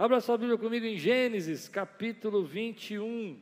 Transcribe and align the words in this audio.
Abra 0.00 0.18
sua 0.20 0.38
Bíblia 0.38 0.56
comigo 0.56 0.86
em 0.86 0.96
Gênesis, 0.96 1.68
capítulo 1.68 2.42
21. 2.42 3.38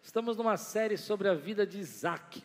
Estamos 0.00 0.36
numa 0.36 0.56
série 0.56 0.96
sobre 0.96 1.28
a 1.28 1.34
vida 1.34 1.66
de 1.66 1.78
Isaac. 1.78 2.42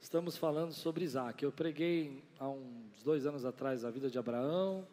Estamos 0.00 0.36
falando 0.36 0.72
sobre 0.72 1.04
Isaac. 1.04 1.42
Eu 1.42 1.52
preguei 1.52 2.24
há 2.38 2.48
uns 2.48 3.02
dois 3.04 3.26
anos 3.26 3.44
atrás 3.44 3.84
a 3.84 3.90
vida 3.90 4.10
de 4.10 4.18
Abraão, 4.18 4.86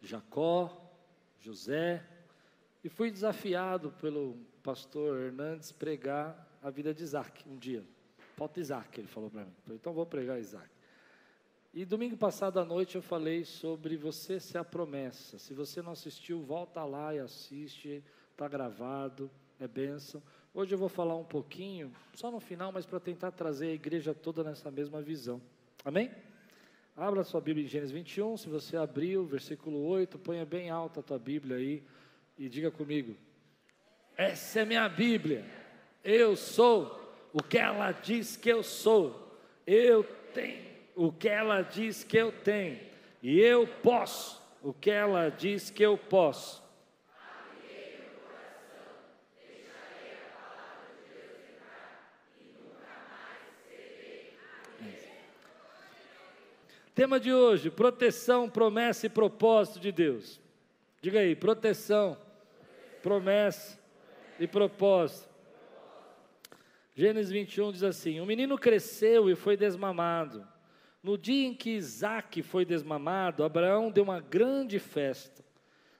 Jacó, 0.00 0.90
José, 1.40 2.02
e 2.82 2.88
fui 2.88 3.10
desafiado 3.10 3.92
pelo 4.00 4.36
pastor 4.62 5.20
Hernandes 5.20 5.72
pregar 5.72 6.58
a 6.62 6.70
vida 6.70 6.94
de 6.94 7.02
Isaac 7.02 7.48
um 7.48 7.56
dia. 7.56 7.84
Falta 8.38 8.60
Isaac, 8.60 9.00
ele 9.00 9.08
falou 9.08 9.28
para 9.28 9.44
mim. 9.44 9.52
Então 9.70 9.92
vou 9.92 10.06
pregar 10.06 10.38
Isaac. 10.38 10.68
E 11.74 11.84
domingo 11.84 12.16
passado 12.16 12.60
à 12.60 12.64
noite 12.64 12.94
eu 12.94 13.02
falei 13.02 13.44
sobre 13.44 13.96
você 13.96 14.38
ser 14.38 14.58
a 14.58 14.64
promessa. 14.64 15.40
Se 15.40 15.52
você 15.52 15.82
não 15.82 15.90
assistiu, 15.90 16.40
volta 16.40 16.84
lá 16.84 17.12
e 17.12 17.18
assiste, 17.18 18.00
está 18.30 18.46
gravado, 18.46 19.28
é 19.58 19.66
bênção. 19.66 20.22
Hoje 20.54 20.72
eu 20.72 20.78
vou 20.78 20.88
falar 20.88 21.16
um 21.16 21.24
pouquinho, 21.24 21.92
só 22.14 22.30
no 22.30 22.38
final, 22.38 22.70
mas 22.70 22.86
para 22.86 23.00
tentar 23.00 23.32
trazer 23.32 23.70
a 23.70 23.74
igreja 23.74 24.14
toda 24.14 24.44
nessa 24.44 24.70
mesma 24.70 25.02
visão. 25.02 25.42
Amém? 25.84 26.08
Abra 26.96 27.24
sua 27.24 27.40
Bíblia 27.40 27.66
em 27.66 27.68
Gênesis 27.68 27.90
21, 27.90 28.36
se 28.36 28.48
você 28.48 28.76
abriu, 28.76 29.26
versículo 29.26 29.84
8, 29.84 30.16
ponha 30.16 30.46
bem 30.46 30.70
alta 30.70 31.00
a 31.00 31.02
tua 31.02 31.18
Bíblia 31.18 31.56
aí 31.56 31.82
e 32.38 32.48
diga 32.48 32.70
comigo: 32.70 33.16
Essa 34.16 34.60
é 34.60 34.64
minha 34.64 34.88
Bíblia, 34.88 35.44
eu 36.04 36.36
sou 36.36 37.07
o 37.32 37.42
que 37.42 37.58
ela 37.58 37.92
diz 37.92 38.36
que 38.36 38.48
eu 38.48 38.62
sou, 38.62 39.36
eu 39.66 40.04
tenho 40.32 40.68
o 40.94 41.12
que 41.12 41.28
ela 41.28 41.62
diz 41.62 42.02
que 42.02 42.16
eu 42.16 42.32
tenho, 42.32 42.80
e 43.22 43.40
eu 43.40 43.66
posso 43.66 44.42
o 44.62 44.72
que 44.72 44.90
ela 44.90 45.28
diz 45.28 45.70
que 45.70 45.82
eu 45.84 45.96
posso. 45.96 46.66
Tema 56.98 57.20
de 57.20 57.32
hoje: 57.32 57.70
proteção, 57.70 58.50
promessa 58.50 59.06
e 59.06 59.08
propósito 59.08 59.78
de 59.78 59.92
Deus. 59.92 60.40
Diga 61.00 61.20
aí, 61.20 61.36
proteção, 61.36 62.18
promessa 63.00 63.78
e 64.40 64.48
propósito. 64.48 65.27
Gênesis 66.98 67.30
21 67.30 67.70
diz 67.70 67.84
assim: 67.84 68.18
O 68.18 68.26
menino 68.26 68.58
cresceu 68.58 69.30
e 69.30 69.36
foi 69.36 69.56
desmamado. 69.56 70.44
No 71.00 71.16
dia 71.16 71.46
em 71.46 71.54
que 71.54 71.70
Isaac 71.70 72.42
foi 72.42 72.64
desmamado, 72.64 73.44
Abraão 73.44 73.88
deu 73.88 74.02
uma 74.02 74.18
grande 74.18 74.80
festa. 74.80 75.44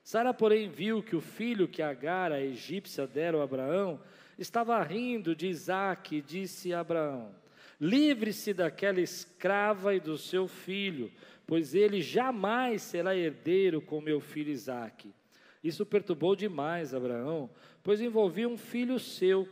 Sara, 0.03 0.35
porém, 0.35 0.69
viu 0.69 1.01
que 1.01 1.15
o 1.15 1.21
filho 1.21 1.69
que 1.69 1.83
Agar, 1.83 2.33
a 2.33 2.41
egípcia, 2.41 3.07
dera 3.07 3.39
a 3.39 3.45
Abraão, 3.45 4.01
estava 4.37 4.83
rindo 4.83 5.37
de 5.37 5.47
Isaac 5.47 6.17
e 6.17 6.21
disse 6.21 6.75
a 6.75 6.81
Abraão: 6.81 7.33
Livre-se 7.81 8.53
daquela 8.53 9.01
escrava 9.01 9.95
e 9.95 10.01
do 10.01 10.19
seu 10.19 10.49
filho, 10.49 11.13
pois 11.47 11.77
ele 11.77 12.03
jamais 12.03 12.83
será 12.83 13.17
herdeiro 13.17 13.81
com 13.81 14.01
meu 14.01 14.21
filho 14.21 14.51
Isaac. 14.51 15.15
Isso 15.63 15.87
perturbou 15.87 16.35
demais 16.35 16.93
Abraão, 16.93 17.49
pois 17.85 18.01
envolvia 18.01 18.49
um 18.49 18.59
filho 18.59 18.99
seu. 18.99 19.49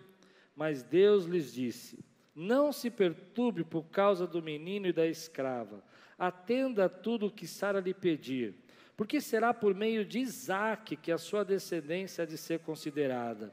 Mas 0.56 0.82
Deus 0.82 1.26
lhes 1.26 1.52
disse: 1.52 2.02
não 2.36 2.70
se 2.70 2.90
perturbe 2.90 3.64
por 3.64 3.84
causa 3.84 4.26
do 4.26 4.42
menino 4.42 4.86
e 4.86 4.92
da 4.92 5.06
escrava. 5.06 5.82
Atenda 6.18 6.84
a 6.84 6.88
tudo 6.88 7.26
o 7.26 7.30
que 7.30 7.46
Sara 7.46 7.80
lhe 7.80 7.94
pedir, 7.94 8.54
porque 8.94 9.20
será 9.22 9.54
por 9.54 9.74
meio 9.74 10.04
de 10.04 10.18
Isaque 10.18 10.96
que 10.96 11.10
a 11.10 11.18
sua 11.18 11.44
descendência 11.44 12.24
há 12.24 12.26
de 12.26 12.36
ser 12.36 12.60
considerada. 12.60 13.52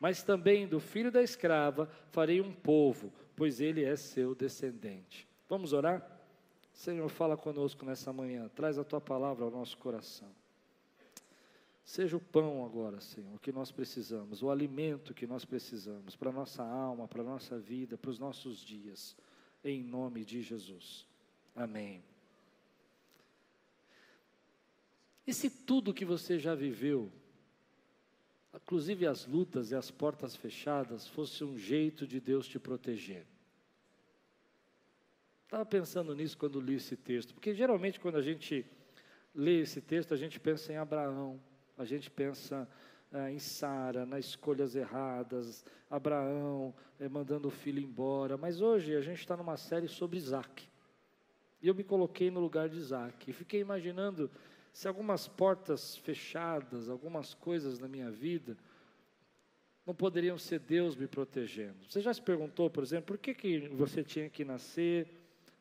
Mas 0.00 0.22
também 0.22 0.66
do 0.66 0.80
filho 0.80 1.12
da 1.12 1.22
escrava 1.22 1.88
farei 2.10 2.40
um 2.40 2.52
povo, 2.52 3.12
pois 3.36 3.60
ele 3.60 3.84
é 3.84 3.94
seu 3.96 4.34
descendente. 4.34 5.28
Vamos 5.48 5.72
orar? 5.72 6.04
Senhor, 6.72 7.08
fala 7.08 7.36
conosco 7.36 7.86
nessa 7.86 8.12
manhã, 8.12 8.50
traz 8.54 8.78
a 8.78 8.84
tua 8.84 9.00
palavra 9.00 9.44
ao 9.44 9.50
nosso 9.50 9.78
coração. 9.78 10.28
Seja 11.84 12.16
o 12.16 12.20
pão 12.20 12.64
agora, 12.64 12.98
Senhor, 12.98 13.38
que 13.40 13.52
nós 13.52 13.70
precisamos, 13.70 14.42
o 14.42 14.50
alimento 14.50 15.12
que 15.12 15.26
nós 15.26 15.44
precisamos 15.44 16.16
para 16.16 16.30
a 16.30 16.32
nossa 16.32 16.62
alma, 16.62 17.06
para 17.06 17.20
a 17.20 17.24
nossa 17.24 17.58
vida, 17.58 17.98
para 17.98 18.10
os 18.10 18.18
nossos 18.18 18.64
dias, 18.64 19.14
em 19.62 19.82
nome 19.82 20.24
de 20.24 20.40
Jesus. 20.40 21.06
Amém. 21.54 22.02
E 25.26 25.32
se 25.34 25.50
tudo 25.50 25.92
que 25.92 26.06
você 26.06 26.38
já 26.38 26.54
viveu, 26.54 27.12
inclusive 28.54 29.06
as 29.06 29.26
lutas 29.26 29.70
e 29.70 29.74
as 29.74 29.90
portas 29.90 30.34
fechadas, 30.34 31.06
fosse 31.06 31.44
um 31.44 31.58
jeito 31.58 32.06
de 32.06 32.18
Deus 32.18 32.48
te 32.48 32.58
proteger? 32.58 33.26
Estava 35.44 35.66
pensando 35.66 36.14
nisso 36.14 36.36
quando 36.38 36.60
li 36.60 36.76
esse 36.76 36.96
texto, 36.96 37.34
porque 37.34 37.54
geralmente 37.54 38.00
quando 38.00 38.16
a 38.16 38.22
gente 38.22 38.64
lê 39.34 39.60
esse 39.60 39.82
texto, 39.82 40.14
a 40.14 40.16
gente 40.16 40.40
pensa 40.40 40.72
em 40.72 40.76
Abraão 40.76 41.40
a 41.76 41.84
gente 41.84 42.10
pensa 42.10 42.68
é, 43.12 43.30
em 43.30 43.38
Sara, 43.38 44.04
nas 44.04 44.26
escolhas 44.26 44.74
erradas, 44.74 45.64
Abraão 45.88 46.74
é, 46.98 47.08
mandando 47.08 47.48
o 47.48 47.50
filho 47.50 47.80
embora, 47.80 48.36
mas 48.36 48.60
hoje 48.60 48.94
a 48.94 49.00
gente 49.00 49.20
está 49.20 49.36
numa 49.36 49.56
série 49.56 49.88
sobre 49.88 50.16
Isaac. 50.16 50.68
E 51.62 51.68
eu 51.68 51.74
me 51.74 51.84
coloquei 51.84 52.30
no 52.30 52.40
lugar 52.40 52.68
de 52.68 52.76
Isaac 52.76 53.30
e 53.30 53.32
fiquei 53.32 53.60
imaginando 53.60 54.30
se 54.72 54.88
algumas 54.88 55.28
portas 55.28 55.96
fechadas, 55.96 56.88
algumas 56.88 57.32
coisas 57.32 57.78
na 57.78 57.86
minha 57.86 58.10
vida, 58.10 58.56
não 59.86 59.94
poderiam 59.94 60.36
ser 60.36 60.58
Deus 60.58 60.96
me 60.96 61.06
protegendo. 61.06 61.84
Você 61.88 62.00
já 62.00 62.12
se 62.12 62.20
perguntou, 62.20 62.68
por 62.68 62.82
exemplo, 62.82 63.06
por 63.06 63.18
que, 63.18 63.34
que 63.34 63.68
você 63.68 64.02
tinha 64.02 64.28
que 64.28 64.44
nascer 64.44 65.08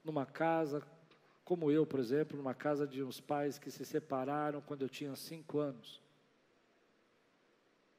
numa 0.04 0.26
casa 0.26 0.82
como 1.46 1.70
eu, 1.70 1.86
por 1.86 2.00
exemplo, 2.00 2.38
numa 2.38 2.54
casa 2.54 2.88
de 2.88 3.04
uns 3.04 3.20
pais 3.20 3.60
que 3.60 3.70
se 3.70 3.86
separaram 3.86 4.62
quando 4.62 4.84
eu 4.84 4.90
tinha 4.90 5.16
cinco 5.16 5.60
anos? 5.60 6.03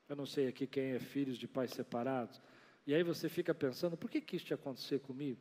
Eu 0.08 0.16
não 0.16 0.26
sei 0.26 0.46
aqui 0.48 0.66
quem 0.66 0.92
é 0.92 0.98
filhos 0.98 1.38
de 1.38 1.48
pais 1.48 1.70
separados. 1.70 2.40
E 2.86 2.94
aí 2.94 3.02
você 3.02 3.28
fica 3.28 3.54
pensando, 3.54 3.96
por 3.96 4.10
que, 4.10 4.36
isso 4.36 4.52
ia 4.52 4.56
acontecer 4.56 5.00
comigo? 5.00 5.40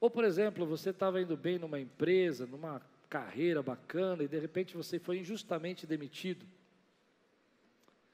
Ou, 0.00 0.10
por 0.10 0.24
exemplo, 0.24 0.66
você 0.66 0.90
estava 0.90 1.20
indo 1.20 1.36
bem 1.36 1.58
numa 1.58 1.80
empresa, 1.80 2.46
numa 2.46 2.82
carreira 3.08 3.62
bacana, 3.62 4.24
e 4.24 4.28
de 4.28 4.38
repente 4.38 4.76
você 4.76 4.98
foi 4.98 5.20
injustamente 5.20 5.86
demitido. 5.86 6.44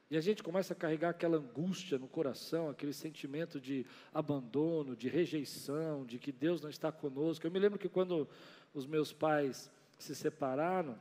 E 0.09 0.15
a 0.15 0.21
gente 0.21 0.43
começa 0.43 0.73
a 0.73 0.75
carregar 0.75 1.09
aquela 1.09 1.37
angústia 1.37 1.97
no 1.97 2.07
coração, 2.07 2.69
aquele 2.69 2.93
sentimento 2.93 3.59
de 3.59 3.83
abandono, 4.13 4.95
de 4.95 5.09
rejeição, 5.09 6.05
de 6.05 6.19
que 6.19 6.31
Deus 6.31 6.61
não 6.61 6.69
está 6.69 6.91
conosco. 6.91 7.47
Eu 7.47 7.51
me 7.51 7.57
lembro 7.57 7.79
que 7.79 7.89
quando 7.89 8.29
os 8.75 8.85
meus 8.85 9.11
pais 9.11 9.71
se 9.97 10.13
separaram, 10.13 10.99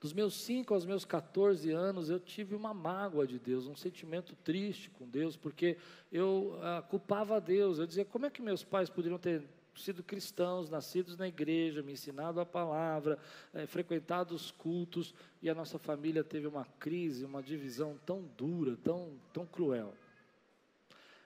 dos 0.00 0.12
meus 0.12 0.34
5 0.42 0.72
aos 0.72 0.86
meus 0.86 1.04
14 1.04 1.70
anos, 1.70 2.08
eu 2.08 2.20
tive 2.20 2.54
uma 2.54 2.72
mágoa 2.72 3.26
de 3.26 3.38
Deus, 3.38 3.66
um 3.66 3.74
sentimento 3.74 4.36
triste 4.36 4.90
com 4.90 5.08
Deus, 5.08 5.36
porque 5.36 5.76
eu 6.12 6.58
ah, 6.62 6.82
culpava 6.88 7.40
Deus. 7.40 7.78
Eu 7.78 7.86
dizia: 7.86 8.04
como 8.04 8.26
é 8.26 8.30
que 8.30 8.40
meus 8.40 8.62
pais 8.62 8.88
poderiam 8.88 9.18
ter 9.18 9.42
sido 9.74 10.02
cristãos, 10.02 10.68
nascidos 10.68 11.16
na 11.16 11.28
igreja, 11.28 11.82
me 11.82 11.92
ensinado 11.92 12.40
a 12.40 12.46
palavra, 12.46 13.18
eh, 13.54 13.66
frequentado 13.66 14.34
os 14.34 14.50
cultos, 14.50 15.14
e 15.40 15.48
a 15.48 15.54
nossa 15.54 15.78
família 15.78 16.24
teve 16.24 16.46
uma 16.46 16.64
crise, 16.64 17.24
uma 17.24 17.42
divisão 17.42 17.96
tão 18.04 18.22
dura, 18.36 18.76
tão, 18.82 19.12
tão 19.32 19.46
cruel. 19.46 19.94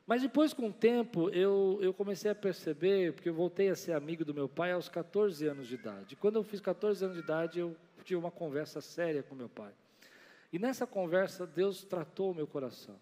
Mas 0.06 0.20
depois, 0.20 0.52
com 0.52 0.68
o 0.68 0.72
tempo, 0.72 1.30
eu, 1.30 1.78
eu 1.80 1.94
comecei 1.94 2.30
a 2.30 2.34
perceber, 2.34 3.12
porque 3.12 3.28
eu 3.28 3.34
voltei 3.34 3.70
a 3.70 3.76
ser 3.76 3.92
amigo 3.92 4.24
do 4.24 4.34
meu 4.34 4.48
pai 4.48 4.72
aos 4.72 4.88
14 4.88 5.46
anos 5.46 5.68
de 5.68 5.76
idade. 5.76 6.16
Quando 6.16 6.36
eu 6.36 6.42
fiz 6.42 6.60
14 6.60 7.04
anos 7.04 7.16
de 7.16 7.22
idade, 7.22 7.60
eu 7.60 7.76
tive 8.02 8.18
uma 8.18 8.30
conversa 8.30 8.80
séria 8.80 9.22
com 9.22 9.34
meu 9.34 9.48
pai. 9.48 9.72
E 10.52 10.58
nessa 10.58 10.86
conversa, 10.86 11.46
Deus 11.46 11.84
tratou 11.84 12.30
o 12.30 12.34
meu 12.34 12.46
coração, 12.46 12.98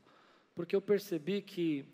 porque 0.54 0.76
eu 0.76 0.80
percebi 0.80 1.42
que 1.42 1.84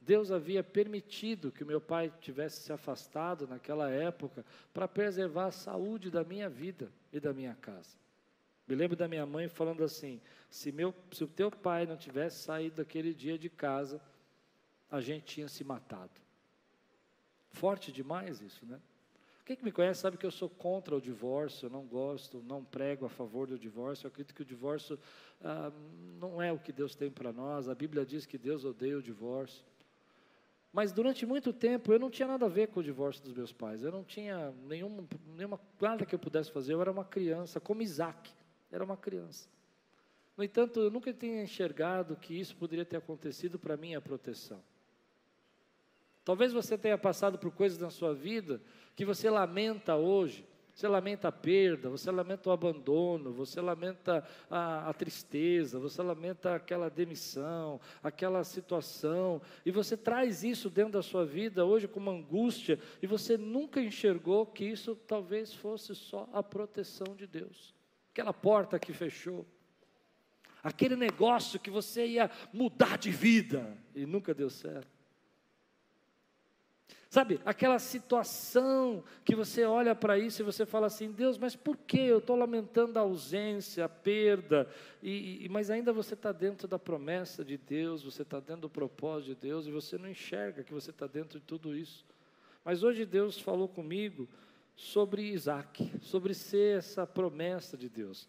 Deus 0.00 0.30
havia 0.30 0.64
permitido 0.64 1.52
que 1.52 1.62
o 1.62 1.66
meu 1.66 1.80
pai 1.80 2.12
tivesse 2.20 2.62
se 2.62 2.72
afastado 2.72 3.46
naquela 3.46 3.90
época 3.90 4.44
para 4.72 4.88
preservar 4.88 5.46
a 5.46 5.52
saúde 5.52 6.10
da 6.10 6.24
minha 6.24 6.48
vida 6.48 6.90
e 7.12 7.20
da 7.20 7.32
minha 7.32 7.54
casa. 7.54 7.96
Me 8.66 8.74
lembro 8.74 8.96
da 8.96 9.08
minha 9.08 9.24
mãe 9.24 9.48
falando 9.48 9.82
assim: 9.82 10.20
se, 10.50 10.72
meu, 10.72 10.94
se 11.12 11.24
o 11.24 11.28
teu 11.28 11.50
pai 11.50 11.86
não 11.86 11.96
tivesse 11.96 12.42
saído 12.42 12.76
daquele 12.76 13.14
dia 13.14 13.38
de 13.38 13.48
casa, 13.48 14.00
a 14.90 15.00
gente 15.00 15.24
tinha 15.24 15.48
se 15.48 15.64
matado. 15.64 16.20
Forte 17.50 17.90
demais 17.90 18.40
isso, 18.40 18.64
né? 18.66 18.80
Quem 19.48 19.56
que 19.56 19.64
me 19.64 19.72
conhece 19.72 20.02
sabe 20.02 20.18
que 20.18 20.26
eu 20.26 20.30
sou 20.30 20.50
contra 20.50 20.94
o 20.94 21.00
divórcio, 21.00 21.64
eu 21.64 21.70
não 21.70 21.86
gosto, 21.86 22.44
não 22.46 22.62
prego 22.62 23.06
a 23.06 23.08
favor 23.08 23.46
do 23.46 23.58
divórcio. 23.58 24.04
Eu 24.04 24.08
acredito 24.08 24.34
que 24.34 24.42
o 24.42 24.44
divórcio 24.44 24.98
ah, 25.42 25.72
não 26.20 26.42
é 26.42 26.52
o 26.52 26.58
que 26.58 26.70
Deus 26.70 26.94
tem 26.94 27.10
para 27.10 27.32
nós. 27.32 27.66
A 27.66 27.74
Bíblia 27.74 28.04
diz 28.04 28.26
que 28.26 28.36
Deus 28.36 28.66
odeia 28.66 28.98
o 28.98 29.02
divórcio. 29.02 29.64
Mas 30.70 30.92
durante 30.92 31.24
muito 31.24 31.50
tempo 31.50 31.90
eu 31.90 31.98
não 31.98 32.10
tinha 32.10 32.28
nada 32.28 32.44
a 32.44 32.48
ver 32.50 32.68
com 32.68 32.80
o 32.80 32.82
divórcio 32.82 33.24
dos 33.24 33.32
meus 33.32 33.50
pais. 33.50 33.82
Eu 33.82 33.90
não 33.90 34.04
tinha 34.04 34.52
nenhuma, 34.66 35.08
nenhuma 35.34 35.58
nada 35.80 36.04
que 36.04 36.14
eu 36.14 36.18
pudesse 36.18 36.52
fazer. 36.52 36.74
Eu 36.74 36.82
era 36.82 36.92
uma 36.92 37.06
criança, 37.06 37.58
como 37.58 37.80
Isaac. 37.80 38.30
Era 38.70 38.84
uma 38.84 38.98
criança. 38.98 39.48
No 40.36 40.44
entanto, 40.44 40.78
eu 40.78 40.90
nunca 40.90 41.10
tinha 41.10 41.42
enxergado 41.42 42.16
que 42.16 42.38
isso 42.38 42.54
poderia 42.54 42.84
ter 42.84 42.98
acontecido 42.98 43.58
para 43.58 43.78
minha 43.78 43.98
proteção. 43.98 44.62
Talvez 46.28 46.52
você 46.52 46.76
tenha 46.76 46.98
passado 46.98 47.38
por 47.38 47.50
coisas 47.50 47.78
na 47.78 47.88
sua 47.88 48.12
vida 48.12 48.60
que 48.94 49.02
você 49.02 49.30
lamenta 49.30 49.96
hoje. 49.96 50.46
Você 50.74 50.86
lamenta 50.86 51.28
a 51.28 51.32
perda, 51.32 51.88
você 51.88 52.10
lamenta 52.10 52.50
o 52.50 52.52
abandono, 52.52 53.32
você 53.32 53.62
lamenta 53.62 54.22
a, 54.50 54.90
a, 54.90 54.92
tristeza, 54.92 55.78
você 55.78 56.02
lamenta 56.02 56.54
aquela 56.54 56.90
demissão, 56.90 57.80
aquela 58.02 58.44
situação, 58.44 59.40
e 59.64 59.70
você 59.70 59.96
traz 59.96 60.44
isso 60.44 60.68
dentro 60.68 60.92
da 60.92 61.02
sua 61.02 61.24
vida 61.24 61.64
hoje 61.64 61.88
com 61.88 61.98
uma 61.98 62.12
angústia, 62.12 62.78
e 63.00 63.06
você 63.06 63.38
nunca 63.38 63.80
enxergou 63.80 64.44
que 64.44 64.66
isso 64.66 64.94
talvez 64.94 65.54
fosse 65.54 65.94
só 65.94 66.28
a 66.30 66.42
proteção 66.42 67.16
de 67.16 67.26
Deus. 67.26 67.74
Aquela 68.12 68.34
porta 68.34 68.78
que 68.78 68.92
fechou, 68.92 69.46
aquele 70.62 70.94
negócio 70.94 71.58
que 71.58 71.70
você 71.70 72.06
ia 72.06 72.30
mudar 72.52 72.98
de 72.98 73.10
vida 73.10 73.78
e 73.94 74.04
nunca 74.04 74.34
deu 74.34 74.50
certo. 74.50 74.97
Sabe, 77.10 77.40
aquela 77.42 77.78
situação 77.78 79.02
que 79.24 79.34
você 79.34 79.64
olha 79.64 79.94
para 79.94 80.18
isso 80.18 80.42
e 80.42 80.44
você 80.44 80.66
fala 80.66 80.88
assim: 80.88 81.10
Deus, 81.10 81.38
mas 81.38 81.56
por 81.56 81.74
que 81.74 81.98
eu 81.98 82.18
estou 82.18 82.36
lamentando 82.36 82.98
a 82.98 83.02
ausência, 83.02 83.86
a 83.86 83.88
perda, 83.88 84.68
e, 85.02 85.46
e 85.46 85.48
mas 85.48 85.70
ainda 85.70 85.90
você 85.90 86.12
está 86.12 86.32
dentro 86.32 86.68
da 86.68 86.78
promessa 86.78 87.42
de 87.42 87.56
Deus, 87.56 88.02
você 88.02 88.20
está 88.20 88.38
dentro 88.38 88.62
do 88.62 88.70
propósito 88.70 89.28
de 89.28 89.36
Deus 89.36 89.66
e 89.66 89.70
você 89.70 89.96
não 89.96 90.08
enxerga 90.08 90.62
que 90.62 90.74
você 90.74 90.90
está 90.90 91.06
dentro 91.06 91.40
de 91.40 91.46
tudo 91.46 91.74
isso. 91.74 92.04
Mas 92.62 92.82
hoje 92.82 93.06
Deus 93.06 93.40
falou 93.40 93.68
comigo 93.68 94.28
sobre 94.76 95.22
Isaac, 95.22 95.90
sobre 96.02 96.34
ser 96.34 96.76
essa 96.76 97.06
promessa 97.06 97.74
de 97.74 97.88
Deus. 97.88 98.28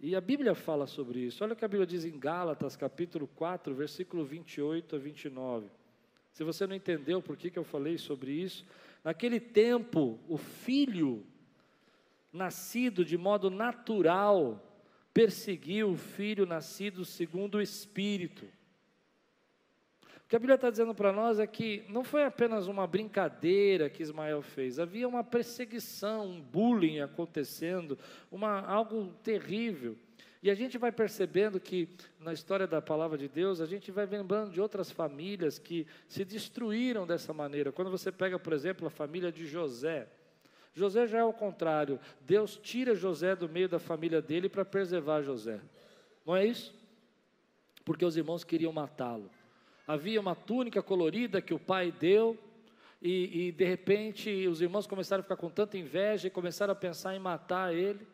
E 0.00 0.16
a 0.16 0.20
Bíblia 0.20 0.54
fala 0.54 0.86
sobre 0.86 1.20
isso. 1.20 1.44
Olha 1.44 1.52
o 1.52 1.56
que 1.56 1.64
a 1.64 1.68
Bíblia 1.68 1.86
diz 1.86 2.06
em 2.06 2.18
Gálatas, 2.18 2.74
capítulo 2.74 3.28
4, 3.28 3.74
versículo 3.74 4.24
28 4.24 4.96
a 4.96 4.98
29. 4.98 5.83
Se 6.34 6.42
você 6.42 6.66
não 6.66 6.74
entendeu 6.74 7.22
por 7.22 7.36
que, 7.36 7.48
que 7.48 7.58
eu 7.58 7.62
falei 7.62 7.96
sobre 7.96 8.32
isso, 8.32 8.66
naquele 9.04 9.38
tempo, 9.38 10.18
o 10.28 10.36
filho 10.36 11.24
nascido 12.32 13.04
de 13.04 13.16
modo 13.16 13.48
natural 13.48 14.60
perseguiu 15.14 15.90
o 15.90 15.96
filho 15.96 16.44
nascido 16.44 17.04
segundo 17.04 17.54
o 17.54 17.62
Espírito. 17.62 18.46
O 20.24 20.28
que 20.28 20.34
a 20.34 20.38
Bíblia 20.40 20.56
está 20.56 20.70
dizendo 20.70 20.92
para 20.92 21.12
nós 21.12 21.38
é 21.38 21.46
que 21.46 21.84
não 21.88 22.02
foi 22.02 22.24
apenas 22.24 22.66
uma 22.66 22.84
brincadeira 22.84 23.88
que 23.88 24.02
Ismael 24.02 24.42
fez, 24.42 24.80
havia 24.80 25.06
uma 25.06 25.22
perseguição, 25.22 26.26
um 26.26 26.40
bullying 26.40 26.98
acontecendo, 26.98 27.96
uma, 28.28 28.60
algo 28.60 29.14
terrível. 29.22 29.96
E 30.44 30.50
a 30.50 30.54
gente 30.54 30.76
vai 30.76 30.92
percebendo 30.92 31.58
que 31.58 31.88
na 32.20 32.30
história 32.30 32.66
da 32.66 32.82
palavra 32.82 33.16
de 33.16 33.26
Deus, 33.28 33.62
a 33.62 33.66
gente 33.66 33.90
vai 33.90 34.04
lembrando 34.04 34.52
de 34.52 34.60
outras 34.60 34.90
famílias 34.90 35.58
que 35.58 35.86
se 36.06 36.22
destruíram 36.22 37.06
dessa 37.06 37.32
maneira. 37.32 37.72
Quando 37.72 37.90
você 37.90 38.12
pega, 38.12 38.38
por 38.38 38.52
exemplo, 38.52 38.86
a 38.86 38.90
família 38.90 39.32
de 39.32 39.46
José, 39.46 40.06
José 40.74 41.06
já 41.06 41.20
é 41.20 41.24
o 41.24 41.32
contrário. 41.32 41.98
Deus 42.20 42.58
tira 42.62 42.94
José 42.94 43.34
do 43.34 43.48
meio 43.48 43.70
da 43.70 43.78
família 43.78 44.20
dele 44.20 44.50
para 44.50 44.66
preservar 44.66 45.22
José. 45.22 45.62
Não 46.26 46.36
é 46.36 46.44
isso? 46.44 46.74
Porque 47.82 48.04
os 48.04 48.14
irmãos 48.14 48.44
queriam 48.44 48.70
matá-lo. 48.70 49.30
Havia 49.86 50.20
uma 50.20 50.34
túnica 50.34 50.82
colorida 50.82 51.40
que 51.40 51.54
o 51.54 51.58
pai 51.58 51.90
deu, 51.90 52.38
e, 53.00 53.48
e, 53.48 53.52
de 53.52 53.64
repente 53.64 54.46
os 54.46 54.60
irmãos 54.60 54.86
começaram 54.86 55.20
a 55.20 55.22
ficar 55.22 55.36
com 55.36 55.48
tanta 55.48 55.78
inveja 55.78 56.26
e 56.26 56.30
começaram 56.30 56.72
a 56.72 56.76
pensar 56.76 57.16
em 57.16 57.18
matar 57.18 57.74
ele. 57.74 58.06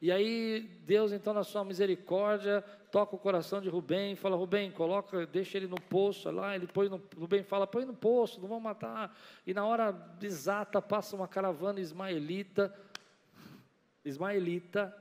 E 0.00 0.12
aí 0.12 0.60
Deus, 0.84 1.10
então, 1.10 1.34
na 1.34 1.42
sua 1.42 1.64
misericórdia, 1.64 2.62
toca 2.90 3.16
o 3.16 3.18
coração 3.18 3.60
de 3.60 3.68
Rubem, 3.68 4.14
fala, 4.14 4.36
Rubem, 4.36 4.70
coloca, 4.70 5.26
deixa 5.26 5.58
ele 5.58 5.66
no 5.66 5.80
poço 5.80 6.30
lá, 6.30 6.54
ele 6.54 6.66
põe 6.66 6.88
no, 6.88 7.02
Rubem 7.16 7.42
fala, 7.42 7.66
põe 7.66 7.84
no 7.84 7.94
poço, 7.94 8.40
não 8.40 8.48
vão 8.48 8.60
matar. 8.60 9.16
E 9.46 9.52
na 9.52 9.66
hora 9.66 9.94
exata 10.22 10.80
passa 10.80 11.16
uma 11.16 11.26
caravana 11.26 11.80
ismaelita, 11.80 12.72
ismaelita, 14.04 14.94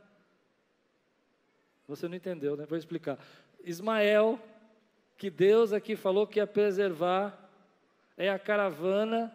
você 1.88 2.08
não 2.08 2.16
entendeu, 2.16 2.58
né? 2.58 2.66
Vou 2.66 2.78
explicar. 2.78 3.18
Ismael, 3.64 4.40
que 5.18 5.30
Deus 5.30 5.72
aqui 5.72 5.96
falou 5.96 6.28
que 6.28 6.40
ia 6.40 6.48
preservar, 6.48 7.50
é 8.18 8.30
a 8.30 8.40
caravana 8.40 9.34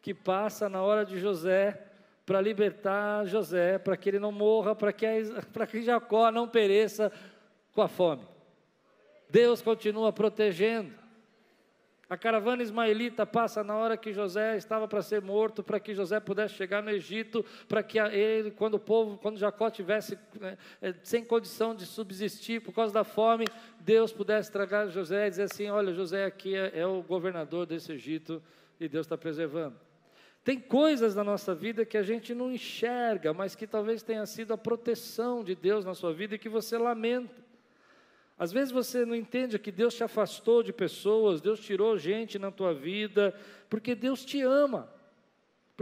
que 0.00 0.12
passa 0.12 0.68
na 0.68 0.82
hora 0.82 1.04
de 1.04 1.20
José 1.20 1.91
para 2.24 2.40
libertar 2.40 3.26
José, 3.26 3.78
para 3.78 3.96
que 3.96 4.08
ele 4.08 4.18
não 4.18 4.32
morra, 4.32 4.74
para 4.74 4.92
que, 4.92 5.06
para 5.52 5.66
que 5.66 5.82
Jacó 5.82 6.30
não 6.30 6.48
pereça 6.48 7.12
com 7.72 7.82
a 7.82 7.88
fome. 7.88 8.26
Deus 9.28 9.62
continua 9.62 10.12
protegendo. 10.12 11.02
A 12.12 12.16
caravana 12.18 12.62
ismaelita 12.62 13.24
passa 13.24 13.64
na 13.64 13.74
hora 13.74 13.96
que 13.96 14.12
José 14.12 14.58
estava 14.58 14.86
para 14.86 15.00
ser 15.00 15.22
morto, 15.22 15.62
para 15.62 15.80
que 15.80 15.94
José 15.94 16.20
pudesse 16.20 16.52
chegar 16.52 16.82
no 16.82 16.90
Egito, 16.90 17.42
para 17.66 17.82
que 17.82 17.98
ele, 17.98 18.50
quando 18.50 18.74
o 18.74 18.78
povo, 18.78 19.16
quando 19.16 19.38
Jacó 19.38 19.70
tivesse 19.70 20.18
né, 20.38 20.58
é, 20.82 20.94
sem 21.02 21.24
condição 21.24 21.74
de 21.74 21.86
subsistir 21.86 22.60
por 22.60 22.74
causa 22.74 22.92
da 22.92 23.02
fome, 23.02 23.46
Deus 23.80 24.12
pudesse 24.12 24.52
tragar 24.52 24.88
José 24.88 25.26
e 25.26 25.30
dizer 25.30 25.44
assim: 25.44 25.70
olha, 25.70 25.94
José 25.94 26.26
aqui 26.26 26.54
é, 26.54 26.80
é 26.80 26.86
o 26.86 27.02
governador 27.02 27.64
desse 27.64 27.92
Egito 27.92 28.42
e 28.78 28.86
Deus 28.86 29.06
está 29.06 29.16
preservando. 29.16 29.76
Tem 30.44 30.58
coisas 30.58 31.14
na 31.14 31.22
nossa 31.22 31.54
vida 31.54 31.84
que 31.84 31.96
a 31.96 32.02
gente 32.02 32.34
não 32.34 32.50
enxerga, 32.50 33.32
mas 33.32 33.54
que 33.54 33.66
talvez 33.66 34.02
tenha 34.02 34.26
sido 34.26 34.52
a 34.52 34.58
proteção 34.58 35.44
de 35.44 35.54
Deus 35.54 35.84
na 35.84 35.94
sua 35.94 36.12
vida 36.12 36.34
e 36.34 36.38
que 36.38 36.48
você 36.48 36.76
lamenta. 36.76 37.42
Às 38.36 38.50
vezes 38.50 38.72
você 38.72 39.04
não 39.04 39.14
entende 39.14 39.56
que 39.56 39.70
Deus 39.70 39.94
te 39.94 40.02
afastou 40.02 40.62
de 40.64 40.72
pessoas, 40.72 41.40
Deus 41.40 41.60
tirou 41.60 41.96
gente 41.96 42.40
na 42.40 42.50
tua 42.50 42.74
vida, 42.74 43.32
porque 43.70 43.94
Deus 43.94 44.24
te 44.24 44.42
ama. 44.42 44.91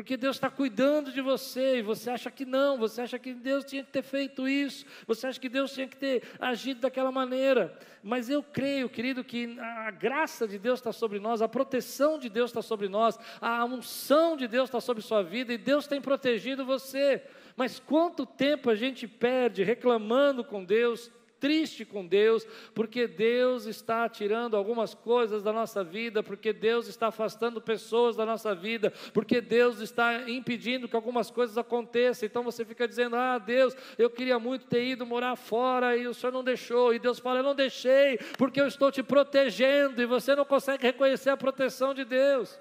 Porque 0.01 0.17
Deus 0.17 0.37
está 0.37 0.49
cuidando 0.49 1.13
de 1.13 1.21
você 1.21 1.77
e 1.77 1.83
você 1.83 2.09
acha 2.09 2.31
que 2.31 2.47
não, 2.47 2.79
você 2.79 3.03
acha 3.03 3.19
que 3.19 3.35
Deus 3.35 3.67
tinha 3.67 3.85
que 3.85 3.91
ter 3.91 4.01
feito 4.01 4.49
isso, 4.49 4.87
você 5.07 5.27
acha 5.27 5.39
que 5.39 5.47
Deus 5.47 5.75
tinha 5.75 5.87
que 5.87 5.97
ter 5.99 6.23
agido 6.41 6.81
daquela 6.81 7.13
maneira. 7.13 7.79
Mas 8.03 8.31
eu 8.31 8.43
creio, 8.43 8.89
querido, 8.89 9.23
que 9.23 9.61
a 9.61 9.91
graça 9.91 10.49
de 10.49 10.59
Deus 10.59 10.81
está 10.81 10.91
sobre 10.91 11.21
nós, 11.21 11.43
a 11.43 11.49
proteção 11.49 12.19
de 12.19 12.31
Deus 12.31 12.49
está 12.49 12.63
sobre 12.63 12.89
nós, 12.89 13.19
a 13.43 13.63
unção 13.67 14.39
de 14.39 14.49
Deus 14.49 14.71
está 14.71 14.81
sobre 14.81 15.03
sua 15.03 15.23
vida 15.23 15.53
e 15.53 15.59
Deus 15.59 15.87
tem 15.87 16.01
protegido 16.01 16.65
você. 16.65 17.23
Mas 17.55 17.79
quanto 17.79 18.25
tempo 18.25 18.71
a 18.71 18.75
gente 18.75 19.07
perde 19.07 19.63
reclamando 19.63 20.43
com 20.43 20.65
Deus, 20.65 21.11
triste 21.41 21.85
com 21.85 22.07
Deus, 22.07 22.47
porque 22.75 23.07
Deus 23.07 23.65
está 23.65 24.09
tirando 24.09 24.57
algumas 24.57 24.95
coisas 24.95 25.43
da 25.43 25.53
nossa 25.53 25.83
vida, 25.83 26.23
porque 26.23 26.53
Deus 26.53 26.87
está 26.87 27.07
afastando 27.07 27.61
pessoas 27.61 28.15
da 28.15 28.27
nossa 28.27 28.55
vida, 28.55 28.93
porque 29.15 29.41
Deus 29.41 29.81
está 29.81 30.29
impedindo 30.29 30.87
que 30.87 30.95
algumas 30.95 31.31
coisas 31.31 31.57
aconteçam. 31.57 32.27
Então 32.27 32.45
você 32.45 32.65
fica 32.65 32.87
dizendo: 32.87 33.17
Ah, 33.17 33.39
Deus, 33.39 33.75
eu 33.99 34.11
queria 34.11 34.39
muito 34.39 34.67
ter 34.67 34.85
ido 34.85 35.07
morar 35.07 35.35
fora 35.35 35.97
e 35.97 36.07
o 36.07 36.15
Senhor 36.15 36.33
não 36.33 36.45
deixou. 36.45 36.95
E 36.95 36.99
Deus 36.99 37.19
fala: 37.19 37.41
Eu 37.41 37.45
não 37.45 37.55
deixei, 37.55 38.19
porque 38.37 38.61
eu 38.61 38.67
estou 38.67 38.93
te 38.93 39.03
protegendo, 39.03 40.03
e 40.03 40.07
você 40.07 40.37
não 40.37 40.45
consegue 40.45 40.83
reconhecer 40.83 41.31
a 41.31 41.37
proteção 41.37 41.95
de 41.95 42.05
Deus. 42.05 42.61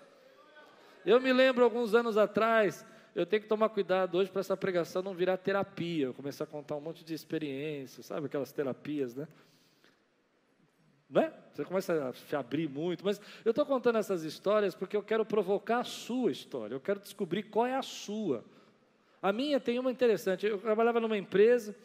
Eu 1.05 1.19
me 1.19 1.31
lembro 1.33 1.63
alguns 1.63 1.93
anos 1.95 2.17
atrás, 2.17 2.85
eu 3.15 3.25
tenho 3.25 3.41
que 3.41 3.47
tomar 3.47 3.69
cuidado 3.69 4.17
hoje 4.17 4.29
para 4.29 4.41
essa 4.41 4.55
pregação 4.55 5.01
não 5.01 5.13
virar 5.13 5.37
terapia. 5.37 6.07
Eu 6.07 6.13
começar 6.13 6.43
a 6.43 6.47
contar 6.47 6.75
um 6.75 6.81
monte 6.81 7.03
de 7.03 7.13
experiências, 7.13 8.05
sabe 8.05 8.27
aquelas 8.27 8.51
terapias, 8.51 9.15
né? 9.15 9.27
Não 11.09 11.21
é? 11.21 11.33
Você 11.51 11.65
começa 11.65 12.09
a 12.09 12.13
se 12.13 12.35
abrir 12.35 12.69
muito, 12.69 13.03
mas 13.03 13.19
eu 13.43 13.49
estou 13.49 13.65
contando 13.65 13.97
essas 13.97 14.23
histórias 14.23 14.75
porque 14.75 14.95
eu 14.95 15.01
quero 15.01 15.25
provocar 15.25 15.79
a 15.79 15.83
sua 15.83 16.31
história, 16.31 16.75
eu 16.75 16.79
quero 16.79 16.99
descobrir 16.99 17.43
qual 17.43 17.65
é 17.65 17.75
a 17.75 17.81
sua. 17.81 18.45
A 19.21 19.33
minha 19.33 19.59
tem 19.59 19.79
uma 19.79 19.91
interessante. 19.91 20.45
Eu 20.45 20.59
trabalhava 20.59 20.99
numa 20.99 21.17
empresa 21.17 21.75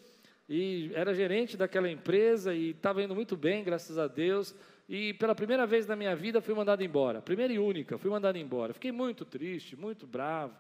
e 0.48 0.90
era 0.94 1.14
gerente 1.14 1.56
daquela 1.56 1.90
empresa 1.90 2.54
e 2.54 2.70
estava 2.70 3.02
indo 3.02 3.14
muito 3.14 3.36
bem, 3.36 3.64
graças 3.64 3.98
a 3.98 4.06
Deus. 4.06 4.54
E 4.88 5.14
pela 5.14 5.34
primeira 5.34 5.66
vez 5.66 5.86
na 5.86 5.96
minha 5.96 6.14
vida 6.14 6.42
fui 6.42 6.54
mandado 6.54 6.84
embora, 6.84 7.22
primeira 7.22 7.52
e 7.52 7.58
única, 7.58 7.96
fui 7.96 8.10
mandado 8.10 8.36
embora. 8.36 8.74
Fiquei 8.74 8.92
muito 8.92 9.24
triste, 9.24 9.74
muito 9.74 10.06
bravo. 10.06 10.54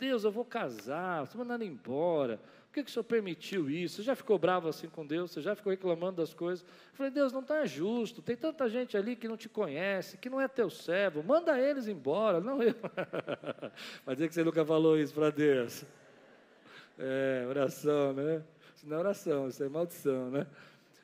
Deus, 0.00 0.24
eu 0.24 0.30
vou 0.30 0.46
casar, 0.46 1.22
estou 1.22 1.38
mandando 1.38 1.62
embora. 1.62 2.40
Por 2.66 2.74
que, 2.74 2.84
que 2.84 2.90
o 2.90 2.92
Senhor 2.92 3.04
permitiu 3.04 3.68
isso? 3.68 3.96
Você 3.96 4.02
já 4.02 4.16
ficou 4.16 4.38
bravo 4.38 4.68
assim 4.68 4.88
com 4.88 5.06
Deus? 5.06 5.30
Você 5.30 5.42
já 5.42 5.54
ficou 5.54 5.70
reclamando 5.70 6.16
das 6.22 6.32
coisas? 6.32 6.64
Eu 6.64 6.94
falei, 6.94 7.12
Deus, 7.12 7.32
não 7.32 7.40
está 7.40 7.66
justo. 7.66 8.22
Tem 8.22 8.36
tanta 8.36 8.68
gente 8.68 8.96
ali 8.96 9.14
que 9.14 9.28
não 9.28 9.36
te 9.36 9.48
conhece, 9.48 10.16
que 10.16 10.30
não 10.30 10.40
é 10.40 10.48
teu 10.48 10.70
servo. 10.70 11.22
Manda 11.22 11.60
eles 11.60 11.86
embora, 11.86 12.40
não 12.40 12.62
eu. 12.62 12.74
Vai 14.06 14.14
dizer 14.14 14.28
que 14.28 14.34
você 14.34 14.42
nunca 14.42 14.64
falou 14.64 14.96
isso 14.96 15.12
para 15.12 15.30
Deus. 15.30 15.84
É, 16.98 17.44
oração, 17.48 18.14
né? 18.14 18.42
Isso 18.74 18.88
não 18.88 18.96
é 18.96 19.00
oração, 19.00 19.48
isso 19.48 19.62
é 19.62 19.68
maldição, 19.68 20.30
né? 20.30 20.46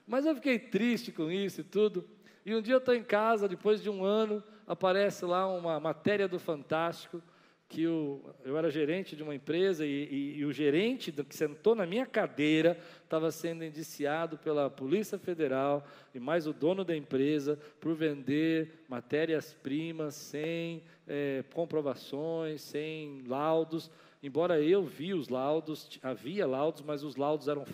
Mas 0.06 0.24
eu 0.24 0.34
fiquei 0.34 0.58
triste 0.58 1.12
com 1.12 1.30
isso 1.30 1.60
e 1.60 1.64
tudo. 1.64 2.08
E 2.46 2.54
um 2.54 2.62
dia 2.62 2.74
eu 2.74 2.78
estou 2.78 2.94
em 2.94 3.02
casa, 3.02 3.48
depois 3.48 3.82
de 3.82 3.90
um 3.90 4.04
ano, 4.04 4.42
aparece 4.66 5.24
lá 5.24 5.46
uma 5.46 5.80
matéria 5.80 6.28
do 6.28 6.38
Fantástico, 6.38 7.20
que 7.68 7.86
o, 7.86 8.22
eu 8.44 8.56
era 8.56 8.70
gerente 8.70 9.16
de 9.16 9.22
uma 9.22 9.34
empresa 9.34 9.84
e, 9.84 10.04
e, 10.04 10.38
e 10.38 10.44
o 10.44 10.52
gerente 10.52 11.10
que 11.10 11.34
sentou 11.34 11.74
na 11.74 11.84
minha 11.84 12.06
cadeira 12.06 12.78
estava 13.02 13.30
sendo 13.32 13.64
indiciado 13.64 14.38
pela 14.38 14.70
Polícia 14.70 15.18
Federal 15.18 15.84
e 16.14 16.20
mais 16.20 16.46
o 16.46 16.52
dono 16.52 16.84
da 16.84 16.96
empresa 16.96 17.58
por 17.80 17.94
vender 17.94 18.84
matérias-primas 18.88 20.14
sem 20.14 20.84
é, 21.08 21.44
comprovações, 21.52 22.62
sem 22.62 23.24
laudos. 23.26 23.90
Embora 24.22 24.60
eu 24.60 24.84
vi 24.84 25.12
os 25.12 25.28
laudos, 25.28 25.98
havia 26.02 26.46
laudos, 26.46 26.82
mas 26.82 27.02
os 27.02 27.16
laudos 27.16 27.48
eram 27.48 27.64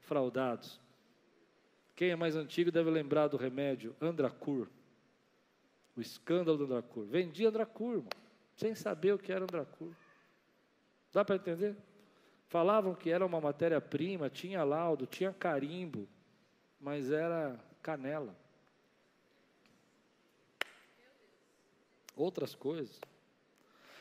fraudados. 0.00 0.78
Quem 1.96 2.10
é 2.10 2.16
mais 2.16 2.36
antigo 2.36 2.70
deve 2.70 2.90
lembrar 2.90 3.28
do 3.28 3.36
remédio 3.36 3.96
Andracur. 4.00 4.68
O 5.96 6.00
escândalo 6.00 6.58
do 6.58 6.64
Andracur. 6.64 7.04
Vendia 7.06 7.48
Andracur, 7.48 7.94
irmão, 7.94 8.08
sem 8.58 8.74
saber 8.74 9.14
o 9.14 9.18
que 9.18 9.32
era 9.32 9.44
Andracur. 9.44 9.92
Dá 11.12 11.24
para 11.24 11.36
entender? 11.36 11.76
Falavam 12.48 12.92
que 12.92 13.08
era 13.08 13.24
uma 13.24 13.40
matéria-prima, 13.40 14.28
tinha 14.28 14.64
laudo, 14.64 15.06
tinha 15.06 15.32
carimbo, 15.32 16.08
mas 16.80 17.12
era 17.12 17.56
canela. 17.80 18.36
Outras 22.16 22.56
coisas. 22.56 23.00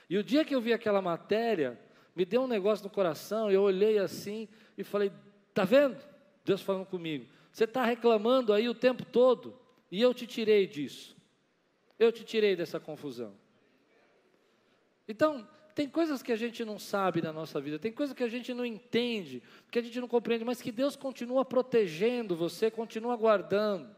E 0.10 0.18
o 0.18 0.24
dia 0.24 0.44
que 0.44 0.56
eu 0.56 0.62
vi 0.62 0.74
aquela 0.74 1.04
matéria, 1.04 1.80
me 2.16 2.26
deu 2.26 2.42
um 2.42 2.48
negócio 2.48 2.84
no 2.84 2.90
coração, 2.90 3.52
eu 3.52 3.62
olhei 3.62 4.00
assim 4.00 4.50
e 4.76 4.84
falei: 4.84 5.12
Está 5.50 5.66
vendo? 5.66 6.04
Deus 6.44 6.64
falando 6.64 6.88
comigo. 6.88 7.28
Você 7.52 7.66
está 7.66 7.86
reclamando 7.86 8.52
aí 8.54 8.68
o 8.68 8.74
tempo 8.74 9.06
todo, 9.06 9.60
e 9.92 10.02
eu 10.02 10.16
te 10.16 10.26
tirei 10.26 10.66
disso. 10.66 11.16
Eu 12.00 12.12
te 12.12 12.24
tirei 12.24 12.56
dessa 12.56 12.80
confusão. 12.80 13.36
Então, 15.08 15.48
tem 15.74 15.88
coisas 15.88 16.24
que 16.24 16.32
a 16.32 16.36
gente 16.36 16.66
não 16.66 16.80
sabe 16.80 17.22
na 17.22 17.32
nossa 17.32 17.62
vida, 17.62 17.78
tem 17.78 17.92
coisas 17.92 18.16
que 18.16 18.24
a 18.24 18.28
gente 18.28 18.54
não 18.54 18.66
entende, 18.66 19.44
que 19.70 19.78
a 19.78 19.82
gente 19.82 20.00
não 20.02 20.08
compreende, 20.08 20.44
mas 20.44 20.62
que 20.62 20.72
Deus 20.72 20.96
continua 20.96 21.46
protegendo 21.46 22.36
você, 22.36 22.72
continua 22.72 23.16
guardando. 23.16 23.97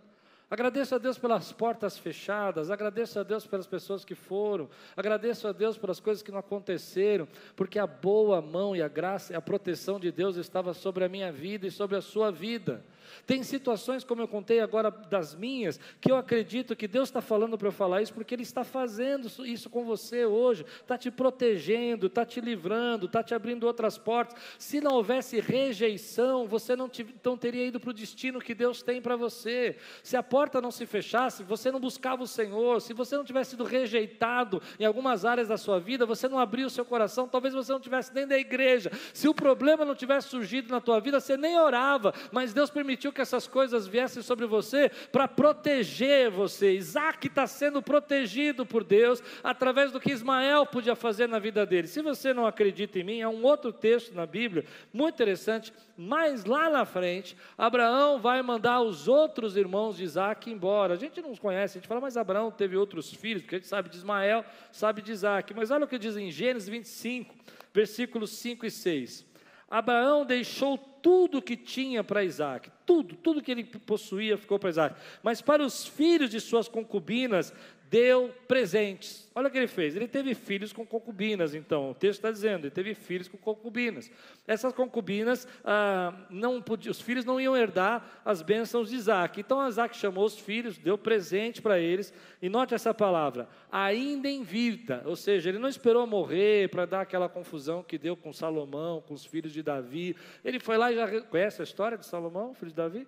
Agradeço 0.49 0.95
a 0.95 0.97
Deus 0.97 1.19
pelas 1.19 1.51
portas 1.51 1.95
fechadas, 1.95 2.71
agradeço 2.71 3.19
a 3.19 3.23
Deus 3.23 3.45
pelas 3.45 3.67
pessoas 3.67 4.03
que 4.03 4.15
foram, 4.15 4.67
agradeço 4.97 5.47
a 5.47 5.51
Deus 5.51 5.77
pelas 5.77 5.99
coisas 5.99 6.23
que 6.23 6.31
não 6.31 6.39
aconteceram, 6.39 7.27
porque 7.55 7.77
a 7.77 7.85
boa 7.85 8.41
mão 8.41 8.75
e 8.75 8.81
a 8.81 8.87
graça 8.87 9.33
e 9.33 9.35
a 9.35 9.41
proteção 9.41 9.99
de 9.99 10.11
Deus 10.11 10.37
estava 10.37 10.73
sobre 10.73 11.05
a 11.05 11.09
minha 11.09 11.31
vida 11.31 11.67
e 11.67 11.71
sobre 11.71 11.97
a 11.97 12.01
sua 12.01 12.31
vida. 12.31 12.83
Tem 13.25 13.43
situações, 13.43 14.03
como 14.03 14.21
eu 14.21 14.27
contei 14.27 14.59
agora 14.59 14.91
das 14.91 15.35
minhas, 15.35 15.79
que 15.99 16.11
eu 16.11 16.15
acredito 16.15 16.75
que 16.75 16.87
Deus 16.87 17.09
está 17.09 17.21
falando 17.21 17.57
para 17.57 17.67
eu 17.67 17.71
falar 17.71 18.01
isso, 18.01 18.13
porque 18.13 18.35
Ele 18.35 18.43
está 18.43 18.63
fazendo 18.63 19.27
isso 19.45 19.69
com 19.69 19.83
você 19.83 20.25
hoje, 20.25 20.63
está 20.81 20.97
te 20.97 21.09
protegendo, 21.09 22.07
está 22.07 22.25
te 22.25 22.39
livrando, 22.39 23.07
está 23.07 23.23
te 23.23 23.33
abrindo 23.33 23.65
outras 23.65 23.97
portas. 23.97 24.39
Se 24.57 24.79
não 24.79 24.93
houvesse 24.95 25.39
rejeição, 25.39 26.47
você 26.47 26.75
não, 26.75 26.87
te, 26.87 27.05
não 27.23 27.37
teria 27.37 27.65
ido 27.65 27.79
para 27.79 27.89
o 27.89 27.93
destino 27.93 28.39
que 28.39 28.53
Deus 28.53 28.83
tem 28.83 29.01
para 29.01 29.15
você. 29.15 29.75
Se 30.03 30.15
a 30.15 30.23
porta 30.23 30.38
não 30.61 30.71
se 30.71 30.85
fechasse, 30.85 31.43
você 31.43 31.71
não 31.71 31.79
buscava 31.79 32.23
o 32.23 32.27
Senhor, 32.27 32.81
se 32.81 32.93
você 32.93 33.17
não 33.17 33.23
tivesse 33.25 33.51
sido 33.51 33.63
rejeitado 33.63 34.61
em 34.79 34.85
algumas 34.85 35.25
áreas 35.25 35.47
da 35.47 35.57
sua 35.57 35.79
vida, 35.79 36.05
você 36.05 36.27
não 36.29 36.39
abriu 36.39 36.67
o 36.67 36.69
seu 36.69 36.85
coração, 36.85 37.27
talvez 37.27 37.53
você 37.53 37.71
não 37.71 37.79
tivesse 37.79 38.13
nem 38.13 38.25
da 38.25 38.37
igreja. 38.37 38.91
Se 39.13 39.27
o 39.27 39.33
problema 39.33 39.83
não 39.83 39.95
tivesse 39.95 40.29
surgido 40.29 40.71
na 40.71 40.79
tua 40.79 40.99
vida, 40.99 41.19
você 41.19 41.35
nem 41.35 41.59
orava, 41.59 42.13
mas 42.31 42.53
Deus 42.53 42.69
permitiu 42.69 43.11
que 43.11 43.21
essas 43.21 43.47
coisas 43.47 43.87
viessem 43.87 44.23
sobre 44.23 44.45
você 44.45 44.89
para 45.11 45.27
proteger 45.27 46.29
você. 46.31 46.73
Isaac 46.73 47.27
está 47.27 47.45
sendo 47.45 47.81
protegido 47.81 48.65
por 48.65 48.83
Deus 48.83 49.21
através 49.43 49.91
do 49.91 49.99
que 49.99 50.11
Ismael 50.11 50.65
podia 50.65 50.95
fazer 50.95 51.27
na 51.27 51.39
vida 51.39 51.65
dele. 51.65 51.87
Se 51.87 52.01
você 52.01 52.33
não 52.33 52.47
acredita 52.47 52.99
em 52.99 53.03
mim, 53.03 53.19
é 53.19 53.27
um 53.27 53.43
outro 53.43 53.73
texto 53.73 54.13
na 54.13 54.25
Bíblia, 54.25 54.65
muito 54.93 55.15
interessante, 55.15 55.73
mas 55.97 56.45
lá 56.45 56.69
na 56.69 56.85
frente, 56.85 57.35
Abraão 57.57 58.19
vai 58.19 58.41
mandar 58.41 58.81
os 58.81 59.07
outros 59.07 59.57
irmãos 59.57 59.97
de 59.97 60.03
Isaac 60.03 60.28
embora. 60.49 60.93
A 60.93 60.97
gente 60.97 61.21
não 61.21 61.35
conhece, 61.35 61.77
a 61.77 61.81
gente 61.81 61.87
fala, 61.87 62.01
mas 62.01 62.17
Abraão 62.17 62.51
teve 62.51 62.75
outros 62.75 63.13
filhos, 63.13 63.41
porque 63.41 63.55
a 63.55 63.57
gente 63.59 63.67
sabe 63.67 63.89
de 63.89 63.97
Ismael, 63.97 64.43
sabe 64.71 65.01
de 65.01 65.11
Isaac. 65.11 65.53
Mas 65.53 65.71
olha 65.71 65.85
o 65.85 65.87
que 65.87 65.97
diz 65.97 66.17
em 66.17 66.31
Gênesis 66.31 66.67
25, 66.67 67.35
versículos 67.73 68.31
5 68.31 68.65
e 68.65 68.71
6. 68.71 69.25
Abraão 69.69 70.25
deixou 70.25 70.77
tudo 70.77 71.41
que 71.41 71.55
tinha 71.55 72.03
para 72.03 72.23
Isaac, 72.23 72.71
tudo, 72.85 73.15
tudo 73.15 73.41
que 73.41 73.51
ele 73.51 73.63
possuía 73.63 74.37
ficou 74.37 74.57
para 74.57 74.69
Isaac. 74.69 74.95
Mas 75.21 75.41
para 75.41 75.63
os 75.63 75.85
filhos 75.85 76.29
de 76.29 76.39
suas 76.39 76.67
concubinas, 76.67 77.53
deu 77.89 78.31
presentes. 78.47 79.27
Olha 79.33 79.47
o 79.47 79.51
que 79.51 79.57
ele 79.57 79.67
fez. 79.67 79.95
Ele 79.95 80.07
teve 80.07 80.35
filhos 80.35 80.71
com 80.71 80.85
concubinas, 80.85 81.55
então. 81.55 81.91
O 81.91 81.95
texto 81.95 82.19
está 82.19 82.31
dizendo, 82.31 82.65
ele 82.65 82.71
teve 82.71 82.93
filhos 82.93 83.27
com 83.27 83.37
concubinas. 83.37 84.11
Essas 84.45 84.73
concubinas, 84.73 85.47
ah, 85.63 86.13
não 86.29 86.63
os 86.87 87.01
filhos 87.01 87.25
não 87.25 87.41
iam 87.41 87.57
herdar 87.57 88.21
as 88.23 88.41
bênçãos 88.41 88.89
de 88.89 88.95
Isaac. 88.95 89.39
Então 89.39 89.67
Isaac 89.67 89.97
chamou 89.97 90.25
os 90.25 90.37
filhos, 90.37 90.77
deu 90.77 90.97
presente 90.97 91.61
para 91.61 91.79
eles. 91.79 92.13
E 92.41 92.47
note 92.47 92.75
essa 92.75 92.93
palavra, 92.93 93.49
ainda 93.71 94.29
em 94.29 94.43
vida. 94.43 95.01
Ou 95.05 95.15
seja, 95.15 95.49
ele 95.49 95.59
não 95.59 95.69
esperou 95.69 96.05
morrer 96.05 96.69
para 96.69 96.85
dar 96.85 97.01
aquela 97.01 97.27
confusão 97.27 97.81
que 97.81 97.97
deu 97.97 98.15
com 98.15 98.31
Salomão, 98.31 99.01
com 99.01 99.15
os 99.15 99.25
filhos 99.25 99.51
de 99.51 99.63
Davi. 99.63 100.15
Ele 100.45 100.59
foi 100.59 100.77
lá 100.77 100.91
e 100.91 100.95
já 100.95 101.21
conhece 101.21 101.61
a 101.61 101.63
história 101.63 101.97
de 101.97 102.05
Salomão, 102.05 102.53
filho 102.53 102.71
de 102.71 102.77
Davi? 102.77 103.07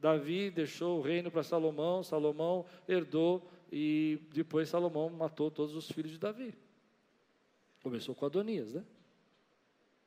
Davi 0.00 0.50
deixou 0.50 0.98
o 0.98 1.02
reino 1.02 1.30
para 1.30 1.42
Salomão, 1.42 2.02
Salomão 2.02 2.64
herdou 2.88 3.46
e 3.70 4.18
depois 4.32 4.68
Salomão 4.68 5.08
matou 5.10 5.50
todos 5.50 5.74
os 5.74 5.90
filhos 5.90 6.12
de 6.12 6.18
Davi. 6.18 6.54
Começou 7.82 8.14
com 8.14 8.26
Adonias, 8.26 8.74
né? 8.74 8.84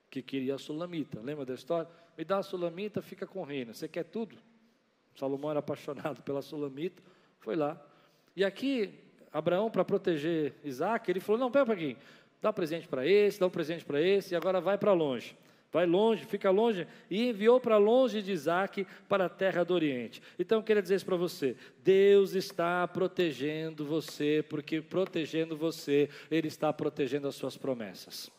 Que 0.10 0.22
queria 0.22 0.55
a 0.55 0.58
sulamita. 0.58 1.20
Lembra 1.22 1.46
da 1.46 1.53
história? 1.53 1.89
Me 2.17 2.24
dá 2.24 2.38
a 2.38 2.43
sulamita, 2.43 3.01
fica 3.01 3.25
com 3.25 3.41
o 3.41 3.43
reino. 3.43 3.74
Você 3.74 3.88
quer 3.88 4.03
tudo? 4.03 4.38
Salomão 5.15 5.51
era 5.51 5.60
apaixonado 5.60 6.22
pela 6.22 6.41
sulamita, 6.41 7.01
foi 7.39 7.55
lá. 7.55 7.82
E 8.36 8.43
aqui, 8.43 9.00
Abraão, 9.32 9.72
para 9.72 9.86
proteger 9.86 10.53
Isaac, 10.63 11.10
ele 11.10 11.20
falou: 11.20 11.39
Não, 11.39 11.51
pera 11.51 11.63
um 11.63 11.67
pouquinho, 11.67 11.98
dá 12.41 12.50
um 12.50 12.53
presente 12.53 12.88
para 12.88 13.08
esse, 13.08 13.39
dá 13.39 13.48
um 13.48 13.51
presente 13.51 13.86
para 13.86 14.01
esse, 14.01 14.34
e 14.34 14.38
agora 14.38 14.60
vai 14.60 14.77
para 14.77 14.93
longe 14.93 15.36
vai 15.74 15.88
longe, 15.88 16.24
fica 16.24 16.51
longe, 16.51 16.88
e 17.10 17.30
enviou 17.30 17.60
para 17.60 17.77
longe 17.77 18.22
de 18.22 18.32
Isaac 18.32 18.86
para 19.10 19.25
a 19.25 19.30
terra 19.30 19.65
do 19.65 19.74
Oriente. 19.74 20.22
Então 20.38 20.60
eu 20.60 20.63
queria 20.63 20.84
dizer 20.84 20.96
isso 20.96 21.06
para 21.06 21.18
você: 21.18 21.58
Deus 21.84 22.36
está 22.36 22.88
protegendo 22.88 23.84
você, 23.84 24.46
porque 24.48 24.80
protegendo 24.80 25.58
você, 25.58 26.08
Ele 26.30 26.48
está 26.48 26.72
protegendo 26.72 27.27
as 27.27 27.34
suas 27.34 27.58
promessas. 27.58 28.32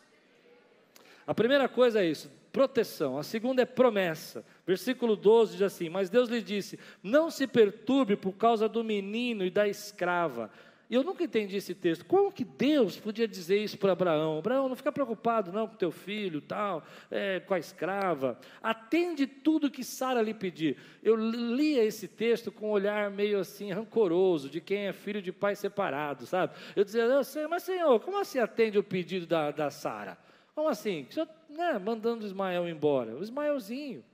A 1.26 1.34
primeira 1.34 1.68
coisa 1.68 2.02
é 2.02 2.06
isso, 2.06 2.30
proteção. 2.52 3.18
A 3.18 3.24
segunda 3.24 3.62
é 3.62 3.66
promessa. 3.66 4.44
Versículo 4.64 5.16
12 5.16 5.54
diz 5.54 5.62
assim: 5.62 5.88
Mas 5.88 6.08
Deus 6.08 6.28
lhe 6.28 6.40
disse: 6.40 6.78
Não 7.02 7.30
se 7.30 7.48
perturbe 7.48 8.14
por 8.14 8.34
causa 8.34 8.68
do 8.68 8.84
menino 8.84 9.44
e 9.44 9.50
da 9.50 9.66
escrava 9.66 10.50
e 10.94 10.96
eu 10.96 11.02
nunca 11.02 11.24
entendi 11.24 11.56
esse 11.56 11.74
texto. 11.74 12.04
Como 12.04 12.30
que 12.30 12.44
Deus 12.44 12.96
podia 12.96 13.26
dizer 13.26 13.58
isso 13.58 13.76
para 13.76 13.90
Abraão? 13.90 14.38
Abraão, 14.38 14.68
não 14.68 14.76
fica 14.76 14.92
preocupado 14.92 15.50
não 15.50 15.66
com 15.66 15.74
teu 15.74 15.90
filho, 15.90 16.40
tal, 16.40 16.84
é, 17.10 17.40
com 17.40 17.52
a 17.52 17.58
escrava. 17.58 18.38
Atende 18.62 19.26
tudo 19.26 19.72
que 19.72 19.82
Sara 19.82 20.22
lhe 20.22 20.32
pedir. 20.32 20.76
Eu 21.02 21.16
lia 21.16 21.82
esse 21.82 22.06
texto 22.06 22.52
com 22.52 22.68
um 22.68 22.70
olhar 22.70 23.10
meio 23.10 23.40
assim 23.40 23.72
rancoroso 23.72 24.48
de 24.48 24.60
quem 24.60 24.86
é 24.86 24.92
filho 24.92 25.20
de 25.20 25.32
pai 25.32 25.56
separado, 25.56 26.26
sabe? 26.26 26.54
Eu 26.76 26.84
dizia, 26.84 27.08
mas 27.50 27.64
Senhor, 27.64 27.98
como 27.98 28.20
assim 28.20 28.38
atende 28.38 28.78
o 28.78 28.84
pedido 28.84 29.26
da, 29.26 29.50
da 29.50 29.72
Sara? 29.72 30.16
Como 30.54 30.68
assim? 30.68 31.08
Senhor, 31.10 31.28
né, 31.48 31.76
mandando 31.76 32.24
Ismael 32.24 32.68
embora? 32.68 33.16
O 33.16 33.20
Ismaelzinho. 33.20 34.04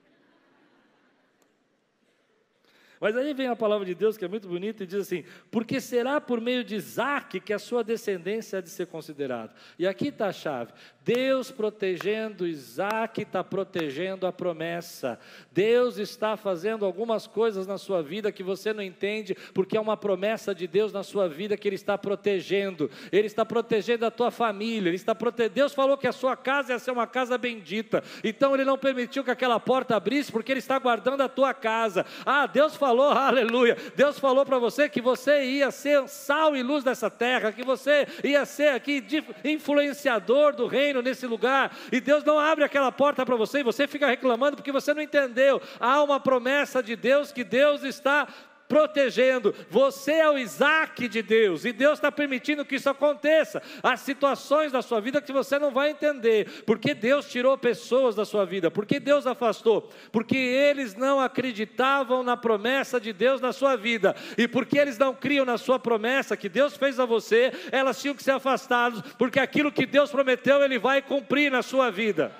Mas 2.99 3.15
aí 3.15 3.33
vem 3.33 3.47
a 3.47 3.55
palavra 3.55 3.85
de 3.85 3.93
Deus 3.93 4.17
que 4.17 4.25
é 4.25 4.27
muito 4.27 4.47
bonita 4.47 4.83
e 4.83 4.87
diz 4.87 5.01
assim: 5.01 5.23
porque 5.51 5.79
será 5.79 6.19
por 6.19 6.39
meio 6.39 6.63
de 6.63 6.75
Isaac 6.75 7.39
que 7.39 7.53
a 7.53 7.59
sua 7.59 7.83
descendência 7.83 8.59
há 8.59 8.61
de 8.61 8.69
ser 8.69 8.87
considerada. 8.87 9.53
E 9.77 9.87
aqui 9.87 10.07
está 10.07 10.27
a 10.27 10.33
chave: 10.33 10.71
Deus 11.05 11.51
protegendo 11.51 12.47
Isaac 12.47 13.21
está 13.21 13.43
protegendo 13.43 14.25
a 14.25 14.33
promessa. 14.33 15.19
Deus 15.51 15.99
está 15.99 16.35
fazendo 16.35 16.83
algumas 16.83 17.27
coisas 17.27 17.67
na 17.67 17.77
sua 17.77 18.01
vida 18.01 18.31
que 18.31 18.41
você 18.41 18.73
não 18.73 18.81
entende, 18.81 19.37
porque 19.53 19.77
é 19.77 19.79
uma 19.79 19.95
promessa 19.95 20.53
de 20.55 20.65
Deus 20.65 20.91
na 20.91 21.03
sua 21.03 21.29
vida 21.29 21.55
que 21.55 21.67
Ele 21.67 21.75
está 21.75 21.95
protegendo. 21.95 22.89
Ele 23.11 23.27
está 23.27 23.45
protegendo 23.45 24.03
a 24.03 24.09
tua 24.09 24.31
família. 24.31 24.89
Ele 24.89 24.95
está 24.95 25.13
prote... 25.13 25.47
Deus 25.47 25.75
falou 25.75 25.95
que 25.95 26.07
a 26.07 26.11
sua 26.11 26.35
casa 26.35 26.73
ia 26.73 26.79
ser 26.79 26.89
uma 26.89 27.05
casa 27.05 27.37
bendita. 27.37 28.03
Então 28.23 28.55
Ele 28.55 28.65
não 28.65 28.75
permitiu 28.77 29.23
que 29.23 29.29
aquela 29.29 29.59
porta 29.59 29.95
abrisse, 29.95 30.31
porque 30.31 30.51
Ele 30.51 30.59
está 30.59 30.79
guardando 30.79 31.21
a 31.21 31.29
tua 31.29 31.53
casa. 31.53 32.03
Ah, 32.25 32.47
Deus 32.47 32.75
falou 32.75 33.11
aleluia. 33.13 33.77
Deus 33.95 34.17
falou 34.17 34.43
para 34.43 34.57
você 34.57 34.89
que 34.89 35.01
você 35.01 35.43
ia 35.43 35.69
ser 35.69 36.07
sal 36.07 36.55
e 36.55 36.63
luz 36.63 36.83
dessa 36.83 37.11
terra, 37.11 37.51
que 37.51 37.63
você 37.63 38.07
ia 38.23 38.43
ser 38.43 38.69
aqui 38.69 39.03
influenciador 39.43 40.55
do 40.55 40.65
reino 40.65 40.94
nesse 41.01 41.25
lugar. 41.25 41.75
E 41.91 41.99
Deus 41.99 42.23
não 42.23 42.39
abre 42.39 42.63
aquela 42.63 42.91
porta 42.91 43.25
para 43.25 43.35
você 43.35 43.59
e 43.59 43.63
você 43.63 43.87
fica 43.87 44.07
reclamando 44.07 44.57
porque 44.57 44.71
você 44.71 44.93
não 44.93 45.01
entendeu. 45.01 45.61
Há 45.79 46.01
uma 46.03 46.19
promessa 46.19 46.81
de 46.81 46.95
Deus 46.95 47.31
que 47.31 47.43
Deus 47.43 47.83
está 47.83 48.27
protegendo. 48.67 49.53
Você 49.69 50.13
é 50.13 50.29
o 50.29 50.37
Isaac 50.37 51.07
de 51.07 51.21
Deus 51.21 51.65
e 51.65 51.71
Deus 51.71 51.99
está 51.99 52.11
permitindo 52.11 52.65
que 52.65 52.75
isso 52.75 52.89
aconteça. 52.89 53.61
Há 53.81 53.97
situações 53.97 54.71
da 54.71 54.81
sua 54.81 54.99
vida 54.99 55.21
que 55.21 55.33
você 55.33 55.57
não 55.59 55.71
vai 55.71 55.91
entender. 55.91 56.63
Porque 56.65 56.93
Deus 56.93 57.29
tirou 57.29 57.57
pessoas 57.57 58.15
da 58.15 58.25
sua 58.25 58.45
vida? 58.45 58.69
Porque 58.71 58.99
Deus 58.99 59.27
afastou? 59.27 59.89
Porque 60.11 60.37
eles 60.37 60.95
não 60.95 61.19
acreditavam 61.19 62.23
na 62.23 62.37
promessa 62.37 62.99
de 62.99 63.13
Deus 63.13 63.41
na 63.41 63.53
sua 63.53 63.75
vida. 63.75 64.15
E 64.37 64.47
porque 64.47 64.77
eles 64.77 64.97
não 64.97 65.13
criam 65.13 65.45
na 65.45 65.57
sua 65.57 65.79
promessa 65.79 66.37
que 66.37 66.49
Deus 66.49 66.75
fez 66.77 66.99
a 66.99 67.05
você, 67.05 67.51
elas 67.71 68.01
tinham 68.01 68.15
que 68.15 68.23
ser 68.23 68.31
afastadas, 68.31 69.01
porque 69.17 69.39
aquilo 69.39 69.71
que 69.71 69.85
Deus 69.85 70.11
prometeu, 70.11 70.63
Ele 70.63 70.79
vai 70.79 71.01
cumprir 71.01 71.51
na 71.51 71.61
sua 71.61 71.89
vida. 71.89 72.31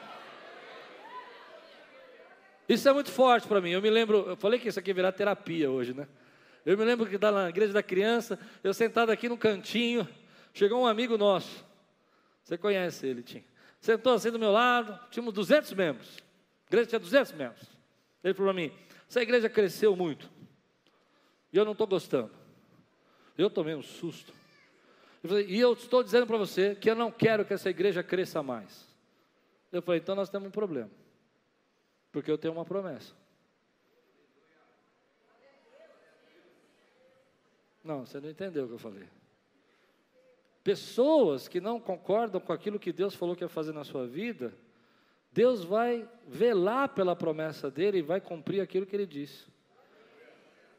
Isso 2.68 2.88
é 2.90 2.94
muito 2.94 3.12
forte 3.12 3.48
para 3.48 3.62
mim. 3.62 3.72
Eu 3.72 3.82
me 3.82 3.90
lembro, 3.90 4.26
eu 4.30 4.36
falei 4.36 4.60
que 4.60 4.68
isso 4.68 4.80
aqui 4.80 4.94
virar 4.94 5.12
terapia 5.12 5.70
hoje, 5.70 5.94
né? 5.94 6.08
Eu 6.66 6.78
me 6.78 6.84
lembro 6.84 7.06
que 7.06 7.18
na 7.18 7.50
igreja 7.50 7.72
da 7.72 7.84
criança, 7.84 8.40
eu 8.64 8.74
sentado 8.74 9.12
aqui 9.12 9.30
no 9.30 9.38
cantinho, 9.38 10.08
chegou 10.54 10.82
um 10.82 10.88
amigo 10.88 11.16
nosso. 11.18 11.64
Você 12.44 12.58
conhece 12.58 13.06
ele, 13.06 13.22
Tim? 13.22 13.44
Sentou 13.80 14.14
assim 14.14 14.32
do 14.32 14.40
meu 14.40 14.52
lado, 14.52 15.00
tínhamos 15.12 15.34
200 15.34 15.74
membros. 15.74 16.18
A 16.66 16.68
igreja 16.70 16.90
tinha 16.90 17.00
200 17.00 17.34
membros. 17.34 17.62
Ele 18.24 18.34
falou 18.34 18.52
para 18.52 18.62
mim: 18.62 18.72
essa 19.08 19.22
igreja 19.22 19.48
cresceu 19.48 19.96
muito. 19.96 20.28
E 21.54 21.58
eu 21.58 21.64
não 21.64 21.74
estou 21.74 21.86
gostando. 21.86 22.32
Eu 23.38 23.50
tomei 23.50 23.76
um 23.76 23.84
susto. 23.84 24.34
Eu 25.22 25.30
falei, 25.30 25.46
e 25.48 25.60
eu 25.60 25.74
estou 25.74 26.04
dizendo 26.04 26.26
para 26.26 26.38
você 26.38 26.76
que 26.76 26.90
eu 26.90 26.96
não 26.96 27.12
quero 27.12 27.46
que 27.46 27.54
essa 27.54 27.70
igreja 27.70 28.02
cresça 28.02 28.42
mais. 28.42 28.88
Eu 29.72 29.82
falei, 29.82 30.00
então 30.00 30.16
nós 30.16 30.30
temos 30.30 30.48
um 30.48 30.52
problema. 30.52 30.90
Porque 32.16 32.32
eu 32.32 32.38
tenho 32.38 32.54
uma 32.54 32.64
promessa. 32.64 33.14
Não, 37.84 38.06
você 38.06 38.22
não 38.22 38.30
entendeu 38.30 38.64
o 38.64 38.68
que 38.70 38.74
eu 38.76 38.80
falei. 38.80 39.06
Pessoas 40.64 41.50
que 41.50 41.60
não 41.60 41.78
concordam 41.78 42.40
com 42.40 42.54
aquilo 42.54 42.80
que 42.80 42.94
Deus 42.94 43.14
falou 43.14 43.36
que 43.36 43.44
ia 43.44 43.50
fazer 43.50 43.74
na 43.74 43.84
sua 43.84 44.08
vida, 44.08 44.54
Deus 45.30 45.66
vai 45.66 46.10
velar 46.26 46.88
pela 46.88 47.18
promessa 47.18 47.70
dele 47.70 47.98
e 47.98 48.02
vai 48.02 48.22
cumprir 48.22 48.62
aquilo 48.62 48.86
que 48.86 48.96
ele 48.96 49.06
disse. 49.06 49.48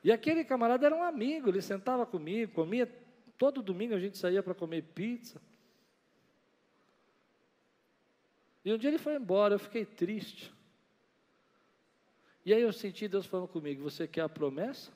E 0.02 0.10
aquele 0.10 0.42
camarada 0.42 0.86
era 0.86 0.96
um 0.96 1.02
amigo, 1.02 1.50
ele 1.50 1.60
sentava 1.60 2.06
comigo, 2.06 2.54
comia, 2.54 2.90
todo 3.36 3.62
domingo 3.62 3.92
a 3.92 4.00
gente 4.00 4.16
saía 4.16 4.42
para 4.42 4.54
comer 4.54 4.84
pizza. 4.94 5.38
E 8.64 8.72
um 8.72 8.78
dia 8.78 8.88
ele 8.88 8.96
foi 8.96 9.16
embora, 9.16 9.56
eu 9.56 9.58
fiquei 9.58 9.84
triste. 9.84 10.55
E 12.46 12.54
aí 12.54 12.62
eu 12.62 12.72
senti 12.72 13.08
Deus 13.08 13.26
falando 13.26 13.48
comigo: 13.48 13.82
Você 13.82 14.06
quer 14.06 14.20
a 14.20 14.28
promessa? 14.28 14.92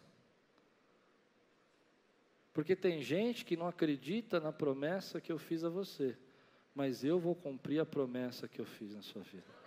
Porque 2.54 2.76
tem 2.76 3.02
gente 3.02 3.45
que 3.45 3.57
não 3.57 3.66
acredita 3.66 4.38
na 4.38 4.52
promessa 4.52 5.21
que 5.21 5.33
eu 5.33 5.38
fiz 5.38 5.64
a 5.64 5.69
você, 5.69 6.16
mas 6.73 7.02
eu 7.02 7.19
vou 7.19 7.35
cumprir 7.35 7.80
a 7.80 7.85
promessa 7.85 8.47
que 8.47 8.61
eu 8.61 8.64
fiz 8.64 8.95
na 8.95 9.02
sua 9.02 9.23
vida. 9.23 9.61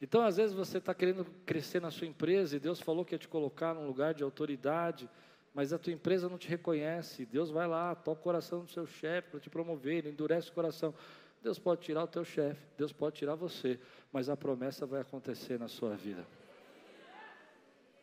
Então, 0.00 0.22
às 0.22 0.36
vezes, 0.36 0.54
você 0.54 0.78
está 0.78 0.94
querendo 0.94 1.24
crescer 1.44 1.82
na 1.82 1.90
sua 1.90 2.06
empresa 2.06 2.54
e 2.54 2.60
Deus 2.60 2.80
falou 2.80 3.04
que 3.04 3.16
ia 3.16 3.18
te 3.18 3.26
colocar 3.26 3.74
num 3.74 3.88
lugar 3.88 4.14
de 4.14 4.22
autoridade, 4.22 5.10
mas 5.52 5.72
a 5.72 5.78
tua 5.78 5.92
empresa 5.92 6.28
não 6.28 6.38
te 6.38 6.46
reconhece. 6.46 7.26
Deus 7.26 7.50
vai 7.50 7.66
lá, 7.66 7.92
toca 7.96 8.20
o 8.20 8.22
coração 8.22 8.62
do 8.62 8.70
seu 8.70 8.86
chefe 8.86 9.30
para 9.30 9.40
te 9.40 9.50
promover, 9.50 9.96
ele 9.96 10.10
endurece 10.10 10.50
o 10.50 10.52
coração. 10.52 10.94
Deus 11.42 11.58
pode 11.58 11.82
tirar 11.82 12.04
o 12.04 12.08
teu 12.08 12.24
chefe, 12.24 12.60
Deus 12.76 12.92
pode 12.92 13.16
tirar 13.16 13.34
você, 13.34 13.78
mas 14.12 14.28
a 14.28 14.36
promessa 14.36 14.86
vai 14.86 15.00
acontecer 15.00 15.58
na 15.58 15.68
sua 15.68 15.94
vida. 15.94 16.26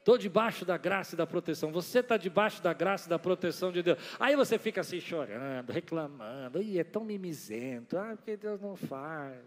Estou 0.06 0.20
debaixo 0.20 0.64
da 0.64 0.78
graça 0.78 1.16
e 1.16 1.18
da 1.18 1.26
proteção. 1.26 1.72
Você 1.72 1.98
está 1.98 2.16
debaixo 2.16 2.62
da 2.62 2.72
graça 2.74 3.08
e 3.08 3.10
da 3.10 3.18
proteção 3.18 3.72
de 3.72 3.82
Deus. 3.82 3.98
Aí 4.20 4.36
você 4.36 4.60
fica 4.60 4.82
assim 4.82 5.00
chorando, 5.00 5.72
reclamando. 5.72 6.62
Ih, 6.62 6.78
é 6.78 6.84
tão 6.84 7.04
mimizento. 7.04 7.98
Ah, 7.98 8.14
porque 8.16 8.38
Deus 8.38 8.62
não 8.62 8.76
faz. 8.76 9.44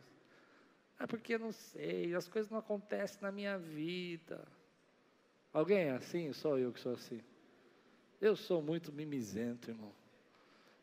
Ah, 0.99 1.07
porque 1.07 1.35
eu 1.35 1.39
não 1.39 1.53
sei. 1.53 2.13
As 2.13 2.27
coisas 2.27 2.51
não 2.51 2.59
acontecem 2.59 3.19
na 3.23 3.31
minha 3.31 3.57
vida. 3.57 4.45
Alguém 5.53 5.79
é 5.79 5.91
assim? 5.93 6.33
Só 6.33 6.59
eu 6.59 6.73
que 6.73 6.81
sou 6.81 6.95
assim. 6.95 7.23
Eu 8.21 8.35
sou 8.35 8.61
muito 8.61 8.93
mimizento, 8.93 9.71
irmão. 9.71 9.93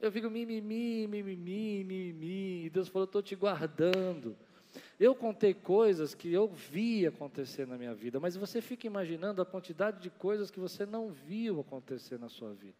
Eu 0.05 0.11
fico 0.11 0.29
mimimi, 0.29 1.07
mimimi, 1.07 1.83
mimimi. 1.83 2.65
E 2.65 2.69
Deus 2.69 2.87
falou: 2.87 3.05
estou 3.05 3.23
te 3.23 3.35
guardando. 3.35 4.37
Eu 4.99 5.15
contei 5.15 5.53
coisas 5.53 6.13
que 6.13 6.31
eu 6.31 6.47
vi 6.47 7.07
acontecer 7.07 7.65
na 7.65 7.77
minha 7.77 7.93
vida, 7.93 8.19
mas 8.19 8.35
você 8.35 8.61
fica 8.61 8.85
imaginando 8.85 9.41
a 9.41 9.45
quantidade 9.45 10.01
de 10.01 10.09
coisas 10.09 10.51
que 10.51 10.59
você 10.59 10.85
não 10.85 11.09
viu 11.09 11.59
acontecer 11.59 12.19
na 12.19 12.29
sua 12.29 12.53
vida. 12.53 12.77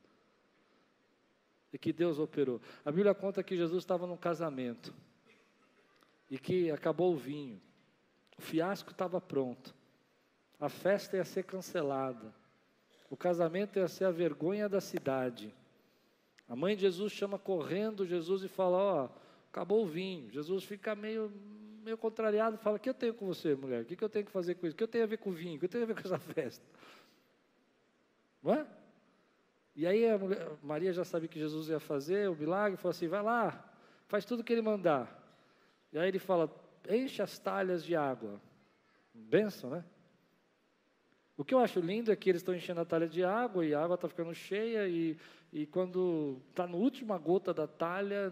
E 1.74 1.78
que 1.78 1.92
Deus 1.92 2.20
operou. 2.20 2.62
A 2.86 2.92
Bíblia 2.92 3.14
conta 3.14 3.44
que 3.44 3.58
Jesus 3.58 3.84
estava 3.84 4.06
num 4.06 4.18
casamento 4.18 4.94
e 6.30 6.38
que 6.38 6.70
acabou 6.70 7.14
o 7.14 7.18
vinho. 7.18 7.60
O 8.38 8.42
fiasco 8.42 8.92
estava 8.92 9.20
pronto. 9.20 9.74
A 10.60 10.70
festa 10.70 11.18
ia 11.18 11.26
ser 11.26 11.44
cancelada. 11.44 12.34
O 13.10 13.18
casamento 13.18 13.80
ia 13.80 13.88
ser 13.88 14.06
a 14.06 14.12
vergonha 14.12 14.70
da 14.70 14.80
cidade. 14.80 15.54
A 16.48 16.56
mãe 16.56 16.76
de 16.76 16.82
Jesus 16.82 17.12
chama 17.12 17.40
correndo 17.40 18.06
Jesus 18.06 18.44
e 18.44 18.48
fala: 18.48 18.78
Ó, 18.78 19.10
acabou 19.50 19.84
o 19.84 19.88
vinho. 19.88 20.30
Jesus 20.30 20.64
fica 20.64 20.94
meio, 20.96 21.32
meio 21.84 21.98
contrariado, 21.98 22.58
fala: 22.58 22.78
O 22.78 22.80
que 22.80 22.90
eu 22.90 22.94
tenho 22.94 23.14
com 23.14 23.26
você, 23.26 23.56
mulher? 23.56 23.82
O 23.82 23.86
que, 23.86 24.04
eu 24.04 24.10
tenho 24.10 24.26
que 24.26 24.32
fazer 24.32 24.56
com 24.56 24.68
isso? 24.68 24.76
O 24.76 24.78
que 24.78 24.84
eu 24.84 24.88
tenho 24.88 25.04
a 25.04 25.08
ver 25.08 25.18
com 25.18 25.32
o 25.32 25.34
vinho? 25.34 25.56
O 25.56 25.60
que 25.60 25.66
eu 25.66 25.70
tenho 25.70 25.84
a 25.84 25.88
ver 25.88 25.96
com 25.96 26.02
essa 26.02 26.20
festa? 26.20 26.66
Não 28.44 28.54
é? 28.54 28.68
E 29.76 29.88
aí 29.88 30.08
a 30.08 30.18
mulher, 30.18 30.52
Maria 30.62 30.94
já 30.94 31.04
sabia 31.04 31.28
que 31.28 31.40
Jesus 31.40 31.68
ia 31.68 31.80
fazer 31.80 32.30
o 32.30 32.36
milagre, 32.36 32.78
falou 32.78 32.92
assim: 32.92 33.08
Vai 33.08 33.24
lá, 33.24 33.74
faz 34.08 34.24
tudo 34.24 34.42
o 34.42 34.44
que 34.44 34.54
ele 34.54 34.62
mandar. 34.62 35.24
E 35.92 35.98
aí 35.98 36.08
ele 36.08 36.20
fala: 36.20 36.54
Enche 36.88 37.22
as 37.22 37.40
talhas 37.40 37.84
de 37.84 37.96
água. 37.96 38.40
Benção, 39.14 39.72
né? 39.72 39.84
O 41.38 41.44
que 41.44 41.54
eu 41.54 41.60
acho 41.60 41.80
lindo 41.80 42.12
é 42.12 42.16
que 42.16 42.30
eles 42.30 42.42
estão 42.42 42.56
enchendo 42.56 42.80
a 42.80 42.86
talha 42.86 43.08
de 43.08 43.24
água 43.24 43.66
e 43.66 43.74
a 43.74 43.84
água 43.84 43.96
está 43.96 44.08
ficando 44.08 44.34
cheia 44.34 44.88
e, 44.88 45.18
e 45.52 45.66
quando 45.66 46.42
está 46.50 46.66
na 46.66 46.78
última 46.78 47.18
gota 47.18 47.54
da 47.54 47.68
talha, 47.68 48.32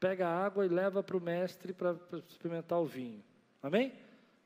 pega 0.00 0.26
a 0.26 0.44
água 0.46 0.64
e 0.64 0.68
leva 0.68 1.02
para 1.02 1.16
o 1.16 1.20
mestre 1.20 1.74
para 1.74 1.96
experimentar 2.28 2.80
o 2.80 2.86
vinho. 2.86 3.22
Amém? 3.62 3.92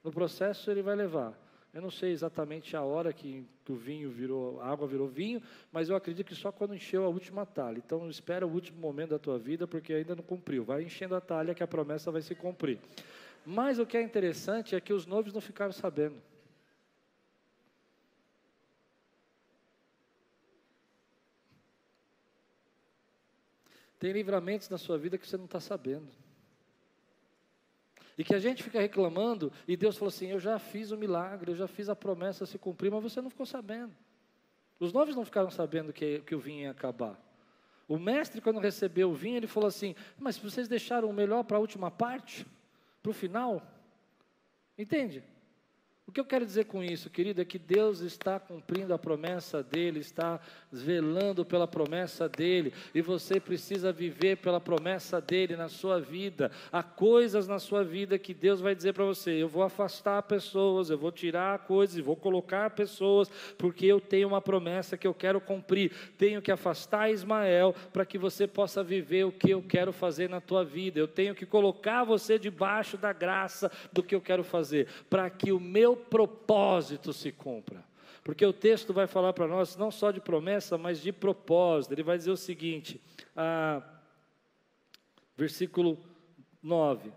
No 0.02 0.10
processo 0.10 0.70
ele 0.70 0.82
vai 0.82 0.96
levar. 0.96 1.38
Eu 1.72 1.80
não 1.80 1.90
sei 1.90 2.10
exatamente 2.10 2.76
a 2.76 2.82
hora 2.82 3.12
que, 3.12 3.46
que 3.64 3.70
o 3.70 3.76
vinho 3.76 4.10
virou, 4.10 4.60
a 4.60 4.66
água 4.66 4.88
virou 4.88 5.06
vinho, 5.06 5.40
mas 5.70 5.88
eu 5.88 5.94
acredito 5.94 6.26
que 6.26 6.34
só 6.34 6.50
quando 6.50 6.74
encheu 6.74 7.04
a 7.04 7.08
última 7.08 7.46
talha. 7.46 7.78
Então 7.78 8.10
espera 8.10 8.44
o 8.44 8.50
último 8.50 8.80
momento 8.80 9.10
da 9.10 9.20
tua 9.20 9.38
vida, 9.38 9.68
porque 9.68 9.92
ainda 9.92 10.16
não 10.16 10.22
cumpriu. 10.24 10.64
Vai 10.64 10.82
enchendo 10.82 11.14
a 11.14 11.20
talha 11.20 11.54
que 11.54 11.62
a 11.62 11.68
promessa 11.68 12.10
vai 12.10 12.22
se 12.22 12.34
cumprir. 12.34 12.80
Mas 13.46 13.78
o 13.78 13.86
que 13.86 13.96
é 13.96 14.02
interessante 14.02 14.74
é 14.74 14.80
que 14.80 14.92
os 14.92 15.06
noivos 15.06 15.32
não 15.32 15.40
ficaram 15.40 15.72
sabendo. 15.72 16.16
Tem 24.00 24.12
livramentos 24.12 24.70
na 24.70 24.78
sua 24.78 24.96
vida 24.98 25.18
que 25.18 25.28
você 25.28 25.36
não 25.36 25.44
está 25.44 25.60
sabendo. 25.60 26.08
E 28.16 28.24
que 28.24 28.34
a 28.34 28.38
gente 28.38 28.62
fica 28.62 28.80
reclamando, 28.80 29.52
e 29.68 29.76
Deus 29.76 29.96
falou 29.96 30.08
assim: 30.08 30.28
Eu 30.28 30.40
já 30.40 30.58
fiz 30.58 30.90
o 30.90 30.96
milagre, 30.96 31.52
eu 31.52 31.54
já 31.54 31.68
fiz 31.68 31.88
a 31.88 31.94
promessa 31.94 32.46
se 32.46 32.58
cumprir, 32.58 32.90
mas 32.90 33.02
você 33.02 33.20
não 33.20 33.28
ficou 33.30 33.44
sabendo. 33.44 33.94
Os 34.80 34.92
noivos 34.92 35.14
não 35.14 35.24
ficaram 35.24 35.50
sabendo 35.50 35.92
que, 35.92 36.20
que 36.20 36.34
o 36.34 36.40
vinho 36.40 36.62
ia 36.62 36.70
acabar. 36.70 37.20
O 37.86 37.98
mestre, 37.98 38.40
quando 38.40 38.58
recebeu 38.58 39.10
o 39.10 39.14
vinho, 39.14 39.36
ele 39.36 39.46
falou 39.46 39.68
assim: 39.68 39.94
Mas 40.18 40.38
vocês 40.38 40.66
deixaram 40.66 41.08
o 41.08 41.12
melhor 41.12 41.44
para 41.44 41.58
a 41.58 41.60
última 41.60 41.90
parte? 41.90 42.46
Para 43.02 43.10
o 43.10 43.14
final? 43.14 43.62
Entende? 44.78 45.22
O 46.10 46.12
que 46.12 46.18
eu 46.18 46.24
quero 46.24 46.44
dizer 46.44 46.64
com 46.64 46.82
isso, 46.82 47.08
querido, 47.08 47.40
é 47.40 47.44
que 47.44 47.56
Deus 47.56 48.00
está 48.00 48.40
cumprindo 48.40 48.92
a 48.92 48.98
promessa 48.98 49.62
dele, 49.62 50.00
está 50.00 50.40
velando 50.72 51.44
pela 51.44 51.68
promessa 51.68 52.28
dele, 52.28 52.72
e 52.92 53.00
você 53.00 53.38
precisa 53.38 53.92
viver 53.92 54.38
pela 54.38 54.60
promessa 54.60 55.20
dele 55.20 55.54
na 55.54 55.68
sua 55.68 56.00
vida. 56.00 56.50
Há 56.72 56.82
coisas 56.82 57.46
na 57.46 57.60
sua 57.60 57.84
vida 57.84 58.18
que 58.18 58.34
Deus 58.34 58.60
vai 58.60 58.74
dizer 58.74 58.92
para 58.92 59.04
você: 59.04 59.40
eu 59.40 59.46
vou 59.46 59.62
afastar 59.62 60.20
pessoas, 60.24 60.90
eu 60.90 60.98
vou 60.98 61.12
tirar 61.12 61.60
coisas, 61.60 61.96
e 61.96 62.02
vou 62.02 62.16
colocar 62.16 62.70
pessoas, 62.70 63.30
porque 63.56 63.86
eu 63.86 64.00
tenho 64.00 64.26
uma 64.26 64.40
promessa 64.40 64.96
que 64.96 65.06
eu 65.06 65.14
quero 65.14 65.40
cumprir. 65.40 65.92
Tenho 66.18 66.42
que 66.42 66.50
afastar 66.50 67.08
Ismael 67.08 67.72
para 67.92 68.04
que 68.04 68.18
você 68.18 68.48
possa 68.48 68.82
viver 68.82 69.26
o 69.26 69.32
que 69.32 69.50
eu 69.50 69.62
quero 69.62 69.92
fazer 69.92 70.28
na 70.28 70.40
tua 70.40 70.64
vida. 70.64 70.98
Eu 70.98 71.06
tenho 71.06 71.36
que 71.36 71.46
colocar 71.46 72.02
você 72.02 72.36
debaixo 72.36 72.96
da 72.96 73.12
graça 73.12 73.70
do 73.92 74.02
que 74.02 74.12
eu 74.16 74.20
quero 74.20 74.42
fazer, 74.42 74.88
para 75.08 75.30
que 75.30 75.52
o 75.52 75.60
meu 75.60 75.99
propósito 76.00 77.12
se 77.12 77.30
cumpra. 77.30 77.84
Porque 78.22 78.44
o 78.44 78.52
texto 78.52 78.92
vai 78.92 79.06
falar 79.06 79.32
para 79.32 79.46
nós 79.46 79.76
não 79.76 79.90
só 79.90 80.10
de 80.10 80.20
promessa, 80.20 80.76
mas 80.76 81.00
de 81.00 81.12
propósito. 81.12 81.92
Ele 81.92 82.02
vai 82.02 82.18
dizer 82.18 82.30
o 82.30 82.36
seguinte, 82.36 83.00
ah, 83.36 83.82
versículo 85.36 85.98
9, 86.62 87.10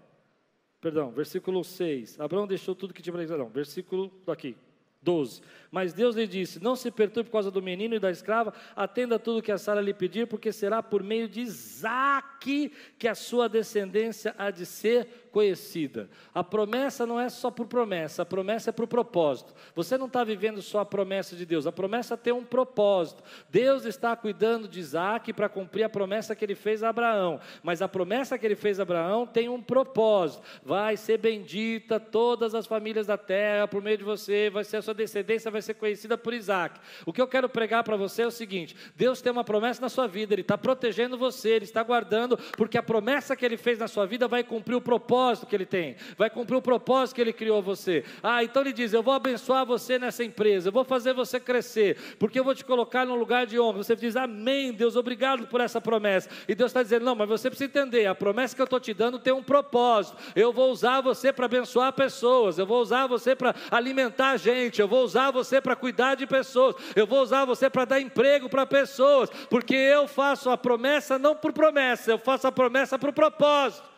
perdão, 0.80 1.12
versículo 1.12 1.64
6. 1.64 2.20
Abraão 2.20 2.48
deixou 2.48 2.74
tudo 2.74 2.94
que 2.94 3.02
tinha 3.02 3.14
para 3.14 3.38
não, 3.38 3.50
versículo 3.50 4.12
aqui, 4.28 4.56
12. 5.02 5.42
Mas 5.70 5.94
Deus 5.94 6.16
lhe 6.16 6.26
disse: 6.26 6.64
Não 6.64 6.76
se 6.76 6.90
perturbe 6.90 7.30
por 7.30 7.34
causa 7.34 7.52
do 7.52 7.62
menino 7.62 7.96
e 7.96 8.00
da 8.00 8.10
escrava, 8.10 8.54
atenda 8.76 9.20
tudo 9.20 9.42
que 9.42 9.52
a 9.52 9.58
Sara 9.58 9.82
lhe 9.82 9.94
pedir, 9.94 10.28
porque 10.28 10.52
será 10.52 10.82
por 10.82 11.04
meio 11.04 11.28
de 11.28 11.42
Isaque 11.42 12.72
que 12.98 13.08
a 13.08 13.16
sua 13.16 13.50
descendência 13.50 14.34
há 14.38 14.50
de 14.50 14.66
ser 14.66 15.23
conhecida. 15.34 16.08
A 16.32 16.44
promessa 16.44 17.08
não 17.08 17.20
é 17.20 17.28
só 17.28 17.50
por 17.50 17.66
promessa, 17.66 18.22
a 18.22 18.26
promessa 18.26 18.70
é 18.70 18.72
por 18.74 18.86
propósito. 18.86 19.52
Você 19.76 19.98
não 19.98 20.06
está 20.06 20.24
vivendo 20.24 20.62
só 20.62 20.82
a 20.82 20.86
promessa 20.86 21.36
de 21.36 21.44
Deus, 21.44 21.66
a 21.66 21.72
promessa 21.72 22.16
tem 22.16 22.32
um 22.32 22.46
propósito. 22.46 23.24
Deus 23.50 23.84
está 23.84 24.16
cuidando 24.16 24.68
de 24.68 24.80
Isaac 24.80 25.34
para 25.34 25.50
cumprir 25.50 25.84
a 25.84 25.90
promessa 25.90 26.36
que 26.36 26.46
ele 26.46 26.54
fez 26.54 26.84
a 26.84 26.90
Abraão, 26.90 27.40
mas 27.64 27.82
a 27.82 27.88
promessa 27.88 28.38
que 28.38 28.46
ele 28.46 28.56
fez 28.56 28.80
a 28.80 28.84
Abraão 28.84 29.26
tem 29.26 29.50
um 29.50 29.60
propósito. 29.60 30.44
Vai 30.64 30.96
ser 30.96 31.18
bendita 31.18 32.00
todas 32.00 32.54
as 32.54 32.68
famílias 32.68 33.08
da 33.08 33.18
terra 33.18 33.68
por 33.68 33.82
meio 33.82 33.98
de 33.98 34.04
você, 34.04 34.52
vai 34.52 34.64
ser 34.64 34.78
a 34.78 34.82
sua 34.84 34.94
descendência, 34.94 35.50
vai 35.50 35.64
ser 35.64 35.74
conhecida 35.74 36.16
por 36.16 36.32
Isaac. 36.32 36.80
O 37.08 37.12
que 37.12 37.20
eu 37.20 37.28
quero 37.28 37.50
pregar 37.50 37.84
para 37.84 37.98
você 37.98 38.22
é 38.22 38.28
o 38.28 38.32
seguinte: 38.32 38.76
Deus 38.96 39.20
tem 39.20 39.32
uma 39.32 39.44
promessa 39.44 39.82
na 39.82 39.90
sua 39.90 40.06
vida, 40.08 40.36
Ele 40.36 40.42
está 40.42 40.60
protegendo 40.60 41.18
você, 41.18 41.50
Ele 41.50 41.66
está 41.66 41.82
guardando, 41.82 42.38
porque 42.56 42.78
a 42.78 42.84
promessa 42.84 43.36
que 43.36 43.44
Ele 43.44 43.58
fez 43.58 43.80
na 43.80 43.88
sua 43.88 44.06
vida 44.06 44.28
vai 44.28 44.44
cumprir 44.44 44.76
o 44.76 44.82
propósito 44.82 45.23
propósito 45.24 45.48
que 45.48 45.56
ele 45.56 45.66
tem, 45.66 45.96
vai 46.18 46.30
cumprir 46.30 46.58
o 46.58 46.62
propósito 46.62 47.16
que 47.16 47.22
ele 47.22 47.32
criou 47.32 47.62
você. 47.62 48.04
Ah, 48.22 48.44
então 48.44 48.62
ele 48.62 48.74
diz: 48.74 48.92
Eu 48.92 49.02
vou 49.02 49.14
abençoar 49.14 49.66
você 49.66 49.98
nessa 49.98 50.24
empresa, 50.24 50.68
eu 50.68 50.72
vou 50.72 50.84
fazer 50.84 51.14
você 51.14 51.40
crescer, 51.40 51.98
porque 52.20 52.38
eu 52.38 52.44
vou 52.44 52.54
te 52.54 52.66
colocar 52.66 53.06
num 53.06 53.16
lugar 53.16 53.46
de 53.46 53.60
honra. 53.60 53.78
Você 53.78 53.96
diz: 53.96 54.16
Amém, 54.16 54.74
Deus, 54.74 54.96
obrigado 54.96 55.48
por 55.48 55.62
essa 55.62 55.80
promessa. 55.80 56.30
E 56.48 56.54
Deus 56.54 56.70
está 56.70 56.84
dizendo: 56.84 57.06
Não, 57.06 57.16
mas 57.16 57.30
você 57.30 57.50
precisa 57.50 57.70
entender: 57.70 58.06
a 58.06 58.16
promessa 58.16 58.56
que 58.56 58.62
eu 58.62 58.66
estou 58.66 58.80
te 58.80 58.94
dando 58.94 59.18
tem 59.18 59.34
um 59.34 59.44
propósito. 59.44 60.18
Eu 60.36 60.52
vou 60.52 60.72
usar 60.72 61.02
você 61.02 61.32
para 61.32 61.46
abençoar 61.46 61.94
pessoas, 61.94 62.58
eu 62.58 62.66
vou 62.66 62.82
usar 62.82 63.08
você 63.08 63.36
para 63.36 63.56
alimentar 63.72 64.36
gente, 64.38 64.82
eu 64.82 64.88
vou 64.88 65.04
usar 65.04 65.32
você 65.32 65.62
para 65.62 65.76
cuidar 65.76 66.16
de 66.16 66.28
pessoas, 66.28 66.76
eu 66.96 67.08
vou 67.08 67.22
usar 67.22 67.46
você 67.46 67.70
para 67.70 67.86
dar 67.86 68.02
emprego 68.02 68.50
para 68.50 68.66
pessoas, 68.66 69.30
porque 69.50 69.76
eu 69.76 70.08
faço 70.08 70.50
a 70.50 70.58
promessa 70.58 71.18
não 71.18 71.36
por 71.36 71.54
promessa, 71.54 72.12
eu 72.12 72.18
faço 72.18 72.48
a 72.48 72.52
promessa 72.52 73.00
para 73.00 73.10
o 73.10 73.14
propósito. 73.14 73.93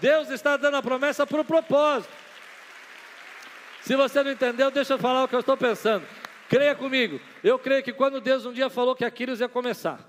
Deus 0.00 0.30
está 0.30 0.56
dando 0.56 0.76
a 0.76 0.82
promessa 0.82 1.26
para 1.26 1.40
o 1.40 1.44
propósito. 1.44 2.12
Se 3.82 3.96
você 3.96 4.22
não 4.22 4.30
entendeu, 4.30 4.70
deixa 4.70 4.94
eu 4.94 4.98
falar 4.98 5.24
o 5.24 5.28
que 5.28 5.34
eu 5.34 5.40
estou 5.40 5.56
pensando. 5.56 6.06
Creia 6.48 6.74
comigo. 6.74 7.20
Eu 7.42 7.58
creio 7.58 7.82
que 7.82 7.92
quando 7.92 8.20
Deus 8.20 8.46
um 8.46 8.52
dia 8.52 8.70
falou 8.70 8.94
que 8.94 9.04
Aquiles 9.04 9.40
ia 9.40 9.48
começar, 9.48 10.00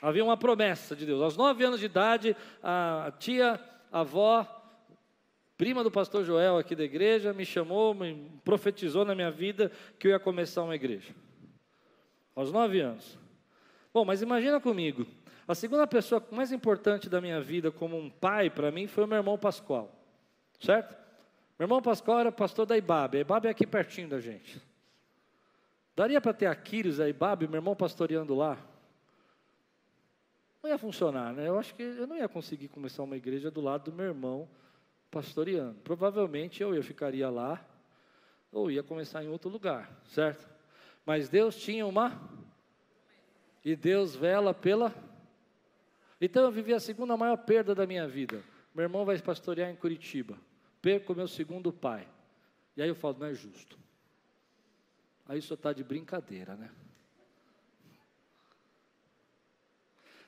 havia 0.00 0.24
uma 0.24 0.36
promessa 0.36 0.96
de 0.96 1.06
Deus. 1.06 1.22
Aos 1.22 1.36
nove 1.36 1.64
anos 1.64 1.80
de 1.80 1.86
idade, 1.86 2.36
a 2.62 3.12
tia, 3.18 3.60
a 3.90 4.00
avó, 4.00 4.46
prima 5.56 5.84
do 5.84 5.90
pastor 5.90 6.24
Joel 6.24 6.58
aqui 6.58 6.74
da 6.74 6.82
igreja, 6.82 7.32
me 7.32 7.44
chamou, 7.44 7.94
me 7.94 8.30
profetizou 8.44 9.04
na 9.04 9.14
minha 9.14 9.30
vida 9.30 9.70
que 9.98 10.08
eu 10.08 10.10
ia 10.10 10.18
começar 10.18 10.62
uma 10.62 10.74
igreja. 10.74 11.14
Aos 12.34 12.50
nove 12.50 12.80
anos. 12.80 13.18
Bom, 13.94 14.04
mas 14.04 14.22
imagina 14.22 14.58
comigo, 14.60 15.06
a 15.52 15.54
segunda 15.54 15.86
pessoa 15.86 16.26
mais 16.30 16.50
importante 16.50 17.10
da 17.10 17.20
minha 17.20 17.38
vida 17.38 17.70
como 17.70 17.98
um 17.98 18.08
pai 18.08 18.48
para 18.48 18.70
mim 18.70 18.86
foi 18.86 19.04
o 19.04 19.06
meu 19.06 19.18
irmão 19.18 19.36
Pascoal. 19.36 19.94
Certo? 20.58 20.96
Meu 21.58 21.66
irmão 21.66 21.82
Pascoal 21.82 22.20
era 22.20 22.32
pastor 22.32 22.64
da 22.64 22.74
Ibabe. 22.76 23.18
A 23.18 23.20
Ibabe 23.20 23.48
é 23.48 23.50
aqui 23.50 23.66
pertinho 23.66 24.08
da 24.08 24.18
gente. 24.18 24.62
Daria 25.94 26.22
para 26.22 26.32
ter 26.32 26.46
Aquiles, 26.46 27.00
a 27.00 27.08
Ibabe, 27.08 27.46
meu 27.46 27.58
irmão 27.58 27.76
pastoreando 27.76 28.34
lá? 28.34 28.56
Não 30.62 30.70
ia 30.70 30.78
funcionar, 30.78 31.34
né? 31.34 31.48
Eu 31.48 31.58
acho 31.58 31.74
que 31.74 31.82
eu 31.82 32.06
não 32.06 32.16
ia 32.16 32.28
conseguir 32.28 32.68
começar 32.68 33.02
uma 33.02 33.16
igreja 33.16 33.50
do 33.50 33.60
lado 33.60 33.90
do 33.90 33.92
meu 33.96 34.06
irmão 34.06 34.48
pastoreando. 35.10 35.78
Provavelmente 35.84 36.62
eu 36.62 36.74
ia 36.74 36.82
ficaria 36.82 37.28
lá 37.28 37.62
ou 38.50 38.70
ia 38.70 38.82
começar 38.82 39.22
em 39.22 39.28
outro 39.28 39.50
lugar, 39.50 39.90
certo? 40.06 40.48
Mas 41.04 41.28
Deus 41.28 41.56
tinha 41.56 41.86
uma 41.86 42.18
e 43.62 43.76
Deus 43.76 44.16
vela 44.16 44.54
pela 44.54 45.11
então 46.26 46.44
eu 46.44 46.52
vivi 46.52 46.72
a 46.72 46.80
segunda 46.80 47.16
maior 47.16 47.36
perda 47.36 47.74
da 47.74 47.86
minha 47.86 48.06
vida. 48.06 48.42
Meu 48.74 48.84
irmão 48.84 49.04
vai 49.04 49.18
pastorear 49.18 49.70
em 49.70 49.76
Curitiba. 49.76 50.38
Perco 50.80 51.14
meu 51.14 51.26
segundo 51.26 51.72
pai. 51.72 52.06
E 52.76 52.82
aí 52.82 52.88
eu 52.88 52.94
falo, 52.94 53.18
não 53.18 53.26
é 53.26 53.34
justo. 53.34 53.78
Aí 55.26 55.42
só 55.42 55.54
está 55.54 55.72
de 55.72 55.84
brincadeira, 55.84 56.54
né? 56.54 56.70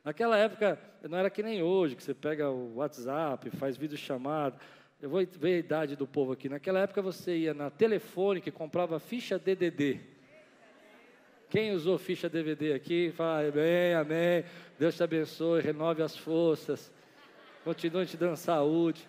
Naquela 0.05 0.37
época, 0.37 0.79
não 1.09 1.17
era 1.17 1.31
que 1.31 1.43
nem 1.43 1.63
hoje, 1.63 1.97
que 1.97 2.03
você 2.03 2.13
pega 2.13 2.51
o 2.51 2.75
WhatsApp, 2.77 3.49
faz 3.51 3.77
vídeo 3.77 3.97
chamado. 3.97 4.61
Eu 5.01 5.09
vou 5.09 5.25
ver 5.25 5.55
a 5.55 5.59
idade 5.59 5.97
do 5.97 6.07
povo 6.07 6.33
aqui. 6.33 6.49
Naquela 6.49 6.81
época 6.81 7.01
você 7.01 7.37
ia 7.37 7.55
na 7.55 7.71
telefone 7.71 8.43
e 8.45 8.51
comprava 8.51 8.99
ficha 8.99 9.39
DDD. 9.39 10.14
Quem 11.55 11.71
usou 11.71 11.97
ficha 11.99 12.29
DVD 12.29 12.73
aqui, 12.73 13.13
fala 13.13 13.47
amém, 13.47 13.95
amém. 13.95 14.45
Deus 14.77 14.97
te 14.97 15.05
abençoe, 15.05 15.63
renove 15.63 16.03
as 16.03 16.17
forças. 16.17 16.91
Continue 17.63 18.07
te 18.07 18.17
dando 18.17 18.35
saúde. 18.35 19.09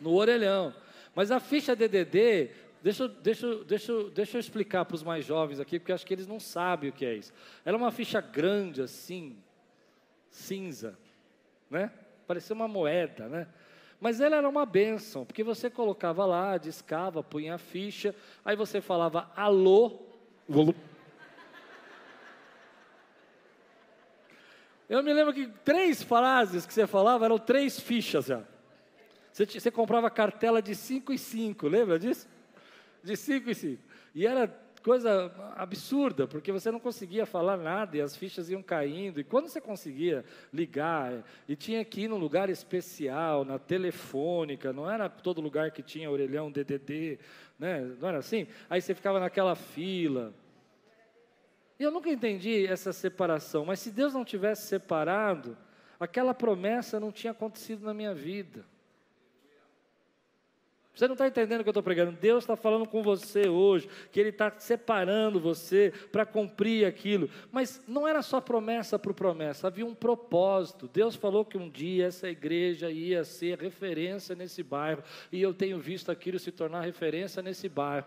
No 0.00 0.14
orelhão. 0.14 0.72
Mas 1.12 1.32
a 1.32 1.40
ficha 1.40 1.74
DDD, 1.74 2.52
deixa, 2.80 3.08
deixa, 3.08 3.64
deixa, 3.64 4.10
deixa 4.10 4.36
eu 4.36 4.40
explicar 4.40 4.84
para 4.84 4.94
os 4.94 5.02
mais 5.02 5.24
jovens 5.24 5.58
aqui, 5.58 5.80
porque 5.80 5.90
acho 5.90 6.06
que 6.06 6.14
eles 6.14 6.28
não 6.28 6.38
sabem 6.38 6.90
o 6.90 6.92
que 6.92 7.04
é 7.04 7.14
isso. 7.16 7.32
Ela 7.64 7.76
é 7.76 7.80
uma 7.80 7.90
ficha 7.90 8.20
grande 8.20 8.80
assim, 8.80 9.36
cinza, 10.30 10.96
né? 11.68 11.90
Parecia 12.28 12.54
uma 12.54 12.68
moeda, 12.68 13.28
né? 13.28 13.48
Mas 14.00 14.20
ela 14.20 14.36
era 14.36 14.48
uma 14.48 14.64
bênção, 14.64 15.26
porque 15.26 15.42
você 15.42 15.68
colocava 15.68 16.24
lá, 16.24 16.56
discava, 16.58 17.24
punha 17.24 17.56
a 17.56 17.58
ficha, 17.58 18.14
aí 18.44 18.54
você 18.54 18.80
falava 18.80 19.32
alô, 19.34 20.09
eu 24.88 25.02
me 25.02 25.12
lembro 25.12 25.32
que 25.32 25.46
três 25.64 26.02
frases 26.02 26.66
que 26.66 26.74
você 26.74 26.86
falava 26.86 27.24
eram 27.24 27.38
três 27.38 27.78
fichas 27.78 28.26
já. 28.26 28.42
Você, 29.32 29.46
você 29.46 29.70
comprava 29.70 30.10
cartela 30.10 30.60
de 30.60 30.74
cinco 30.74 31.12
e 31.12 31.18
cinco, 31.18 31.68
lembra 31.68 31.98
disso? 31.98 32.28
De 33.02 33.16
cinco 33.16 33.48
e 33.48 33.54
cinco. 33.54 33.82
E 34.12 34.26
era 34.26 34.48
coisa 34.82 35.32
absurda, 35.56 36.26
porque 36.26 36.50
você 36.50 36.70
não 36.70 36.80
conseguia 36.80 37.26
falar 37.26 37.56
nada 37.56 37.96
e 37.96 38.00
as 38.00 38.16
fichas 38.16 38.50
iam 38.50 38.62
caindo. 38.62 39.20
E 39.20 39.24
quando 39.24 39.48
você 39.48 39.60
conseguia 39.60 40.24
ligar, 40.52 41.22
e 41.48 41.54
tinha 41.54 41.84
que 41.84 42.02
ir 42.02 42.08
num 42.08 42.16
lugar 42.16 42.48
especial, 42.48 43.44
na 43.44 43.58
telefônica, 43.58 44.72
não 44.72 44.90
era 44.90 45.08
todo 45.08 45.40
lugar 45.40 45.70
que 45.70 45.82
tinha 45.82 46.10
orelhão 46.10 46.50
DDD, 46.50 47.18
né? 47.58 47.80
não 48.00 48.08
era 48.08 48.18
assim? 48.18 48.46
Aí 48.68 48.80
você 48.80 48.94
ficava 48.94 49.20
naquela 49.20 49.54
fila. 49.54 50.34
E 51.78 51.82
eu 51.82 51.90
nunca 51.90 52.10
entendi 52.10 52.66
essa 52.66 52.92
separação, 52.92 53.64
mas 53.64 53.80
se 53.80 53.90
Deus 53.90 54.12
não 54.12 54.24
tivesse 54.24 54.66
separado, 54.66 55.56
aquela 55.98 56.34
promessa 56.34 57.00
não 57.00 57.12
tinha 57.12 57.30
acontecido 57.30 57.84
na 57.84 57.94
minha 57.94 58.14
vida. 58.14 58.64
Você 60.94 61.06
não 61.06 61.14
está 61.14 61.26
entendendo 61.26 61.60
o 61.60 61.62
que 61.62 61.68
eu 61.68 61.72
estou 61.72 61.82
pregando? 61.82 62.12
Deus 62.12 62.42
está 62.42 62.56
falando 62.56 62.86
com 62.86 63.02
você 63.02 63.48
hoje, 63.48 63.88
que 64.10 64.18
Ele 64.18 64.30
está 64.30 64.52
separando 64.58 65.40
você 65.40 65.92
para 66.10 66.26
cumprir 66.26 66.84
aquilo. 66.84 67.30
Mas 67.50 67.82
não 67.86 68.06
era 68.06 68.22
só 68.22 68.40
promessa 68.40 68.98
por 68.98 69.14
promessa, 69.14 69.68
havia 69.68 69.86
um 69.86 69.94
propósito. 69.94 70.90
Deus 70.92 71.14
falou 71.14 71.44
que 71.44 71.56
um 71.56 71.70
dia 71.70 72.06
essa 72.06 72.28
igreja 72.28 72.90
ia 72.90 73.24
ser 73.24 73.58
referência 73.58 74.34
nesse 74.34 74.62
bairro, 74.62 75.02
e 75.30 75.40
eu 75.40 75.54
tenho 75.54 75.78
visto 75.78 76.10
aquilo 76.10 76.38
se 76.38 76.50
tornar 76.50 76.80
referência 76.82 77.40
nesse 77.40 77.68
bairro. 77.68 78.06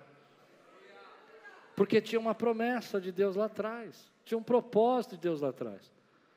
Porque 1.75 2.01
tinha 2.01 2.19
uma 2.19 2.35
promessa 2.35 3.01
de 3.01 3.11
Deus 3.11 3.35
lá 3.35 3.45
atrás, 3.45 4.11
tinha 4.25 4.37
um 4.37 4.43
propósito 4.43 5.15
de 5.15 5.21
Deus 5.21 5.41
lá 5.41 5.49
atrás. 5.49 5.91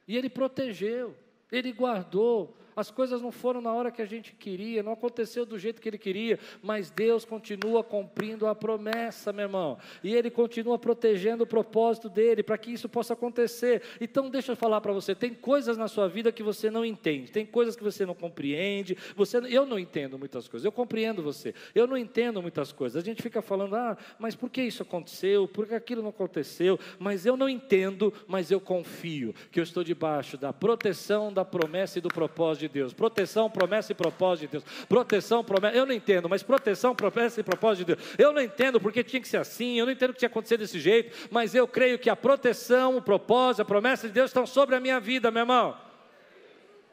E 0.09 0.17
Ele 0.17 0.31
protegeu, 0.31 1.15
Ele 1.51 1.73
guardou, 1.73 2.57
as 2.77 2.91
coisas 2.91 3.23
não 3.23 3.33
foram 3.33 3.63
na 3.63 3.73
hora 3.73 3.91
que 3.91 4.03
a 4.03 4.07
gente 4.07 4.35
queria, 4.35 4.83
não 4.83 4.93
aconteceu 4.93 5.47
do 5.47 5.59
jeito 5.59 5.81
que 5.81 5.89
ele 5.89 5.97
queria, 5.97 6.39
mas 6.63 6.91
Deus 6.91 7.25
continua 7.25 7.83
cumprindo 7.83 8.47
a 8.47 8.55
promessa, 8.55 9.33
meu 9.33 9.47
irmão, 9.47 9.79
e 10.05 10.15
Ele 10.15 10.31
continua 10.31 10.79
protegendo 10.79 11.45
o 11.45 11.47
propósito 11.47 12.11
dele 12.11 12.43
para 12.43 12.59
que 12.59 12.71
isso 12.71 12.87
possa 12.87 13.15
acontecer. 13.15 13.83
Então, 13.99 14.29
deixa 14.29 14.53
eu 14.53 14.57
falar 14.57 14.83
para 14.83 14.93
você: 14.93 15.15
tem 15.15 15.33
coisas 15.33 15.79
na 15.79 15.89
sua 15.89 16.07
vida 16.07 16.31
que 16.31 16.43
você 16.43 16.71
não 16.71 16.85
entende, 16.85 17.33
tem 17.33 17.47
coisas 17.47 17.75
que 17.75 17.83
você 17.83 18.05
não 18.05 18.15
compreende. 18.15 18.97
Você, 19.17 19.39
eu 19.39 19.65
não 19.65 19.79
entendo 19.79 20.19
muitas 20.19 20.47
coisas, 20.47 20.65
eu 20.65 20.73
compreendo 20.73 21.23
você, 21.23 21.55
eu 21.75 21.87
não 21.87 21.97
entendo 21.97 22.43
muitas 22.43 22.73
coisas. 22.73 23.03
A 23.03 23.05
gente 23.05 23.23
fica 23.23 23.41
falando, 23.41 23.75
ah, 23.75 23.97
mas 24.19 24.35
por 24.35 24.51
que 24.51 24.61
isso 24.61 24.83
aconteceu? 24.83 25.49
Por 25.49 25.67
que 25.67 25.75
aquilo 25.75 26.03
não 26.03 26.11
aconteceu? 26.11 26.79
Mas 26.99 27.25
eu 27.25 27.37
não 27.39 27.49
entendo, 27.49 28.13
mas 28.27 28.51
eu 28.51 28.61
confio 28.61 29.35
que 29.51 29.59
eu 29.59 29.65
estou 29.65 29.83
debaixo 29.83 30.37
da 30.37 30.53
proteção, 30.53 31.33
da 31.33 31.45
promessa 31.45 31.99
e 31.99 32.03
do 32.03 32.09
propósito 32.09 32.66
de 32.69 32.75
Deus. 32.75 32.93
Proteção, 32.93 33.51
promessa 33.51 33.93
e 33.93 33.95
propósito 33.95 34.47
de 34.47 34.53
Deus. 34.53 34.65
Proteção, 34.89 35.45
promessa. 35.45 35.77
Eu 35.77 35.87
não 35.87 35.95
entendo, 35.95 36.29
mas 36.29 36.43
proteção, 36.43 36.95
promessa 36.95 37.41
e 37.41 37.43
propósito 37.43 37.87
de 37.87 37.95
Deus. 37.95 38.09
Eu 38.19 38.33
não 38.33 38.41
entendo 38.41 38.81
porque 38.81 39.03
tinha 39.03 39.21
que 39.21 39.29
ser 39.29 39.39
assim, 39.39 39.79
eu 39.79 39.87
não 39.87 39.93
entendo 39.93 40.13
que 40.13 40.19
tinha 40.19 40.29
acontecido 40.29 40.61
desse 40.61 40.81
jeito, 40.81 41.29
mas 41.31 41.55
eu 41.55 41.67
creio 41.67 41.99
que 41.99 42.11
a 42.11 42.17
proteção, 42.17 42.97
o 42.97 43.03
propósito, 43.03 43.63
a 43.63 43.65
promessa 43.65 44.07
de 44.07 44.15
Deus 44.15 44.31
estão 44.31 44.47
sobre 44.47 44.75
a 44.75 44.81
minha 44.81 45.01
vida, 45.01 45.31
meu 45.31 45.43
irmão. 45.43 45.86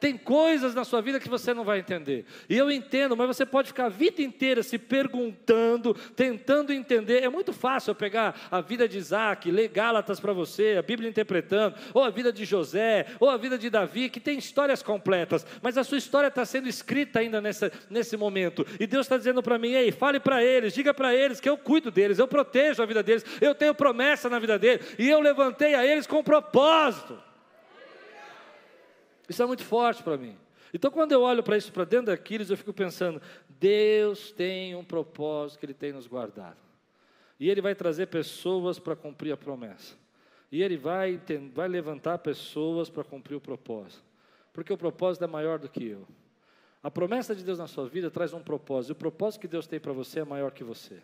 Tem 0.00 0.18
coisas 0.18 0.74
na 0.74 0.84
sua 0.84 1.00
vida 1.00 1.18
que 1.18 1.28
você 1.28 1.54
não 1.54 1.64
vai 1.64 1.78
entender. 1.78 2.26
E 2.48 2.56
eu 2.58 2.70
entendo, 2.70 3.16
mas 3.16 3.26
você 3.26 3.46
pode 3.46 3.68
ficar 3.68 3.86
a 3.86 3.88
vida 3.88 4.20
inteira 4.20 4.62
se 4.62 4.78
perguntando, 4.78 5.94
tentando 6.14 6.72
entender. 6.72 7.22
É 7.22 7.28
muito 7.28 7.52
fácil 7.52 7.92
eu 7.92 7.94
pegar 7.94 8.48
a 8.50 8.60
vida 8.60 8.88
de 8.88 8.98
Isaac, 8.98 9.50
ler 9.50 9.68
Gálatas 9.68 10.20
para 10.20 10.32
você, 10.32 10.76
a 10.78 10.82
Bíblia 10.82 11.08
interpretando, 11.08 11.76
ou 11.94 12.02
a 12.02 12.10
vida 12.10 12.32
de 12.32 12.44
José, 12.44 13.06
ou 13.18 13.30
a 13.30 13.36
vida 13.36 13.56
de 13.56 13.70
Davi, 13.70 14.10
que 14.10 14.20
tem 14.20 14.36
histórias 14.38 14.82
completas, 14.82 15.46
mas 15.62 15.78
a 15.78 15.84
sua 15.84 15.98
história 15.98 16.28
está 16.28 16.44
sendo 16.44 16.68
escrita 16.68 17.20
ainda 17.20 17.40
nessa, 17.40 17.72
nesse 17.88 18.16
momento. 18.16 18.66
E 18.78 18.86
Deus 18.86 19.06
está 19.06 19.16
dizendo 19.16 19.42
para 19.42 19.58
mim: 19.58 19.72
ei, 19.72 19.90
fale 19.90 20.20
para 20.20 20.42
eles, 20.44 20.74
diga 20.74 20.92
para 20.92 21.14
eles 21.14 21.40
que 21.40 21.48
eu 21.48 21.56
cuido 21.56 21.90
deles, 21.90 22.18
eu 22.18 22.28
protejo 22.28 22.82
a 22.82 22.86
vida 22.86 23.02
deles, 23.02 23.24
eu 23.40 23.54
tenho 23.54 23.74
promessa 23.74 24.28
na 24.28 24.38
vida 24.38 24.58
deles, 24.58 24.94
e 24.98 25.08
eu 25.08 25.20
levantei 25.20 25.74
a 25.74 25.86
eles 25.86 26.06
com 26.06 26.22
propósito. 26.22 27.18
Isso 29.28 29.42
é 29.42 29.46
muito 29.46 29.64
forte 29.64 30.02
para 30.02 30.16
mim. 30.16 30.36
Então, 30.72 30.90
quando 30.90 31.12
eu 31.12 31.22
olho 31.22 31.42
para 31.42 31.56
isso 31.56 31.72
para 31.72 31.84
dentro 31.84 32.06
daqueles, 32.06 32.50
eu 32.50 32.56
fico 32.56 32.72
pensando: 32.72 33.22
Deus 33.48 34.32
tem 34.32 34.74
um 34.74 34.84
propósito 34.84 35.60
que 35.60 35.66
Ele 35.66 35.74
tem 35.74 35.92
nos 35.92 36.06
guardado. 36.06 36.56
E 37.38 37.48
Ele 37.48 37.60
vai 37.60 37.74
trazer 37.74 38.06
pessoas 38.06 38.78
para 38.78 38.96
cumprir 38.96 39.32
a 39.32 39.36
promessa. 39.36 39.94
E 40.50 40.62
Ele 40.62 40.76
vai, 40.76 41.20
vai 41.52 41.68
levantar 41.68 42.18
pessoas 42.18 42.90
para 42.90 43.04
cumprir 43.04 43.36
o 43.36 43.40
propósito. 43.40 44.02
Porque 44.52 44.72
o 44.72 44.78
propósito 44.78 45.24
é 45.24 45.26
maior 45.26 45.58
do 45.58 45.68
que 45.68 45.84
eu. 45.84 46.06
A 46.82 46.90
promessa 46.90 47.34
de 47.34 47.42
Deus 47.42 47.58
na 47.58 47.66
sua 47.66 47.88
vida 47.88 48.10
traz 48.10 48.32
um 48.32 48.42
propósito. 48.42 48.90
E 48.90 48.92
o 48.92 48.96
propósito 48.96 49.40
que 49.40 49.48
Deus 49.48 49.66
tem 49.66 49.80
para 49.80 49.92
você 49.92 50.20
é 50.20 50.24
maior 50.24 50.50
que 50.52 50.62
você. 50.62 51.00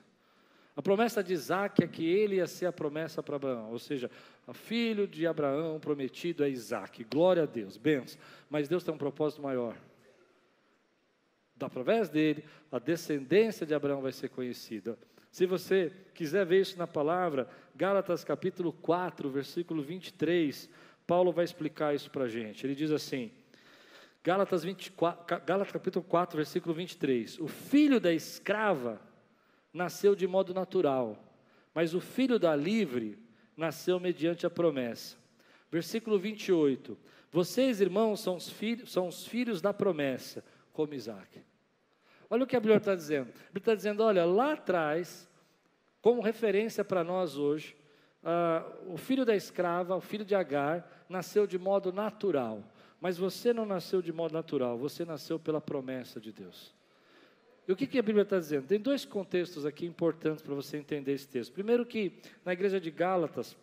A 0.80 0.82
promessa 0.82 1.22
de 1.22 1.34
Isaac 1.34 1.84
é 1.84 1.86
que 1.86 2.06
ele 2.06 2.36
ia 2.36 2.46
ser 2.46 2.64
a 2.64 2.72
promessa 2.72 3.22
para 3.22 3.36
Abraão, 3.36 3.70
ou 3.70 3.78
seja, 3.78 4.10
o 4.46 4.54
filho 4.54 5.06
de 5.06 5.26
Abraão 5.26 5.78
prometido 5.78 6.42
é 6.42 6.48
Isaac. 6.48 7.04
Glória 7.04 7.42
a 7.42 7.46
Deus, 7.46 7.76
benção. 7.76 8.18
Mas 8.48 8.66
Deus 8.66 8.82
tem 8.82 8.94
um 8.94 8.96
propósito 8.96 9.42
maior. 9.42 9.76
Através 11.60 12.08
dele, 12.08 12.46
a 12.72 12.78
descendência 12.78 13.66
de 13.66 13.74
Abraão 13.74 14.00
vai 14.00 14.10
ser 14.10 14.30
conhecida. 14.30 14.98
Se 15.30 15.44
você 15.44 15.92
quiser 16.14 16.46
ver 16.46 16.62
isso 16.62 16.78
na 16.78 16.86
palavra, 16.86 17.46
Gálatas 17.76 18.24
capítulo 18.24 18.72
4, 18.72 19.28
versículo 19.28 19.82
23, 19.82 20.66
Paulo 21.06 21.30
vai 21.30 21.44
explicar 21.44 21.94
isso 21.94 22.10
para 22.10 22.24
a 22.24 22.28
gente. 22.28 22.66
Ele 22.66 22.74
diz 22.74 22.90
assim, 22.90 23.30
Gálatas, 24.24 24.64
24, 24.64 25.44
Gálatas 25.44 25.74
capítulo 25.74 26.02
4, 26.06 26.38
versículo 26.38 26.74
23, 26.74 27.38
o 27.38 27.48
filho 27.48 28.00
da 28.00 28.14
escrava 28.14 29.09
nasceu 29.72 30.14
de 30.14 30.26
modo 30.26 30.52
natural, 30.52 31.16
mas 31.74 31.94
o 31.94 32.00
filho 32.00 32.38
da 32.38 32.54
livre 32.56 33.18
nasceu 33.56 34.00
mediante 34.00 34.46
a 34.46 34.50
promessa. 34.50 35.16
Versículo 35.70 36.18
28. 36.18 36.98
Vocês, 37.30 37.80
irmãos, 37.80 38.20
são 38.20 38.36
os 38.36 38.48
filhos, 38.48 38.90
são 38.90 39.06
os 39.06 39.26
filhos 39.26 39.60
da 39.60 39.72
promessa, 39.72 40.44
como 40.72 40.94
Isaac. 40.94 41.40
Olha 42.28 42.44
o 42.44 42.46
que 42.46 42.56
a 42.56 42.60
Bíblia 42.60 42.78
está 42.78 42.94
dizendo. 42.94 43.28
A 43.28 43.46
Bíblia 43.46 43.58
está 43.58 43.74
dizendo: 43.74 44.02
olha, 44.02 44.24
lá 44.24 44.54
atrás, 44.54 45.28
como 46.00 46.20
referência 46.20 46.84
para 46.84 47.04
nós 47.04 47.36
hoje, 47.36 47.76
uh, 48.22 48.92
o 48.92 48.96
filho 48.96 49.24
da 49.24 49.36
escrava, 49.36 49.94
o 49.94 50.00
filho 50.00 50.24
de 50.24 50.34
Agar, 50.34 51.04
nasceu 51.08 51.46
de 51.46 51.58
modo 51.58 51.92
natural. 51.92 52.64
Mas 53.00 53.16
você 53.16 53.52
não 53.52 53.64
nasceu 53.64 54.02
de 54.02 54.12
modo 54.12 54.32
natural, 54.32 54.76
você 54.76 55.04
nasceu 55.04 55.38
pela 55.38 55.60
promessa 55.60 56.20
de 56.20 56.32
Deus. 56.32 56.74
E 57.66 57.72
o 57.72 57.76
que, 57.76 57.86
que 57.86 57.98
a 57.98 58.02
Bíblia 58.02 58.22
está 58.22 58.38
dizendo? 58.38 58.66
Tem 58.66 58.80
dois 58.80 59.04
contextos 59.04 59.64
aqui 59.64 59.86
importantes 59.86 60.42
para 60.42 60.54
você 60.54 60.76
entender 60.76 61.12
esse 61.12 61.28
texto. 61.28 61.52
Primeiro 61.52 61.86
que 61.86 62.12
na 62.44 62.52
igreja 62.52 62.80
de 62.80 62.90
Gálatas 62.90 63.56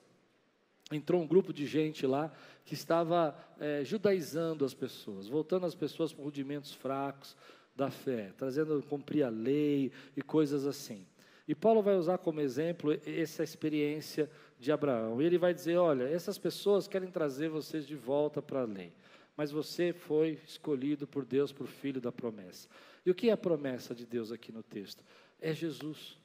entrou 0.91 1.21
um 1.21 1.27
grupo 1.27 1.51
de 1.51 1.65
gente 1.65 2.05
lá 2.05 2.31
que 2.63 2.73
estava 2.73 3.37
é, 3.59 3.83
judaizando 3.83 4.63
as 4.63 4.73
pessoas, 4.73 5.27
voltando 5.27 5.65
as 5.65 5.75
pessoas 5.75 6.13
com 6.13 6.23
rudimentos 6.23 6.73
fracos 6.73 7.35
da 7.75 7.91
fé, 7.91 8.33
trazendo 8.37 8.81
cumprir 8.83 9.23
a 9.23 9.29
lei 9.29 9.91
e 10.15 10.21
coisas 10.21 10.65
assim. 10.65 11.05
E 11.47 11.55
Paulo 11.55 11.81
vai 11.81 11.95
usar 11.95 12.17
como 12.17 12.41
exemplo 12.41 12.91
essa 13.05 13.43
experiência 13.43 14.29
de 14.59 14.71
Abraão. 14.71 15.21
E 15.21 15.25
ele 15.25 15.37
vai 15.37 15.53
dizer: 15.53 15.77
olha, 15.77 16.03
essas 16.03 16.37
pessoas 16.37 16.87
querem 16.87 17.09
trazer 17.09 17.49
vocês 17.49 17.87
de 17.87 17.95
volta 17.95 18.41
para 18.41 18.61
a 18.61 18.65
lei, 18.65 18.91
mas 19.35 19.51
você 19.51 19.93
foi 19.93 20.39
escolhido 20.45 21.07
por 21.07 21.23
Deus 21.23 21.53
por 21.53 21.67
filho 21.67 22.01
da 22.01 22.11
promessa. 22.11 22.67
E 23.07 23.09
o 23.09 23.15
que 23.15 23.29
é 23.29 23.31
a 23.31 23.37
promessa 23.37 23.95
de 23.95 24.05
Deus 24.05 24.33
aqui 24.33 24.51
no 24.51 24.61
texto? 24.61 25.01
É 25.39 25.53
Jesus. 25.53 26.17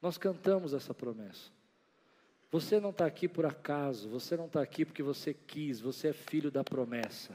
Nós 0.00 0.16
cantamos 0.16 0.72
essa 0.72 0.94
promessa. 0.94 1.50
Você 2.48 2.78
não 2.78 2.90
está 2.90 3.04
aqui 3.06 3.26
por 3.26 3.44
acaso, 3.44 4.08
você 4.08 4.36
não 4.36 4.46
está 4.46 4.62
aqui 4.62 4.84
porque 4.84 5.02
você 5.02 5.34
quis, 5.34 5.80
você 5.80 6.10
é 6.10 6.12
filho 6.12 6.48
da 6.48 6.62
promessa. 6.62 7.34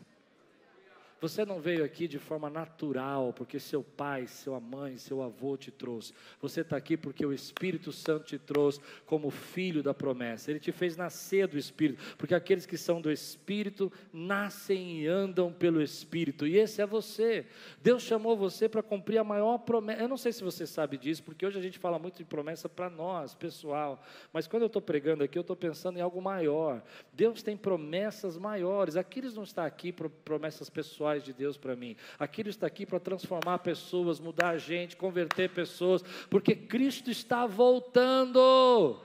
Você 1.19 1.43
não 1.43 1.59
veio 1.59 1.83
aqui 1.83 2.07
de 2.07 2.19
forma 2.19 2.47
natural, 2.47 3.33
porque 3.33 3.59
seu 3.59 3.83
pai, 3.83 4.27
sua 4.27 4.59
mãe, 4.59 4.97
seu 4.97 5.23
avô 5.23 5.57
te 5.57 5.71
trouxe. 5.71 6.13
Você 6.39 6.61
está 6.61 6.77
aqui 6.77 6.95
porque 6.95 7.25
o 7.25 7.33
Espírito 7.33 7.91
Santo 7.91 8.25
te 8.25 8.37
trouxe 8.37 8.79
como 9.03 9.31
filho 9.31 9.81
da 9.81 9.95
promessa. 9.95 10.51
Ele 10.51 10.59
te 10.59 10.71
fez 10.71 10.95
nascer 10.95 11.47
do 11.47 11.57
Espírito, 11.57 12.03
porque 12.17 12.35
aqueles 12.35 12.67
que 12.67 12.77
são 12.77 13.01
do 13.01 13.11
Espírito 13.11 13.91
nascem 14.13 15.01
e 15.01 15.07
andam 15.07 15.51
pelo 15.51 15.81
Espírito. 15.81 16.45
E 16.45 16.55
esse 16.55 16.83
é 16.83 16.85
você. 16.85 17.47
Deus 17.81 18.03
chamou 18.03 18.37
você 18.37 18.69
para 18.69 18.83
cumprir 18.83 19.17
a 19.17 19.23
maior 19.23 19.57
promessa. 19.57 20.01
Eu 20.03 20.07
não 20.07 20.17
sei 20.17 20.31
se 20.31 20.43
você 20.43 20.67
sabe 20.67 20.97
disso, 20.97 21.23
porque 21.23 21.43
hoje 21.45 21.57
a 21.57 21.63
gente 21.63 21.79
fala 21.79 21.97
muito 21.97 22.17
de 22.17 22.25
promessa 22.25 22.69
para 22.69 22.91
nós, 22.91 23.33
pessoal. 23.33 24.03
Mas 24.31 24.45
quando 24.45 24.63
eu 24.63 24.67
estou 24.67 24.83
pregando 24.83 25.23
aqui, 25.23 25.35
eu 25.35 25.41
estou 25.41 25.55
pensando 25.55 25.97
em 25.97 26.01
algo 26.01 26.21
maior. 26.21 26.83
Deus 27.11 27.41
tem 27.41 27.57
promessas 27.57 28.37
maiores. 28.37 28.95
Aquiles 28.95 29.33
não 29.33 29.43
está 29.43 29.65
aqui 29.65 29.91
para 29.91 30.07
promessas 30.07 30.69
pessoais 30.69 31.06
pessoais 31.07 31.23
de 31.23 31.31
Deus 31.31 31.57
para 31.57 31.75
mim. 31.75 31.95
Aquilo 32.19 32.49
está 32.49 32.67
aqui 32.67 32.85
para 32.85 32.99
transformar 32.99 33.59
pessoas, 33.59 34.19
mudar 34.19 34.49
a 34.49 34.57
gente, 34.57 34.97
converter 34.97 35.49
pessoas, 35.49 36.03
porque 36.29 36.55
Cristo 36.55 37.09
está 37.09 37.45
voltando. 37.45 38.99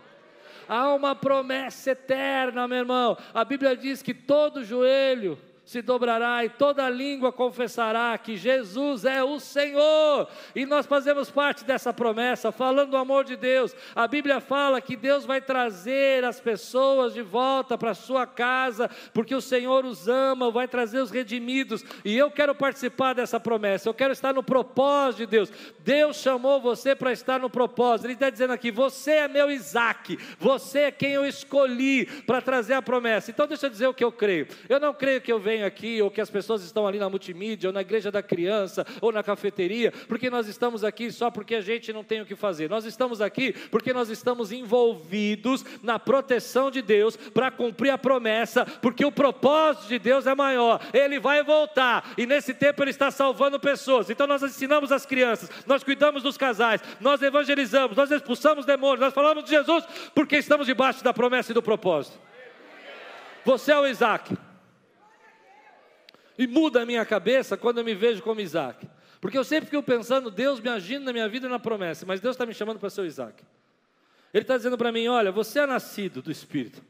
Há 0.69 0.95
uma 0.95 1.15
promessa 1.15 1.93
eterna, 1.93 2.67
meu 2.67 2.79
irmão. 2.79 3.17
A 3.33 3.45
Bíblia 3.45 3.77
diz 3.77 4.03
que 4.03 4.15
todo 4.15 4.65
joelho 4.65 5.39
se 5.65 5.81
dobrará 5.81 6.45
e 6.45 6.49
toda 6.49 6.89
língua 6.91 7.33
confessará 7.33 8.19
que 8.19 8.37
Jesus 8.37 9.05
é 9.05 9.23
o 9.23 9.39
Senhor. 9.39 10.29
E 10.57 10.67
nós 10.67 10.87
fazemos 10.87 11.31
parte 11.31 11.65
dessa 11.65 11.93
promessa, 11.93 12.51
falando 12.51 12.91
do 12.91 12.97
amor 12.97 13.25
de 13.25 13.37
Deus. 13.37 13.75
A 13.95 14.09
Bíblia 14.09 14.41
fala 14.41 14.81
que 14.81 14.97
Deus 14.97 15.25
vai 15.25 15.41
trazer 15.41 16.25
as 16.25 16.41
pessoas 16.41 17.15
de 17.15 17.23
volta 17.23 17.79
para 17.79 17.95
sua 17.95 18.27
casa, 18.27 18.91
porque 19.15 19.35
o 19.35 19.41
Senhor 19.41 19.85
os 19.85 20.09
ama, 20.09 20.51
vai 20.51 20.67
trazer 20.67 20.99
os 20.99 21.11
redimidos. 21.11 21.85
E 22.05 22.17
eu 22.17 22.31
quero 22.31 22.55
participar 22.55 23.15
dessa 23.15 23.39
promessa, 23.39 23.89
eu 23.89 23.95
quero 23.95 24.13
estar 24.13 24.35
no 24.35 24.43
propósito 24.43 25.19
de 25.19 25.27
Deus. 25.27 25.53
Deus 25.79 26.17
chamou 26.17 26.61
você 26.61 26.95
para 26.95 27.13
estar 27.13 27.39
no 27.39 27.49
propósito. 27.49 28.07
Ele 28.07 28.15
está 28.15 28.31
dizendo 28.31 28.53
aqui: 28.53 28.71
você 28.73 29.13
é 29.13 29.29
meu 29.29 29.51
Isaac, 29.51 30.19
você 30.39 30.81
é 30.81 30.91
quem 30.91 31.13
eu 31.13 31.25
escolhi 31.25 32.07
para 32.23 32.43
trazer 32.43 32.75
a 32.75 32.83
promessa. 32.83 33.31
Então 33.31 33.47
deixa 33.47 33.67
eu 33.67 33.71
dizer 33.71 33.87
o 33.87 33.95
que 33.95 34.03
eu 34.03 34.11
creio. 34.11 34.49
Eu 34.69 34.81
não 34.81 34.93
creio 34.93 35.21
que 35.21 35.33
eu 35.33 35.39
venha 35.39 35.52
aqui, 35.61 36.01
ou 36.01 36.11
que 36.11 36.21
as 36.21 36.31
pessoas 36.31 36.63
estão 36.63 36.87
ali 36.87 36.99
na 36.99 37.11
multimídia, 37.11 37.69
ou 37.69 37.73
na 37.73 37.81
igreja 37.81 38.11
da 38.11 38.23
criança, 38.23 38.87
ou 39.01 39.11
na 39.11 39.23
cafeteria, 39.23 39.93
porque 40.09 40.31
nós 40.31 40.47
estamos 40.47 40.85
aqui 40.85 41.11
só 41.11 41.31
porque 41.31 41.57
a 41.57 41.61
gente 41.61 41.93
não 41.93 42.05
tem 42.05 42.21
o 42.21 42.27
que 42.27 42.37
fazer. 42.37 42.71
Nós 42.71 42.85
estamos 42.85 43.21
aqui 43.21 43.53
porque 43.71 43.93
nós 43.93 44.09
estamos 44.09 44.53
envolvidos 44.53 45.65
na 45.83 45.99
proteção 45.99 46.71
de 46.71 46.81
Deus 46.81 47.17
para 47.17 47.51
cumprir 47.51 47.91
a 47.91 47.99
promessa, 47.99 48.65
porque 48.65 49.05
o 49.05 49.13
propósito 49.13 49.89
de 49.89 49.99
Deus 49.99 50.27
é 50.27 50.35
maior. 50.35 50.81
Ele 50.95 51.19
vai 51.19 51.43
voltar 51.43 52.15
e 52.17 52.25
nesse 52.25 52.55
tempo 52.55 52.83
ele 52.83 52.91
está 52.91 53.11
salvando 53.11 53.59
pessoas. 53.59 54.09
Então 54.09 54.27
nós 54.27 54.43
ensinamos 54.43 54.93
as 54.93 55.05
crianças, 55.05 55.51
nós 55.67 55.83
cuidamos 55.83 56.23
dos 56.23 56.37
casais, 56.37 56.81
nós 57.01 57.21
evangelizamos, 57.21 57.97
nós 57.97 58.11
expulsamos 58.11 58.65
demônios, 58.65 59.01
nós 59.01 59.15
falamos 59.15 59.45
de 59.45 59.51
Jesus 59.51 59.85
porque 60.15 60.37
estamos 60.37 60.67
debaixo 60.67 61.03
da 61.03 61.13
promessa 61.13 61.53
e 61.53 61.55
do 61.55 61.63
propósito. 61.63 62.19
Você 63.45 63.73
é 63.73 63.79
o 63.79 63.87
Isaac. 63.87 64.37
E 66.39 66.47
muda 66.47 66.83
a 66.83 66.87
minha 66.87 67.05
cabeça 67.05 67.57
quando 67.57 67.79
eu 67.79 67.85
me 67.85 67.95
vejo 67.95 68.23
como 68.23 68.41
Isaac. 68.41 68.89
Porque 69.21 69.39
eu 69.39 69.45
sempre 69.45 69.71
fico 69.71 69.83
pensando, 69.83 70.31
Deus 70.31 70.61
me 70.61 70.69
agindo 70.69 71.05
na 71.05 71.13
minha 71.13 71.29
vida 71.29 71.47
e 71.47 71.51
na 71.51 71.59
promessa, 71.59 72.05
mas 72.05 72.21
Deus 72.21 72.35
está 72.35 72.45
me 72.45 72.55
chamando 72.55 72.79
para 72.79 72.91
ser 72.91 73.03
o 73.03 73.07
Isaac. 73.07 73.45
Ele 74.33 74.43
está 74.43 74.57
dizendo 74.57 74.77
para 74.79 74.91
mim: 74.91 75.07
olha, 75.09 75.31
você 75.31 75.61
é 75.61 75.67
nascido 75.67 76.23
do 76.23 76.31
Espírito. 76.31 76.83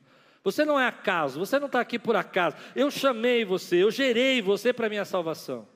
Você 0.45 0.65
não 0.65 0.79
é 0.79 0.87
acaso, 0.87 1.39
você 1.39 1.59
não 1.59 1.67
está 1.67 1.81
aqui 1.81 1.99
por 1.99 2.17
acaso. 2.17 2.57
Eu 2.75 2.91
chamei 2.91 3.45
você, 3.45 3.83
eu 3.83 3.91
gerei 3.91 4.43
você 4.43 4.73
para 4.73 4.87
a 4.87 4.89
minha 4.89 5.05
salvação. 5.05 5.69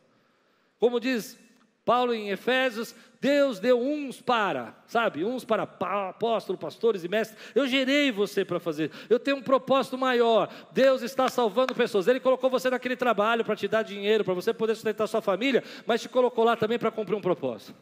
Como 0.78 0.98
diz 0.98 1.38
Paulo 1.86 2.12
em 2.12 2.30
Efésios, 2.30 2.96
Deus 3.20 3.60
deu 3.60 3.80
uns 3.80 4.20
para, 4.20 4.74
sabe, 4.88 5.24
uns 5.24 5.44
para 5.44 5.62
apóstolos, 5.62 6.60
pastores 6.60 7.04
e 7.04 7.08
mestres. 7.08 7.38
Eu 7.54 7.64
gerei 7.68 8.10
você 8.10 8.44
para 8.44 8.58
fazer. 8.58 8.90
Eu 9.08 9.20
tenho 9.20 9.36
um 9.36 9.42
propósito 9.42 9.96
maior. 9.96 10.48
Deus 10.72 11.00
está 11.02 11.28
salvando 11.28 11.76
pessoas. 11.76 12.08
Ele 12.08 12.18
colocou 12.18 12.50
você 12.50 12.68
naquele 12.68 12.96
trabalho 12.96 13.44
para 13.44 13.54
te 13.54 13.68
dar 13.68 13.84
dinheiro, 13.84 14.24
para 14.24 14.34
você 14.34 14.52
poder 14.52 14.74
sustentar 14.74 15.06
sua 15.06 15.22
família, 15.22 15.62
mas 15.86 16.02
te 16.02 16.08
colocou 16.08 16.42
lá 16.42 16.56
também 16.56 16.76
para 16.76 16.90
cumprir 16.90 17.14
um 17.14 17.20
propósito. 17.20 17.72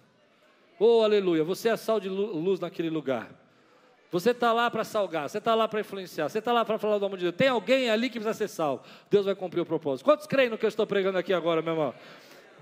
Oh, 0.78 1.00
aleluia! 1.02 1.42
Você 1.42 1.70
é 1.70 1.76
sal 1.78 1.98
de 1.98 2.10
luz 2.10 2.60
naquele 2.60 2.90
lugar. 2.90 3.30
Você 4.10 4.32
está 4.32 4.52
lá 4.52 4.70
para 4.70 4.84
salgar, 4.84 5.30
você 5.30 5.38
está 5.38 5.54
lá 5.54 5.66
para 5.66 5.80
influenciar, 5.80 6.28
você 6.28 6.40
está 6.40 6.52
lá 6.52 6.62
para 6.62 6.78
falar 6.78 6.98
do 6.98 7.06
amor 7.06 7.16
de 7.16 7.24
Deus. 7.24 7.36
Tem 7.36 7.48
alguém 7.48 7.88
ali 7.88 8.10
que 8.10 8.20
precisa 8.20 8.34
ser 8.34 8.48
salvo. 8.48 8.84
Deus 9.10 9.24
vai 9.24 9.34
cumprir 9.34 9.62
o 9.62 9.66
propósito. 9.66 10.04
Quantos 10.04 10.26
creem 10.26 10.50
no 10.50 10.58
que 10.58 10.66
eu 10.66 10.68
estou 10.68 10.86
pregando 10.86 11.16
aqui 11.16 11.32
agora, 11.32 11.62
meu 11.62 11.72
irmão? 11.72 11.94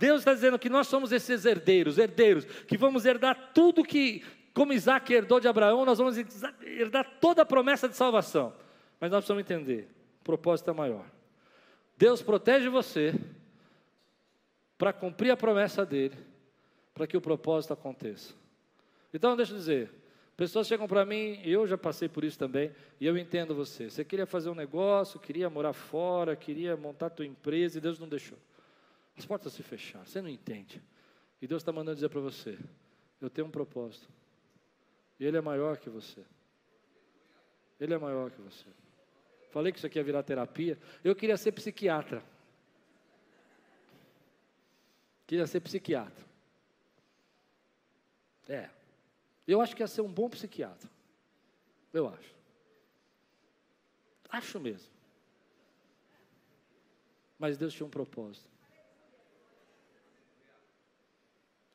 Deus 0.03 0.23
está 0.23 0.35
dizendo 0.35 0.59
que 0.59 0.69
nós 0.69 0.89
somos 0.89 1.13
esses 1.13 1.45
herdeiros, 1.45 1.97
herdeiros, 1.97 2.45
que 2.45 2.77
vamos 2.77 3.05
herdar 3.05 3.53
tudo 3.55 3.85
que, 3.85 4.25
como 4.53 4.73
Isaac 4.73 5.13
herdou 5.15 5.39
de 5.39 5.47
Abraão, 5.47 5.85
nós 5.85 5.99
vamos 5.99 6.17
herdar 6.61 7.09
toda 7.21 7.43
a 7.43 7.47
promessa 7.47 7.89
de 7.89 7.95
salvação. 7.95 8.53
Mas 8.99 9.13
nós 9.13 9.19
precisamos 9.19 9.43
entender: 9.43 9.89
o 10.21 10.25
propósito 10.25 10.71
é 10.71 10.73
maior. 10.73 11.05
Deus 11.97 12.21
protege 12.21 12.69
você 12.69 13.15
para 14.77 14.93
cumprir 14.93 15.31
a 15.31 15.37
promessa 15.37 15.87
dele, 15.87 16.19
para 16.93 17.07
que 17.07 17.17
o 17.17 17.21
propósito 17.21 17.73
aconteça. 17.73 18.35
Então, 19.15 19.37
deixa 19.37 19.53
eu 19.53 19.57
dizer: 19.57 19.89
pessoas 20.37 20.67
chegam 20.67 20.89
para 20.89 21.07
mim, 21.07 21.41
e 21.45 21.53
eu 21.53 21.65
já 21.65 21.79
passei 21.79 22.09
por 22.09 22.25
isso 22.25 22.37
também, 22.37 22.73
e 23.01 23.07
eu 23.07 23.17
entendo 23.17 23.55
você. 23.55 23.89
Você 23.89 24.05
queria 24.05 24.27
fazer 24.27 24.51
um 24.51 24.55
negócio, 24.57 25.21
queria 25.21 25.49
morar 25.49 25.73
fora, 25.73 26.35
queria 26.35 26.77
montar 26.77 27.07
a 27.07 27.11
tua 27.11 27.25
empresa, 27.25 27.79
e 27.79 27.81
Deus 27.81 28.01
não 28.01 28.09
deixou. 28.09 28.37
As 29.17 29.27
portas 29.27 29.53
se 29.53 29.63
fecharam, 29.63 30.07
você 30.07 30.23
não 30.23 30.29
entende. 30.29 30.83
E 31.41 31.47
Deus 31.47 31.63
está 31.63 31.73
mandando 31.73 31.97
dizer 31.97 32.09
para 32.09 32.21
você: 32.21 32.59
eu 33.21 33.31
tenho 33.31 33.47
um 33.47 33.51
propósito. 33.51 34.09
Ele 35.19 35.37
é 35.37 35.41
maior 35.41 35.77
que 35.77 35.89
você. 35.89 36.25
Ele 37.79 37.95
é 37.95 37.99
maior 37.99 38.31
que 38.31 38.41
você. 38.41 38.67
Falei 39.51 39.71
que 39.71 39.79
isso 39.79 39.87
aqui 39.87 39.99
ia 39.99 40.05
virar 40.05 40.23
terapia. 40.23 40.79
Eu 41.05 41.15
queria 41.15 41.37
ser 41.37 41.53
psiquiatra. 41.53 42.25
Queria 45.27 45.47
ser 45.47 45.61
psiquiatra. 45.61 46.25
É. 48.49 48.69
Eu 49.47 49.61
acho 49.61 49.77
que 49.77 49.83
ia 49.83 49.87
ser 49.87 50.01
um 50.01 50.13
bom 50.13 50.29
psiquiatra. 50.29 50.91
Eu 51.93 52.09
acho. 52.09 52.35
Acho 54.29 54.59
mesmo. 54.59 54.91
Mas 57.39 57.59
Deus 57.59 57.75
tinha 57.75 57.87
um 57.87 57.91
propósito. 57.91 58.49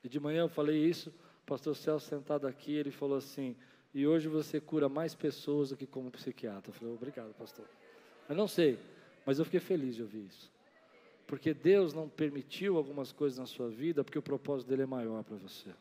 E 0.07 0.09
de 0.09 0.21
manhã 0.21 0.43
eu 0.43 0.47
falei 0.47 0.85
isso, 0.85 1.09
o 1.09 1.45
pastor 1.45 1.75
Celso 1.75 2.07
sentado 2.07 2.47
aqui, 2.47 2.71
ele 2.71 2.91
falou 2.91 3.17
assim: 3.17 3.57
e 3.93 4.07
hoje 4.07 4.29
você 4.29 4.57
cura 4.57 4.87
mais 4.87 5.13
pessoas 5.13 5.71
do 5.71 5.75
que 5.75 5.85
como 5.85 6.09
psiquiatra. 6.09 6.69
Eu 6.69 6.73
falei: 6.73 6.93
obrigado, 6.93 7.33
pastor. 7.33 7.65
Eu 8.29 8.33
não 8.33 8.47
sei, 8.47 8.79
mas 9.25 9.37
eu 9.37 9.43
fiquei 9.43 9.59
feliz 9.59 9.97
de 9.97 10.03
ouvir 10.03 10.25
isso. 10.25 10.49
Porque 11.27 11.53
Deus 11.53 11.93
não 11.93 12.07
permitiu 12.07 12.77
algumas 12.77 13.11
coisas 13.11 13.37
na 13.37 13.45
sua 13.45 13.67
vida, 13.67 14.01
porque 14.01 14.17
o 14.17 14.21
propósito 14.21 14.69
dele 14.69 14.83
é 14.83 14.85
maior 14.85 15.25
para 15.25 15.35
você. 15.35 15.71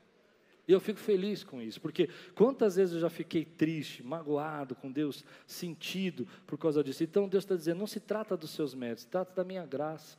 E 0.66 0.72
eu 0.72 0.80
fico 0.80 0.98
feliz 0.98 1.44
com 1.44 1.62
isso, 1.62 1.80
porque 1.80 2.10
quantas 2.34 2.74
vezes 2.74 2.96
eu 2.96 3.00
já 3.00 3.08
fiquei 3.08 3.44
triste, 3.44 4.02
magoado 4.02 4.74
com 4.74 4.90
Deus, 4.90 5.24
sentido 5.46 6.26
por 6.48 6.58
causa 6.58 6.82
disso. 6.82 7.04
Então 7.04 7.28
Deus 7.28 7.44
está 7.44 7.54
dizendo: 7.54 7.78
não 7.78 7.86
se 7.86 8.00
trata 8.00 8.36
dos 8.36 8.50
seus 8.50 8.74
méritos, 8.74 9.04
se 9.04 9.08
trata 9.08 9.32
da 9.36 9.44
minha 9.44 9.64
graça. 9.64 10.18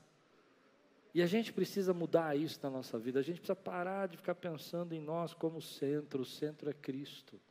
E 1.18 1.22
a 1.24 1.26
gente 1.26 1.52
precisa 1.52 1.96
mudar 1.96 2.38
isso 2.38 2.60
na 2.62 2.70
nossa 2.70 3.00
vida. 3.00 3.20
A 3.20 3.24
gente 3.24 3.38
precisa 3.38 3.56
parar 3.56 4.08
de 4.08 4.18
ficar 4.18 4.36
pensando 4.36 4.94
em 4.94 5.02
nós 5.02 5.34
como 5.34 5.60
centro. 5.60 6.22
O 6.22 6.26
centro 6.26 6.70
é 6.70 6.74
Cristo. 6.74 7.42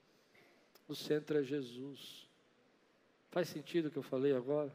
O 0.86 0.94
centro 0.94 1.36
é 1.36 1.42
Jesus. 1.42 2.28
Faz 3.28 3.48
sentido 3.48 3.86
o 3.86 3.90
que 3.90 3.96
eu 3.96 4.04
falei 4.04 4.32
agora? 4.36 4.72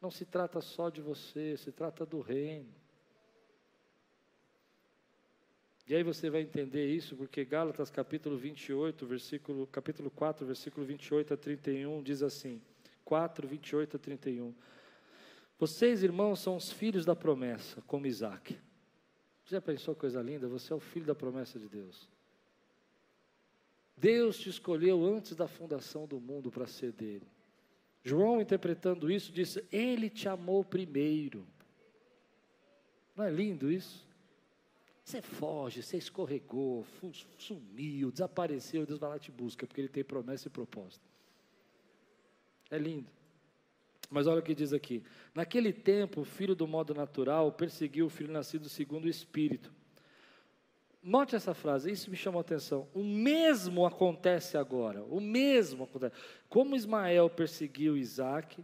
Não 0.00 0.12
se 0.12 0.24
trata 0.24 0.60
só 0.60 0.90
de 0.90 1.00
você, 1.00 1.56
se 1.56 1.72
trata 1.72 2.06
do 2.06 2.20
reino. 2.20 2.72
E 5.88 5.96
aí 5.96 6.04
você 6.04 6.30
vai 6.30 6.42
entender 6.42 6.86
isso, 6.86 7.16
porque 7.16 7.44
Gálatas 7.44 7.90
capítulo 7.90 8.38
28, 8.38 9.04
versículo, 9.04 9.66
capítulo 9.66 10.08
4, 10.08 10.46
versículo 10.46 10.86
28 10.86 11.34
a 11.34 11.36
31 11.36 12.00
diz 12.00 12.22
assim: 12.22 12.62
4, 13.04 13.48
28 13.48 13.96
a 13.96 13.98
31. 13.98 14.54
Vocês, 15.60 16.02
irmãos, 16.02 16.40
são 16.40 16.56
os 16.56 16.72
filhos 16.72 17.04
da 17.04 17.14
promessa, 17.14 17.82
como 17.82 18.06
Isaac. 18.06 18.58
Você 19.44 19.56
já 19.56 19.60
pensou 19.60 19.94
coisa 19.94 20.22
linda? 20.22 20.48
Você 20.48 20.72
é 20.72 20.76
o 20.76 20.80
filho 20.80 21.04
da 21.04 21.14
promessa 21.14 21.58
de 21.58 21.68
Deus. 21.68 22.08
Deus 23.94 24.38
te 24.38 24.48
escolheu 24.48 25.04
antes 25.04 25.36
da 25.36 25.46
fundação 25.46 26.06
do 26.06 26.18
mundo 26.18 26.50
para 26.50 26.66
ser 26.66 26.92
dele. 26.92 27.26
João, 28.02 28.40
interpretando 28.40 29.12
isso, 29.12 29.30
disse: 29.30 29.62
Ele 29.70 30.08
te 30.08 30.26
amou 30.26 30.64
primeiro. 30.64 31.46
Não 33.14 33.26
é 33.26 33.30
lindo 33.30 33.70
isso? 33.70 34.08
Você 35.04 35.20
foge, 35.20 35.82
você 35.82 35.98
escorregou, 35.98 36.86
sumiu, 37.36 38.10
desapareceu, 38.10 38.86
Deus 38.86 38.98
vai 38.98 39.10
lá 39.10 39.18
te 39.18 39.30
busca, 39.30 39.66
porque 39.66 39.82
Ele 39.82 39.88
tem 39.88 40.02
promessa 40.02 40.48
e 40.48 40.50
propósito. 40.50 41.04
É 42.70 42.78
lindo. 42.78 43.19
Mas 44.10 44.26
olha 44.26 44.40
o 44.40 44.42
que 44.42 44.54
diz 44.54 44.72
aqui: 44.72 45.02
Naquele 45.34 45.72
tempo, 45.72 46.22
o 46.22 46.24
filho 46.24 46.54
do 46.54 46.66
modo 46.66 46.92
natural 46.92 47.52
perseguiu 47.52 48.06
o 48.06 48.10
filho 48.10 48.32
nascido 48.32 48.68
segundo 48.68 49.04
o 49.04 49.08
espírito. 49.08 49.72
Note 51.02 51.34
essa 51.34 51.54
frase, 51.54 51.90
isso 51.90 52.10
me 52.10 52.16
chamou 52.16 52.38
a 52.38 52.42
atenção. 52.42 52.86
O 52.92 53.02
mesmo 53.02 53.86
acontece 53.86 54.58
agora. 54.58 55.02
O 55.04 55.20
mesmo 55.20 55.84
acontece. 55.84 56.14
Como 56.48 56.76
Ismael 56.76 57.30
perseguiu 57.30 57.96
Isaac, 57.96 58.62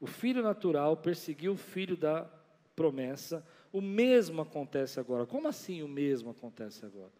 o 0.00 0.06
filho 0.06 0.42
natural 0.42 0.96
perseguiu 0.96 1.52
o 1.52 1.56
filho 1.56 1.96
da 1.96 2.28
promessa. 2.74 3.46
O 3.72 3.80
mesmo 3.80 4.40
acontece 4.40 4.98
agora. 4.98 5.24
Como 5.24 5.46
assim 5.46 5.82
o 5.82 5.88
mesmo 5.88 6.30
acontece 6.30 6.84
agora? 6.84 7.12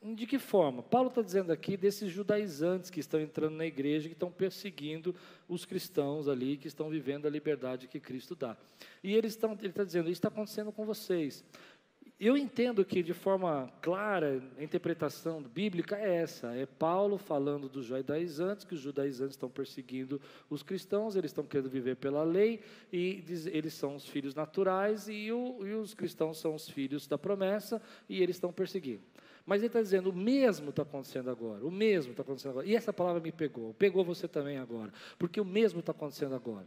De 0.00 0.26
que 0.26 0.38
forma? 0.38 0.80
Paulo 0.80 1.08
está 1.08 1.22
dizendo 1.22 1.50
aqui 1.50 1.76
desses 1.76 2.10
judaizantes 2.12 2.88
que 2.88 3.00
estão 3.00 3.20
entrando 3.20 3.56
na 3.56 3.66
igreja, 3.66 4.08
que 4.08 4.14
estão 4.14 4.30
perseguindo 4.30 5.14
os 5.48 5.64
cristãos 5.64 6.28
ali, 6.28 6.56
que 6.56 6.68
estão 6.68 6.88
vivendo 6.88 7.26
a 7.26 7.30
liberdade 7.30 7.88
que 7.88 7.98
Cristo 7.98 8.36
dá. 8.36 8.56
E 9.02 9.12
eles 9.14 9.32
estão, 9.32 9.52
ele 9.58 9.68
está 9.68 9.82
dizendo, 9.82 10.04
isso 10.04 10.18
está 10.18 10.28
acontecendo 10.28 10.70
com 10.70 10.86
vocês. 10.86 11.44
Eu 12.20 12.36
entendo 12.36 12.84
que, 12.84 13.00
de 13.00 13.12
forma 13.12 13.72
clara, 13.80 14.42
a 14.56 14.62
interpretação 14.62 15.40
bíblica 15.40 15.96
é 15.96 16.16
essa: 16.16 16.52
é 16.52 16.66
Paulo 16.66 17.16
falando 17.16 17.68
dos 17.68 17.86
judaizantes, 17.86 18.64
que 18.64 18.74
os 18.74 18.80
judaizantes 18.80 19.34
estão 19.34 19.48
perseguindo 19.48 20.20
os 20.50 20.62
cristãos, 20.64 21.14
eles 21.14 21.30
estão 21.30 21.44
querendo 21.44 21.70
viver 21.70 21.96
pela 21.96 22.24
lei, 22.24 22.60
e 22.92 23.24
eles 23.52 23.74
são 23.74 23.94
os 23.94 24.04
filhos 24.04 24.34
naturais, 24.34 25.08
e, 25.08 25.30
o, 25.30 25.64
e 25.64 25.74
os 25.74 25.94
cristãos 25.94 26.38
são 26.38 26.56
os 26.56 26.68
filhos 26.68 27.06
da 27.06 27.16
promessa, 27.16 27.80
e 28.08 28.20
eles 28.20 28.34
estão 28.34 28.52
perseguindo. 28.52 29.02
Mas 29.48 29.62
ele 29.62 29.68
está 29.68 29.80
dizendo, 29.80 30.10
o 30.10 30.12
mesmo 30.12 30.68
está 30.68 30.82
acontecendo 30.82 31.30
agora, 31.30 31.64
o 31.64 31.70
mesmo 31.70 32.10
está 32.10 32.22
acontecendo 32.22 32.50
agora. 32.50 32.66
E 32.66 32.76
essa 32.76 32.92
palavra 32.92 33.18
me 33.18 33.32
pegou, 33.32 33.72
pegou 33.72 34.04
você 34.04 34.28
também 34.28 34.58
agora, 34.58 34.92
porque 35.18 35.40
o 35.40 35.44
mesmo 35.44 35.80
está 35.80 35.90
acontecendo 35.90 36.34
agora. 36.34 36.66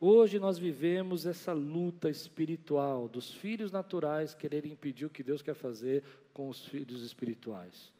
Hoje 0.00 0.38
nós 0.38 0.60
vivemos 0.60 1.26
essa 1.26 1.52
luta 1.52 2.08
espiritual 2.08 3.08
dos 3.08 3.34
filhos 3.34 3.72
naturais 3.72 4.32
quererem 4.32 4.70
impedir 4.70 5.06
o 5.06 5.10
que 5.10 5.24
Deus 5.24 5.42
quer 5.42 5.56
fazer 5.56 6.04
com 6.32 6.48
os 6.48 6.64
filhos 6.66 7.02
espirituais. 7.02 7.92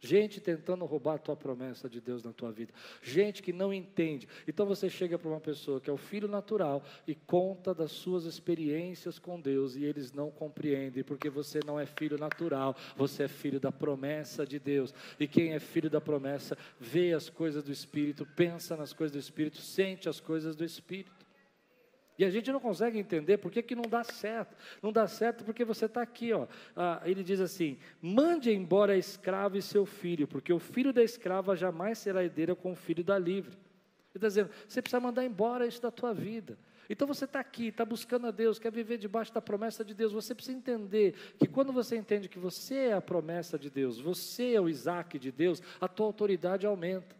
Gente 0.00 0.40
tentando 0.40 0.84
roubar 0.84 1.14
a 1.14 1.18
tua 1.18 1.36
promessa 1.36 1.88
de 1.88 2.00
Deus 2.00 2.22
na 2.22 2.32
tua 2.32 2.52
vida. 2.52 2.72
Gente 3.02 3.42
que 3.42 3.52
não 3.52 3.74
entende. 3.74 4.28
Então 4.46 4.64
você 4.64 4.88
chega 4.88 5.18
para 5.18 5.28
uma 5.28 5.40
pessoa 5.40 5.80
que 5.80 5.90
é 5.90 5.92
o 5.92 5.96
filho 5.96 6.28
natural 6.28 6.84
e 7.06 7.14
conta 7.14 7.74
das 7.74 7.90
suas 7.90 8.24
experiências 8.24 9.18
com 9.18 9.40
Deus 9.40 9.74
e 9.74 9.84
eles 9.84 10.12
não 10.12 10.30
compreendem, 10.30 11.02
porque 11.02 11.28
você 11.28 11.60
não 11.66 11.80
é 11.80 11.86
filho 11.86 12.16
natural, 12.16 12.76
você 12.96 13.24
é 13.24 13.28
filho 13.28 13.58
da 13.58 13.72
promessa 13.72 14.46
de 14.46 14.58
Deus. 14.58 14.94
E 15.18 15.26
quem 15.26 15.52
é 15.52 15.58
filho 15.58 15.90
da 15.90 16.00
promessa 16.00 16.56
vê 16.78 17.12
as 17.12 17.28
coisas 17.28 17.64
do 17.64 17.72
Espírito, 17.72 18.24
pensa 18.24 18.76
nas 18.76 18.92
coisas 18.92 19.12
do 19.12 19.20
Espírito, 19.20 19.58
sente 19.58 20.08
as 20.08 20.20
coisas 20.20 20.54
do 20.54 20.64
Espírito. 20.64 21.17
E 22.18 22.24
a 22.24 22.30
gente 22.30 22.50
não 22.50 22.58
consegue 22.58 22.98
entender 22.98 23.38
por 23.38 23.50
que, 23.52 23.62
que 23.62 23.76
não 23.76 23.84
dá 23.88 24.02
certo. 24.02 24.56
Não 24.82 24.92
dá 24.92 25.06
certo 25.06 25.44
porque 25.44 25.64
você 25.64 25.84
está 25.84 26.02
aqui, 26.02 26.32
ó. 26.32 26.48
Ah, 26.74 27.00
ele 27.04 27.22
diz 27.22 27.40
assim: 27.40 27.78
mande 28.02 28.52
embora 28.52 28.94
a 28.94 28.96
escrava 28.96 29.56
e 29.56 29.62
seu 29.62 29.86
filho, 29.86 30.26
porque 30.26 30.52
o 30.52 30.58
filho 30.58 30.92
da 30.92 31.02
escrava 31.02 31.54
jamais 31.54 31.98
será 31.98 32.24
herdeira 32.24 32.56
com 32.56 32.72
o 32.72 32.76
filho 32.76 33.04
da 33.04 33.16
livre. 33.16 33.52
Ele 33.52 34.16
está 34.16 34.26
dizendo: 34.26 34.50
você 34.66 34.82
precisa 34.82 34.98
mandar 34.98 35.24
embora 35.24 35.64
isso 35.64 35.80
da 35.80 35.92
tua 35.92 36.12
vida. 36.12 36.58
Então 36.90 37.06
você 37.06 37.24
está 37.24 37.38
aqui, 37.38 37.68
está 37.68 37.84
buscando 37.84 38.26
a 38.26 38.30
Deus, 38.30 38.58
quer 38.58 38.72
viver 38.72 38.96
debaixo 38.96 39.32
da 39.32 39.42
promessa 39.42 39.84
de 39.84 39.94
Deus. 39.94 40.12
Você 40.12 40.34
precisa 40.34 40.56
entender 40.56 41.14
que 41.38 41.46
quando 41.46 41.72
você 41.72 41.96
entende 41.96 42.28
que 42.28 42.38
você 42.38 42.74
é 42.74 42.92
a 42.94 43.00
promessa 43.00 43.58
de 43.58 43.70
Deus, 43.70 44.00
você 44.00 44.54
é 44.54 44.60
o 44.60 44.68
Isaac 44.68 45.18
de 45.18 45.30
Deus, 45.30 45.62
a 45.80 45.86
tua 45.86 46.06
autoridade 46.06 46.66
aumenta. 46.66 47.17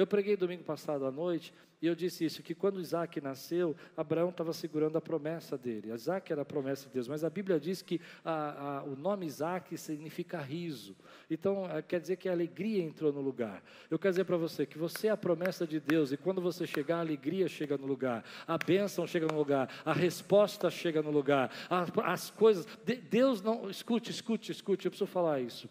Eu 0.00 0.06
preguei 0.06 0.34
domingo 0.34 0.64
passado 0.64 1.04
à 1.04 1.10
noite 1.10 1.52
e 1.82 1.86
eu 1.86 1.94
disse 1.94 2.24
isso: 2.24 2.42
que 2.42 2.54
quando 2.54 2.80
Isaac 2.80 3.20
nasceu, 3.20 3.76
Abraão 3.94 4.30
estava 4.30 4.50
segurando 4.50 4.96
a 4.96 5.00
promessa 5.00 5.58
dele. 5.58 5.92
Isaac 5.92 6.32
era 6.32 6.40
a 6.40 6.44
promessa 6.44 6.86
de 6.86 6.94
Deus, 6.94 7.06
mas 7.06 7.22
a 7.22 7.28
Bíblia 7.28 7.60
diz 7.60 7.82
que 7.82 8.00
a, 8.24 8.78
a, 8.78 8.82
o 8.84 8.96
nome 8.96 9.26
Isaac 9.26 9.76
significa 9.76 10.40
riso. 10.40 10.96
Então, 11.30 11.66
eh, 11.70 11.82
quer 11.82 12.00
dizer 12.00 12.16
que 12.16 12.30
a 12.30 12.32
alegria 12.32 12.82
entrou 12.82 13.12
no 13.12 13.20
lugar. 13.20 13.62
Eu 13.90 13.98
quero 13.98 14.12
dizer 14.12 14.24
para 14.24 14.38
você 14.38 14.64
que 14.64 14.78
você 14.78 15.08
é 15.08 15.10
a 15.10 15.18
promessa 15.18 15.66
de 15.66 15.78
Deus 15.78 16.12
e 16.12 16.16
quando 16.16 16.40
você 16.40 16.66
chegar, 16.66 16.96
a 16.96 17.00
alegria 17.00 17.46
chega 17.46 17.76
no 17.76 17.86
lugar, 17.86 18.24
a 18.46 18.56
bênção 18.56 19.06
chega 19.06 19.26
no 19.26 19.36
lugar, 19.36 19.68
a 19.84 19.92
resposta 19.92 20.70
chega 20.70 21.02
no 21.02 21.10
lugar, 21.10 21.50
a, 21.68 21.84
as 22.10 22.30
coisas. 22.30 22.66
Deus 23.10 23.42
não. 23.42 23.68
Escute, 23.68 24.10
escute, 24.10 24.50
escute, 24.50 24.86
eu 24.86 24.90
preciso 24.90 25.10
falar 25.10 25.40
isso. 25.42 25.68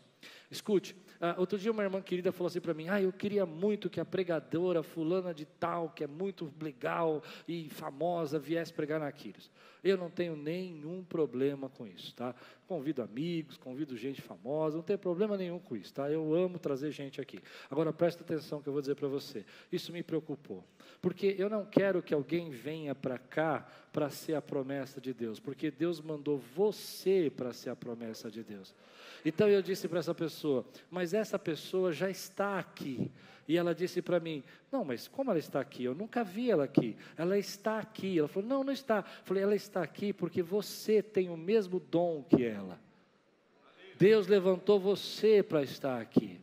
Escute, 0.51 0.95
uh, 1.22 1.39
outro 1.39 1.57
dia 1.57 1.72
uma 1.72 1.84
irmã 1.84 2.01
querida 2.01 2.32
falou 2.32 2.47
assim 2.47 2.61
para 2.61 2.74
mim: 2.74 2.88
Ah, 2.89 3.01
eu 3.01 3.11
queria 3.11 3.45
muito 3.45 3.89
que 3.89 3.99
a 3.99 4.05
pregadora 4.05 4.84
fulana 4.84 5.34
de 5.34 5.45
tal, 5.45 5.89
que 5.89 6.03
é 6.03 6.07
muito 6.07 6.53
legal 6.61 7.24
e 7.47 7.70
famosa, 7.70 8.39
viesse 8.39 8.74
pregar 8.74 8.99
na 8.99 9.07
Aquiles. 9.07 9.49
Eu 9.84 9.97
não 9.97 10.09
tenho 10.09 10.36
nenhum 10.36 11.03
problema 11.03 11.70
com 11.70 11.88
isso, 11.88 12.13
tá? 12.13 12.36
Convido 12.70 13.01
amigos, 13.01 13.57
convido 13.57 13.97
gente 13.97 14.22
famosa, 14.22 14.78
não 14.78 14.84
tem 14.84 14.95
problema 14.95 15.36
nenhum 15.36 15.57
com 15.57 15.76
isso, 15.76 15.91
tá? 15.91 16.07
Eu 16.07 16.36
amo 16.36 16.59
trazer 16.59 16.91
gente 16.91 17.20
aqui. 17.20 17.39
Agora 17.67 17.91
presta 17.91 18.22
atenção 18.22 18.61
que 18.61 18.70
eu 18.70 18.74
vou 18.74 18.80
dizer 18.80 18.93
para 18.93 19.07
você. 19.07 19.43
Isso 19.72 19.91
me 19.91 20.03
preocupou, 20.03 20.63
porque 21.01 21.36
eu 21.39 21.49
não 21.49 21.65
quero 21.65 21.99
que 22.03 22.13
alguém 22.13 22.51
venha 22.51 22.93
para 22.93 23.17
cá 23.17 23.67
para 23.91 24.11
ser 24.11 24.36
a 24.36 24.41
promessa 24.41 25.01
de 25.01 25.15
Deus, 25.15 25.39
porque 25.39 25.72
Deus 25.72 25.99
mandou 25.99 26.38
você 26.38 27.34
para 27.36 27.53
ser 27.53 27.72
a 27.72 27.76
promessa 27.76 28.30
de 28.30 28.43
Deus. 28.43 28.76
Então 29.26 29.49
eu 29.49 29.63
disse 29.63 29.88
para 29.88 29.97
essa 29.97 30.13
pessoa, 30.13 30.63
mas 30.91 31.11
essa 31.11 31.39
pessoa 31.39 31.91
já 31.91 32.07
está 32.07 32.59
aqui. 32.59 33.11
E 33.50 33.58
ela 33.58 33.74
disse 33.74 34.00
para 34.00 34.20
mim: 34.20 34.43
Não, 34.72 34.86
mas 34.86 35.08
como 35.08 35.32
ela 35.32 35.39
está 35.39 35.60
aqui? 35.60 35.84
Eu 35.84 35.95
nunca 35.95 36.24
vi 36.24 36.52
ela 36.52 36.66
aqui. 36.66 36.95
Ela 37.18 37.36
está 37.36 37.80
aqui. 37.80 38.20
Ela 38.20 38.28
falou: 38.28 38.47
Não, 38.47 38.64
não 38.64 38.72
está. 38.72 38.97
Eu 39.00 39.26
falei: 39.26 39.41
Ela 39.41 39.56
está 39.56 39.82
aqui 39.82 40.14
porque 40.14 40.43
você 40.43 41.02
tem 41.02 41.32
o 41.32 41.36
mesmo 41.36 41.80
dom 41.80 42.22
que 42.22 42.45
ela. 42.45 42.80
Deus 43.97 44.28
levantou 44.28 44.80
você 44.80 45.41
para 45.41 45.64
estar 45.64 46.00
aqui. 46.00 46.39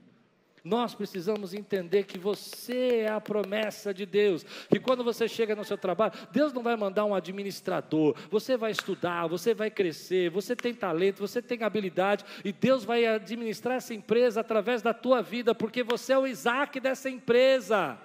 Nós 0.67 0.97
precisamos 0.97 1.55
entender 1.55 2.03
que 2.03 2.19
você 2.19 3.03
é 3.05 3.09
a 3.09 3.21
promessa 3.21 3.95
de 3.95 4.05
Deus, 4.05 4.45
que 4.69 4.81
quando 4.81 5.05
você 5.05 5.29
chega 5.29 5.55
no 5.55 5.65
seu 5.65 5.79
trabalho, 5.79 6.13
Deus 6.33 6.53
não 6.53 6.61
vai 6.61 6.75
mandar 6.75 7.05
um 7.05 7.15
administrador, 7.15 8.17
você 8.29 8.57
vai 8.57 8.73
estudar, 8.73 9.29
você 9.29 9.55
vai 9.55 9.71
crescer, 9.71 10.29
você 10.29 10.57
tem 10.57 10.75
talento, 10.75 11.21
você 11.21 11.41
tem 11.41 11.63
habilidade, 11.63 12.25
e 12.45 12.53
Deus 12.53 12.83
vai 12.83 13.07
administrar 13.07 13.77
essa 13.77 13.95
empresa 13.95 14.41
através 14.41 14.83
da 14.83 14.93
tua 14.93 15.23
vida, 15.23 15.55
porque 15.55 15.85
você 15.85 16.15
é 16.15 16.19
o 16.19 16.27
Isaac 16.27 16.81
dessa 16.81 17.09
empresa. 17.09 17.97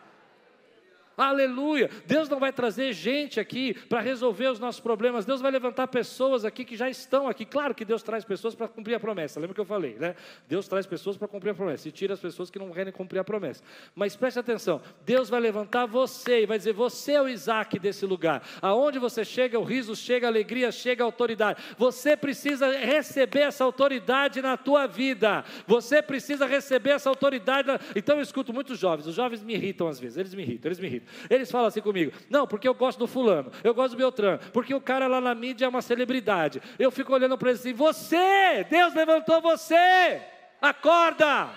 Aleluia! 1.21 1.87
Deus 2.07 2.27
não 2.27 2.39
vai 2.39 2.51
trazer 2.51 2.93
gente 2.93 3.39
aqui 3.39 3.75
para 3.87 4.01
resolver 4.01 4.47
os 4.47 4.59
nossos 4.59 4.81
problemas. 4.81 5.23
Deus 5.23 5.39
vai 5.39 5.51
levantar 5.51 5.87
pessoas 5.87 6.43
aqui 6.43 6.65
que 6.65 6.75
já 6.75 6.89
estão 6.89 7.27
aqui. 7.27 7.45
Claro 7.45 7.75
que 7.75 7.85
Deus 7.85 8.01
traz 8.01 8.25
pessoas 8.25 8.55
para 8.55 8.67
cumprir 8.67 8.95
a 8.95 8.99
promessa. 8.99 9.39
Lembra 9.39 9.53
que 9.53 9.61
eu 9.61 9.65
falei, 9.65 9.95
né? 9.99 10.15
Deus 10.47 10.67
traz 10.67 10.87
pessoas 10.87 11.17
para 11.17 11.27
cumprir 11.27 11.51
a 11.51 11.53
promessa 11.53 11.87
e 11.87 11.91
tira 11.91 12.15
as 12.15 12.19
pessoas 12.19 12.49
que 12.49 12.57
não 12.57 12.71
querem 12.71 12.91
cumprir 12.91 13.19
a 13.19 13.23
promessa. 13.23 13.63
Mas 13.93 14.15
preste 14.15 14.39
atenção: 14.39 14.81
Deus 15.05 15.29
vai 15.29 15.39
levantar 15.39 15.85
você 15.85 16.41
e 16.41 16.45
vai 16.47 16.57
dizer: 16.57 16.73
Você 16.73 17.11
é 17.11 17.21
o 17.21 17.29
Isaac 17.29 17.77
desse 17.77 18.03
lugar. 18.03 18.41
Aonde 18.59 18.97
você 18.97 19.23
chega, 19.23 19.59
o 19.59 19.63
riso 19.63 19.95
chega, 19.95 20.25
a 20.25 20.29
alegria 20.29 20.71
chega, 20.71 21.03
a 21.03 21.05
autoridade. 21.05 21.61
Você 21.77 22.17
precisa 22.17 22.67
receber 22.71 23.41
essa 23.41 23.63
autoridade 23.63 24.41
na 24.41 24.57
tua 24.57 24.87
vida. 24.87 25.45
Você 25.67 26.01
precisa 26.01 26.47
receber 26.47 26.91
essa 26.91 27.09
autoridade. 27.09 27.69
Então 27.95 28.15
eu 28.15 28.23
escuto 28.23 28.51
muitos 28.51 28.79
jovens. 28.79 29.05
Os 29.05 29.13
jovens 29.13 29.43
me 29.43 29.53
irritam 29.53 29.87
às 29.87 29.99
vezes. 29.99 30.17
Eles 30.17 30.33
me 30.33 30.41
irritam, 30.41 30.67
eles 30.67 30.79
me 30.79 30.87
irritam. 30.87 31.10
Eles 31.29 31.51
falam 31.51 31.67
assim 31.67 31.81
comigo: 31.81 32.11
não, 32.29 32.47
porque 32.47 32.67
eu 32.67 32.73
gosto 32.73 32.99
do 32.99 33.07
fulano, 33.07 33.51
eu 33.63 33.73
gosto 33.73 33.95
do 33.95 33.97
Beltrano, 33.97 34.39
porque 34.51 34.73
o 34.73 34.81
cara 34.81 35.07
lá 35.07 35.21
na 35.21 35.35
mídia 35.35 35.65
é 35.65 35.67
uma 35.67 35.81
celebridade. 35.81 36.61
Eu 36.77 36.91
fico 36.91 37.13
olhando 37.13 37.37
para 37.37 37.49
ele 37.49 37.59
assim: 37.59 37.73
você, 37.73 38.65
Deus 38.69 38.93
levantou 38.93 39.41
você, 39.41 40.21
acorda. 40.61 41.49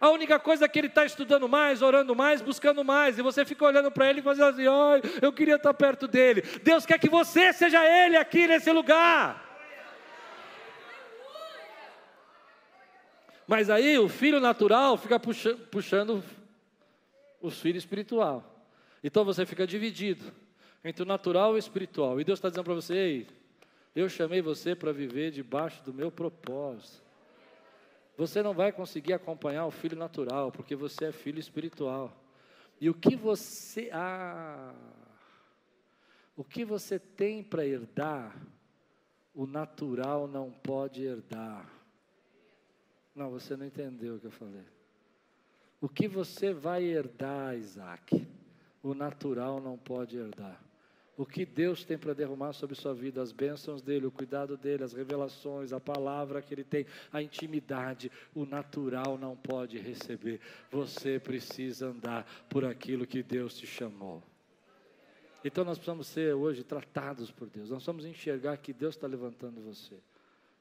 A 0.00 0.08
única 0.08 0.38
coisa 0.38 0.64
é 0.64 0.68
que 0.68 0.78
ele 0.78 0.86
está 0.86 1.04
estudando 1.04 1.46
mais, 1.46 1.82
orando 1.82 2.16
mais, 2.16 2.40
buscando 2.40 2.82
mais, 2.82 3.18
e 3.18 3.22
você 3.22 3.44
fica 3.44 3.66
olhando 3.66 3.90
para 3.90 4.08
ele 4.08 4.20
e 4.20 4.22
fazendo 4.22 4.48
assim: 4.48 4.66
ai, 4.66 5.02
eu 5.20 5.32
queria 5.32 5.56
estar 5.56 5.74
perto 5.74 6.08
dele. 6.08 6.42
Deus 6.62 6.86
quer 6.86 6.98
que 6.98 7.08
você 7.08 7.52
seja 7.52 7.84
ele 7.84 8.16
aqui 8.16 8.46
nesse 8.46 8.72
lugar. 8.72 9.50
Mas 13.46 13.68
aí 13.68 13.98
o 13.98 14.08
filho 14.08 14.40
natural 14.40 14.96
fica 14.96 15.18
puxando, 15.18 15.58
puxando 15.66 16.24
os 17.40 17.60
filhos 17.60 17.82
espiritual. 17.82 18.66
Então 19.02 19.24
você 19.24 19.46
fica 19.46 19.66
dividido 19.66 20.24
entre 20.84 21.02
o 21.02 21.06
natural 21.06 21.52
e 21.52 21.56
o 21.56 21.58
espiritual. 21.58 22.20
E 22.20 22.24
Deus 22.24 22.38
está 22.38 22.48
dizendo 22.48 22.64
para 22.64 22.74
você: 22.74 22.94
Ei, 22.94 23.26
eu 23.94 24.08
chamei 24.08 24.40
você 24.40 24.74
para 24.74 24.92
viver 24.92 25.30
debaixo 25.30 25.82
do 25.82 25.92
meu 25.92 26.10
propósito. 26.10 27.02
Você 28.16 28.42
não 28.42 28.52
vai 28.52 28.70
conseguir 28.70 29.14
acompanhar 29.14 29.64
o 29.66 29.70
filho 29.70 29.96
natural, 29.96 30.52
porque 30.52 30.76
você 30.76 31.06
é 31.06 31.12
filho 31.12 31.40
espiritual. 31.40 32.14
E 32.80 32.88
o 32.90 32.94
que 32.94 33.16
você. 33.16 33.90
Ah, 33.92 34.74
o 36.36 36.44
que 36.44 36.64
você 36.64 36.98
tem 36.98 37.42
para 37.42 37.66
herdar, 37.66 38.34
o 39.34 39.46
natural 39.46 40.26
não 40.26 40.50
pode 40.50 41.02
herdar. 41.02 41.70
Não, 43.14 43.30
você 43.30 43.56
não 43.56 43.66
entendeu 43.66 44.16
o 44.16 44.20
que 44.20 44.26
eu 44.26 44.30
falei. 44.30 44.64
O 45.80 45.88
que 45.88 46.06
você 46.06 46.52
vai 46.52 46.84
herdar, 46.84 47.56
Isaac, 47.56 48.26
o 48.82 48.92
natural 48.92 49.60
não 49.60 49.78
pode 49.78 50.18
herdar. 50.18 50.60
O 51.16 51.26
que 51.26 51.44
Deus 51.44 51.84
tem 51.84 51.98
para 51.98 52.14
derramar 52.14 52.52
sobre 52.52 52.74
sua 52.74 52.94
vida, 52.94 53.20
as 53.20 53.32
bênçãos 53.32 53.82
dele, 53.82 54.06
o 54.06 54.10
cuidado 54.10 54.56
dele, 54.56 54.84
as 54.84 54.92
revelações, 54.92 55.72
a 55.72 55.80
palavra 55.80 56.40
que 56.40 56.52
ele 56.52 56.64
tem, 56.64 56.86
a 57.12 57.22
intimidade, 57.22 58.10
o 58.34 58.46
natural 58.46 59.18
não 59.18 59.36
pode 59.36 59.78
receber. 59.78 60.40
Você 60.70 61.18
precisa 61.18 61.88
andar 61.88 62.26
por 62.48 62.64
aquilo 62.64 63.06
que 63.06 63.22
Deus 63.22 63.56
te 63.56 63.66
chamou. 63.66 64.22
Então 65.44 65.64
nós 65.64 65.78
precisamos 65.78 66.06
ser 66.06 66.34
hoje 66.34 66.62
tratados 66.62 67.30
por 67.30 67.48
Deus. 67.48 67.70
Nós 67.70 67.84
vamos 67.84 68.04
enxergar 68.04 68.56
que 68.58 68.72
Deus 68.72 68.94
está 68.94 69.06
levantando 69.06 69.60
você. 69.62 69.96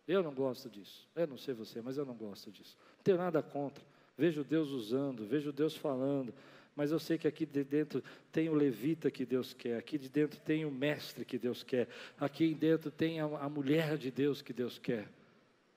Eu 0.07 0.23
não 0.23 0.33
gosto 0.33 0.69
disso. 0.69 1.07
Eu 1.15 1.27
não 1.27 1.37
sei 1.37 1.53
você, 1.53 1.81
mas 1.81 1.97
eu 1.97 2.05
não 2.05 2.15
gosto 2.15 2.51
disso. 2.51 2.77
Não 2.97 3.03
tenho 3.03 3.17
nada 3.17 3.41
contra 3.41 3.83
vejo 4.19 4.43
Deus 4.43 4.69
usando, 4.71 5.25
vejo 5.25 5.53
Deus 5.53 5.77
falando, 5.77 6.33
mas 6.75 6.91
eu 6.91 6.99
sei 6.99 7.17
que 7.17 7.25
aqui 7.25 7.45
de 7.45 7.63
dentro 7.63 8.03
tem 8.33 8.49
o 8.49 8.53
levita 8.53 9.09
que 9.09 9.25
Deus 9.25 9.53
quer, 9.53 9.77
aqui 9.77 9.97
de 9.97 10.09
dentro 10.09 10.37
tem 10.41 10.65
o 10.65 10.71
mestre 10.71 11.23
que 11.23 11.37
Deus 11.37 11.63
quer, 11.63 11.87
aqui 12.19 12.53
dentro 12.53 12.91
tem 12.91 13.21
a, 13.21 13.23
a 13.23 13.49
mulher 13.49 13.97
de 13.97 14.11
Deus 14.11 14.41
que 14.41 14.51
Deus 14.51 14.77
quer. 14.77 15.07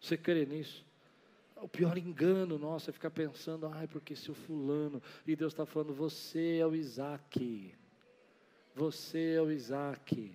Você 0.01 0.17
crê 0.17 0.45
nisso? 0.45 0.85
O 1.57 1.69
pior 1.69 1.97
engano 1.97 2.59
nosso 2.59 2.91
é 2.91 2.93
ficar 2.93 3.13
pensando, 3.13 3.69
ai, 3.69 3.87
porque 3.87 4.17
se 4.17 4.29
o 4.29 4.35
fulano, 4.35 5.01
e 5.25 5.37
Deus 5.37 5.53
está 5.53 5.65
falando, 5.65 5.95
você 5.95 6.57
é 6.57 6.67
o 6.67 6.75
Isaac, 6.75 7.73
você 8.75 9.35
é 9.35 9.41
o 9.41 9.53
Isaac, 9.53 10.33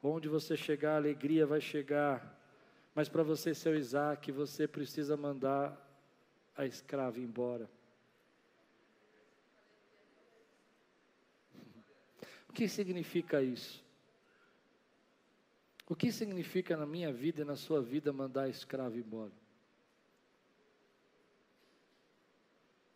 onde 0.00 0.28
você 0.28 0.56
chegar, 0.56 0.92
a 0.92 0.96
alegria 0.98 1.44
vai 1.44 1.60
chegar, 1.60 2.40
mas 2.94 3.08
para 3.08 3.24
você 3.24 3.52
ser 3.52 3.70
o 3.70 3.76
Isaac, 3.76 4.30
você 4.30 4.68
precisa 4.68 5.16
mandar 5.16 5.89
a 6.56 6.66
escrava 6.66 7.18
embora. 7.18 7.68
O 12.48 12.52
que 12.52 12.68
significa 12.68 13.42
isso? 13.42 13.82
O 15.88 15.94
que 15.96 16.12
significa 16.12 16.76
na 16.76 16.86
minha 16.86 17.12
vida 17.12 17.42
e 17.42 17.44
na 17.44 17.56
sua 17.56 17.82
vida 17.82 18.12
mandar 18.12 18.42
a 18.42 18.48
escravo 18.48 18.96
embora? 18.96 19.32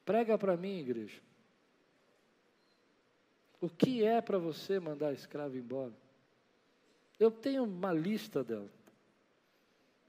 Prega 0.04 0.36
para 0.36 0.56
mim, 0.56 0.78
igreja. 0.78 1.20
O 3.60 3.68
que 3.68 4.04
é 4.04 4.20
para 4.20 4.38
você 4.38 4.78
mandar 4.78 5.08
a 5.08 5.12
escravo 5.12 5.56
embora? 5.56 5.94
Eu 7.18 7.30
tenho 7.30 7.64
uma 7.64 7.92
lista 7.92 8.44
dela. 8.44 8.70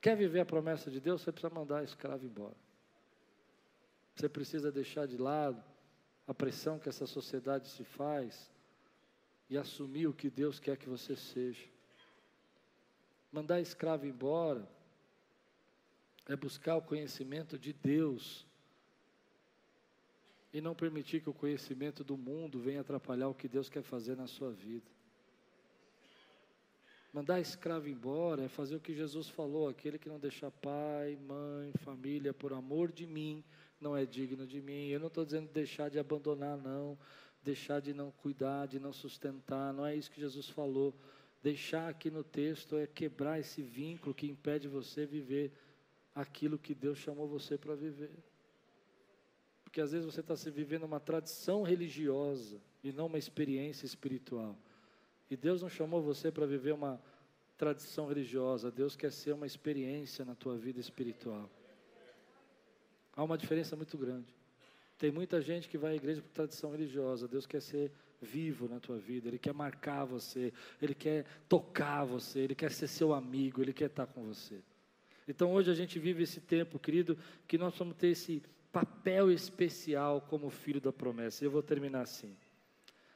Quer 0.02 0.18
viver 0.18 0.42
a 0.42 0.46
promessa 0.46 0.92
de 0.92 1.00
Deus? 1.00 1.22
Você 1.22 1.32
precisa 1.32 1.54
mandar 1.54 1.80
a 1.80 1.84
escravo 1.84 2.26
embora. 2.26 2.65
Você 4.16 4.30
precisa 4.30 4.72
deixar 4.72 5.06
de 5.06 5.18
lado 5.18 5.62
a 6.26 6.34
pressão 6.34 6.80
que 6.80 6.88
essa 6.88 7.06
sociedade 7.06 7.68
se 7.68 7.84
faz 7.84 8.50
e 9.50 9.58
assumir 9.58 10.08
o 10.08 10.14
que 10.14 10.30
Deus 10.30 10.60
quer 10.60 10.78
que 10.78 10.88
você 10.88 11.16
seja. 11.16 11.68
Mandar 13.32 13.60
escravo 13.60 14.06
embora 14.06 14.68
é 16.28 16.36
buscar 16.36 16.78
o 16.78 16.82
conhecimento 16.82 17.60
de 17.60 17.74
Deus 17.74 18.48
e 20.54 20.62
não 20.62 20.74
permitir 20.74 21.22
que 21.22 21.30
o 21.30 21.34
conhecimento 21.34 22.02
do 22.02 22.16
mundo 22.16 22.60
venha 22.60 22.80
atrapalhar 22.80 23.28
o 23.28 23.36
que 23.36 23.50
Deus 23.50 23.70
quer 23.70 23.84
fazer 23.84 24.16
na 24.16 24.26
sua 24.26 24.52
vida. 24.52 24.90
Mandar 27.12 27.40
escravo 27.42 27.90
embora 27.90 28.44
é 28.44 28.48
fazer 28.48 28.76
o 28.76 28.80
que 28.80 28.94
Jesus 28.94 29.30
falou: 29.30 29.68
aquele 29.68 30.00
que 30.00 30.10
não 30.10 30.20
deixa 30.20 30.50
pai, 30.50 31.18
mãe, 31.28 31.74
família, 31.84 32.34
por 32.34 32.54
amor 32.54 32.92
de 32.92 33.06
mim, 33.06 33.44
não 33.86 33.96
é 33.96 34.04
digno 34.04 34.48
de 34.48 34.60
mim. 34.60 34.88
Eu 34.88 35.00
não 35.00 35.08
estou 35.08 35.24
dizendo 35.24 35.48
deixar 35.54 35.90
de 35.90 36.00
abandonar, 36.00 36.58
não, 36.58 36.98
deixar 37.44 37.80
de 37.80 37.94
não 37.94 38.10
cuidar, 38.10 38.66
de 38.66 38.80
não 38.80 38.92
sustentar, 38.92 39.72
não 39.72 39.86
é 39.86 39.96
isso 39.96 40.10
que 40.10 40.20
Jesus 40.20 40.50
falou. 40.50 40.92
Deixar 41.44 41.88
aqui 41.88 42.10
no 42.10 42.24
texto 42.24 42.76
é 42.76 42.88
quebrar 42.88 43.40
esse 43.40 43.62
vínculo 43.62 44.16
que 44.16 44.28
impede 44.28 44.68
você 44.68 45.06
viver 45.06 45.52
aquilo 46.16 46.58
que 46.58 46.74
Deus 46.74 46.98
chamou 46.98 47.28
você 47.28 47.56
para 47.60 47.76
viver. 47.76 48.18
Porque 49.64 49.80
às 49.80 49.92
vezes 49.92 50.12
você 50.12 50.22
está 50.22 50.36
se 50.36 50.50
vivendo 50.50 50.84
uma 50.84 51.00
tradição 51.00 51.62
religiosa 51.62 52.60
e 52.84 52.92
não 52.92 53.06
uma 53.06 53.20
experiência 53.20 53.86
espiritual. 53.86 54.58
E 55.30 55.38
Deus 55.38 55.62
não 55.62 55.70
chamou 55.70 56.02
você 56.02 56.32
para 56.32 56.48
viver 56.48 56.74
uma 56.74 57.00
tradição 57.56 58.08
religiosa, 58.08 58.72
Deus 58.72 58.96
quer 58.96 59.12
ser 59.12 59.34
uma 59.34 59.46
experiência 59.46 60.26
na 60.26 60.34
tua 60.34 60.58
vida 60.58 60.80
espiritual. 60.80 61.50
Há 63.16 63.24
uma 63.24 63.38
diferença 63.38 63.76
muito 63.76 63.98
grande. 63.98 64.36
Tem 64.98 65.12
muita 65.12 65.42
gente 65.42 65.68
que 65.68 65.78
vai 65.78 65.94
à 65.94 65.96
igreja 65.96 66.22
por 66.22 66.30
tradição 66.30 66.72
religiosa, 66.72 67.28
Deus 67.28 67.46
quer 67.46 67.62
ser 67.62 67.92
vivo 68.22 68.68
na 68.68 68.80
tua 68.80 68.98
vida, 68.98 69.28
Ele 69.28 69.38
quer 69.38 69.54
marcar 69.54 70.06
você, 70.06 70.54
Ele 70.82 70.96
quer 70.96 71.26
tocar 71.50 72.06
você, 72.06 72.40
Ele 72.40 72.56
quer 72.56 72.72
ser 72.72 72.88
seu 72.88 73.14
amigo, 73.14 73.62
Ele 73.62 73.74
quer 73.74 73.88
estar 73.88 74.08
com 74.08 74.24
você. 74.24 74.62
Então 75.28 75.54
hoje 75.54 75.70
a 75.70 75.74
gente 75.74 76.00
vive 76.00 76.24
esse 76.24 76.40
tempo, 76.40 76.80
querido, 76.80 77.18
que 77.48 77.58
nós 77.58 77.78
vamos 77.78 77.96
ter 77.98 78.08
esse 78.08 78.42
papel 78.72 79.32
especial 79.32 80.22
como 80.22 80.50
filho 80.50 80.80
da 80.80 80.94
promessa. 80.94 81.44
E 81.44 81.48
eu 81.48 81.52
vou 81.52 81.64
terminar 81.64 82.02
assim. 82.02 82.36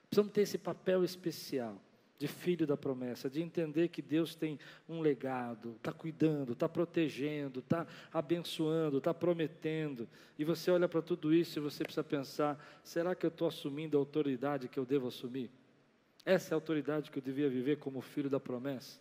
Precisamos 0.10 0.34
ter 0.34 0.42
esse 0.42 0.58
papel 0.58 1.04
especial 1.04 1.80
de 2.20 2.28
filho 2.28 2.68
da 2.68 2.76
promessa, 2.76 3.30
de 3.30 3.42
entender 3.42 3.88
que 3.88 4.02
Deus 4.02 4.36
tem 4.36 4.60
um 4.90 5.00
legado, 5.00 5.76
está 5.78 5.94
cuidando, 5.94 6.52
está 6.52 6.68
protegendo, 6.68 7.62
está 7.62 7.88
abençoando, 8.12 8.98
está 8.98 9.14
prometendo. 9.14 10.08
E 10.38 10.44
você 10.44 10.70
olha 10.70 10.90
para 10.90 11.02
tudo 11.02 11.34
isso 11.34 11.58
e 11.58 11.62
você 11.62 11.82
precisa 11.82 12.04
pensar: 12.04 12.62
será 12.84 13.16
que 13.16 13.26
eu 13.26 13.30
estou 13.30 13.48
assumindo 13.48 13.98
a 13.98 14.02
autoridade 14.02 14.68
que 14.68 14.78
eu 14.78 14.86
devo 14.86 15.08
assumir? 15.08 15.50
Essa 16.26 16.54
é 16.54 16.54
a 16.54 16.58
autoridade 16.58 17.10
que 17.10 17.18
eu 17.18 17.24
devia 17.24 17.50
viver 17.50 17.78
como 17.78 18.02
filho 18.02 18.30
da 18.30 18.40
promessa? 18.40 19.00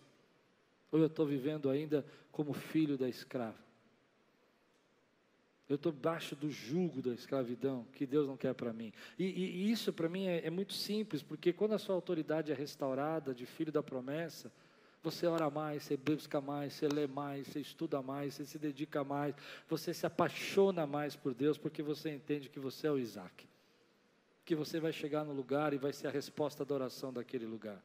Ou 0.93 1.01
eu 1.01 1.07
estou 1.07 1.27
vivendo 1.27 1.69
ainda 1.69 2.07
como 2.31 2.53
filho 2.53 2.97
da 2.97 3.09
escrava? 3.09 3.68
Eu 5.69 5.77
estou 5.77 5.93
baixo 5.93 6.35
do 6.35 6.51
jugo 6.51 7.03
da 7.03 7.12
escravidão 7.12 7.87
que 7.93 8.07
Deus 8.07 8.27
não 8.27 8.37
quer 8.37 8.55
para 8.55 8.73
mim. 8.73 8.93
E, 9.19 9.25
e, 9.25 9.71
isso 9.71 9.93
para 9.93 10.09
mim 10.09 10.27
é, 10.27 10.47
é 10.47 10.51
muito 10.51 10.73
simples, 10.73 11.23
porque 11.23 11.53
quando 11.53 11.75
a 11.75 11.79
sua 11.79 11.95
autoridade 11.95 12.51
é 12.51 12.55
restaurada 12.55 13.35
de 13.35 13.45
filho 13.45 13.71
da 13.71 13.83
promessa, 13.83 14.51
você 15.03 15.27
ora 15.27 15.51
mais, 15.51 15.83
você 15.83 15.97
busca 15.97 16.41
mais, 16.41 16.73
você 16.73 16.89
lê 16.89 17.07
mais, 17.07 17.47
você 17.47 17.61
estuda 17.61 18.01
mais, 18.01 18.35
você 18.35 18.47
se 18.47 18.59
dedica 18.59 19.05
mais, 19.05 19.35
você 19.69 19.93
se 19.93 20.07
apaixona 20.07 20.87
mais 20.87 21.14
por 21.14 21.35
Deus, 21.35 21.59
porque 21.59 21.83
você 21.83 22.11
entende 22.11 22.49
que 22.49 22.59
você 22.59 22.87
é 22.87 22.91
o 22.91 22.99
Isaac. 22.99 23.47
Que 24.47 24.55
você 24.55 24.81
vai 24.81 24.93
chegar 24.93 25.25
no 25.25 25.35
lugar 25.35 25.75
e 25.75 25.79
vai 25.79 25.93
ser 25.93 26.09
a 26.09 26.11
resposta 26.11 26.64
da 26.64 26.75
oração 26.75 27.12
daquele 27.12 27.45
lugar 27.45 27.83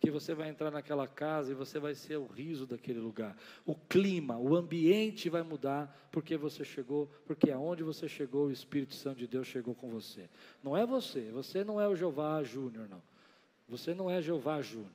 que 0.00 0.10
você 0.10 0.34
vai 0.34 0.48
entrar 0.48 0.70
naquela 0.70 1.06
casa 1.06 1.52
e 1.52 1.54
você 1.54 1.78
vai 1.78 1.94
ser 1.94 2.16
o 2.16 2.26
riso 2.26 2.66
daquele 2.66 2.98
lugar. 2.98 3.36
O 3.66 3.74
clima, 3.74 4.38
o 4.38 4.56
ambiente 4.56 5.28
vai 5.28 5.42
mudar 5.42 5.94
porque 6.10 6.38
você 6.38 6.64
chegou, 6.64 7.06
porque 7.26 7.50
aonde 7.50 7.82
você 7.82 8.08
chegou, 8.08 8.46
o 8.46 8.50
Espírito 8.50 8.94
Santo 8.94 9.18
de 9.18 9.26
Deus 9.26 9.46
chegou 9.46 9.74
com 9.74 9.90
você. 9.90 10.28
Não 10.64 10.74
é 10.74 10.86
você, 10.86 11.30
você 11.30 11.62
não 11.62 11.78
é 11.78 11.86
o 11.86 11.94
Jeová 11.94 12.42
Júnior, 12.42 12.88
não. 12.88 13.02
Você 13.68 13.94
não 13.94 14.10
é 14.10 14.22
Jeová 14.22 14.62
Júnior. 14.62 14.90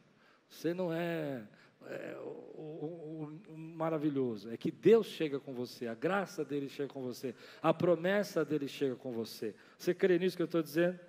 Você 0.50 0.74
não 0.74 0.92
é, 0.92 1.44
é 1.86 2.18
o, 2.24 2.60
o, 2.60 3.40
o, 3.50 3.58
maravilhoso. 3.58 4.50
É 4.50 4.58
que 4.58 4.72
Deus 4.72 5.06
chega 5.06 5.40
com 5.40 5.54
você, 5.54 5.88
a 5.88 5.94
graça 5.94 6.44
dele 6.44 6.68
chega 6.68 6.92
com 6.92 7.04
você, 7.04 7.36
a 7.62 7.72
promessa 7.72 8.44
dele 8.44 8.68
chega 8.68 8.96
com 8.96 9.12
você. 9.12 9.54
Você 9.78 9.94
crê 9.94 10.18
nisso 10.18 10.36
que 10.36 10.42
eu 10.42 10.46
estou 10.46 10.64
dizendo? 10.64 11.00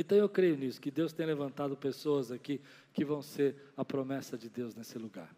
Então 0.00 0.16
eu 0.16 0.30
creio 0.30 0.56
nisso, 0.56 0.80
que 0.80 0.90
Deus 0.90 1.12
tem 1.12 1.26
levantado 1.26 1.76
pessoas 1.76 2.32
aqui 2.32 2.58
que 2.90 3.04
vão 3.04 3.20
ser 3.20 3.54
a 3.76 3.84
promessa 3.84 4.38
de 4.38 4.48
Deus 4.48 4.74
nesse 4.74 4.96
lugar. 4.96 5.30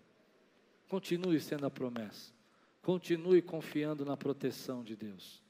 Continue 0.88 1.40
sendo 1.40 1.66
a 1.66 1.70
promessa. 1.70 2.32
Continue 2.80 3.42
confiando 3.42 4.04
na 4.04 4.16
proteção 4.16 4.84
de 4.84 4.94
Deus. 4.94 5.42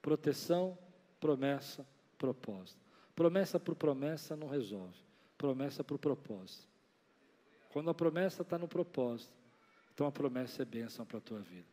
Proteção, 0.00 0.78
promessa, 1.20 1.86
propósito. 2.16 2.80
Promessa 3.14 3.60
por 3.60 3.74
promessa 3.74 4.34
não 4.34 4.48
resolve. 4.48 4.96
Promessa 5.36 5.84
por 5.84 5.98
propósito. 5.98 6.66
Quando 7.74 7.90
a 7.90 7.94
promessa 7.94 8.40
está 8.40 8.56
no 8.56 8.66
propósito, 8.66 9.34
então 9.92 10.06
a 10.06 10.12
promessa 10.12 10.62
é 10.62 10.64
bênção 10.64 11.04
para 11.04 11.18
a 11.18 11.20
tua 11.20 11.40
vida. 11.40 11.68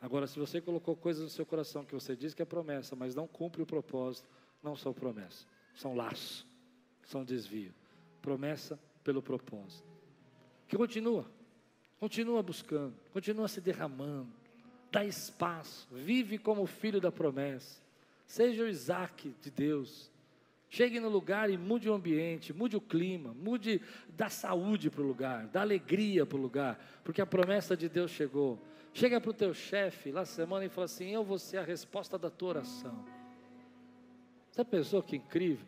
Agora, 0.00 0.28
se 0.28 0.38
você 0.38 0.60
colocou 0.60 0.94
coisas 0.94 1.24
no 1.24 1.30
seu 1.30 1.44
coração 1.44 1.84
que 1.84 1.94
você 1.94 2.14
diz 2.14 2.32
que 2.32 2.42
é 2.42 2.44
promessa, 2.44 2.94
mas 2.94 3.12
não 3.12 3.26
cumpre 3.26 3.60
o 3.60 3.66
propósito, 3.66 4.28
não 4.62 4.76
são 4.76 4.94
promessas 4.94 5.44
são 5.78 5.94
laço, 5.94 6.44
são 7.04 7.24
desvio. 7.24 7.72
Promessa 8.20 8.78
pelo 9.04 9.22
propósito. 9.22 9.86
Que 10.66 10.76
continua, 10.76 11.24
continua 12.00 12.42
buscando, 12.42 12.94
continua 13.12 13.46
se 13.46 13.60
derramando, 13.60 14.28
dá 14.90 15.04
espaço, 15.04 15.88
vive 15.92 16.36
como 16.36 16.66
filho 16.66 17.00
da 17.00 17.12
promessa. 17.12 17.80
Seja 18.26 18.64
o 18.64 18.68
Isaac 18.68 19.32
de 19.40 19.50
Deus. 19.50 20.10
Chegue 20.68 21.00
no 21.00 21.08
lugar 21.08 21.48
e 21.48 21.56
mude 21.56 21.88
o 21.88 21.94
ambiente, 21.94 22.52
mude 22.52 22.76
o 22.76 22.80
clima, 22.80 23.32
mude 23.32 23.80
da 24.08 24.28
saúde 24.28 24.90
para 24.90 25.00
o 25.00 25.06
lugar, 25.06 25.46
da 25.46 25.62
alegria 25.62 26.26
para 26.26 26.36
o 26.36 26.42
lugar, 26.42 26.78
porque 27.04 27.22
a 27.22 27.26
promessa 27.26 27.76
de 27.76 27.88
Deus 27.88 28.10
chegou. 28.10 28.60
Chega 28.92 29.20
para 29.20 29.30
o 29.30 29.34
teu 29.34 29.54
chefe 29.54 30.10
lá 30.10 30.24
semana 30.24 30.64
e 30.64 30.68
fala 30.68 30.86
assim: 30.86 31.14
Eu 31.14 31.24
vou 31.24 31.38
ser 31.38 31.58
a 31.58 31.62
resposta 31.62 32.18
da 32.18 32.28
tua 32.28 32.48
oração. 32.48 33.17
Você 34.58 34.64
pensou 34.64 35.00
que 35.00 35.14
incrível? 35.14 35.64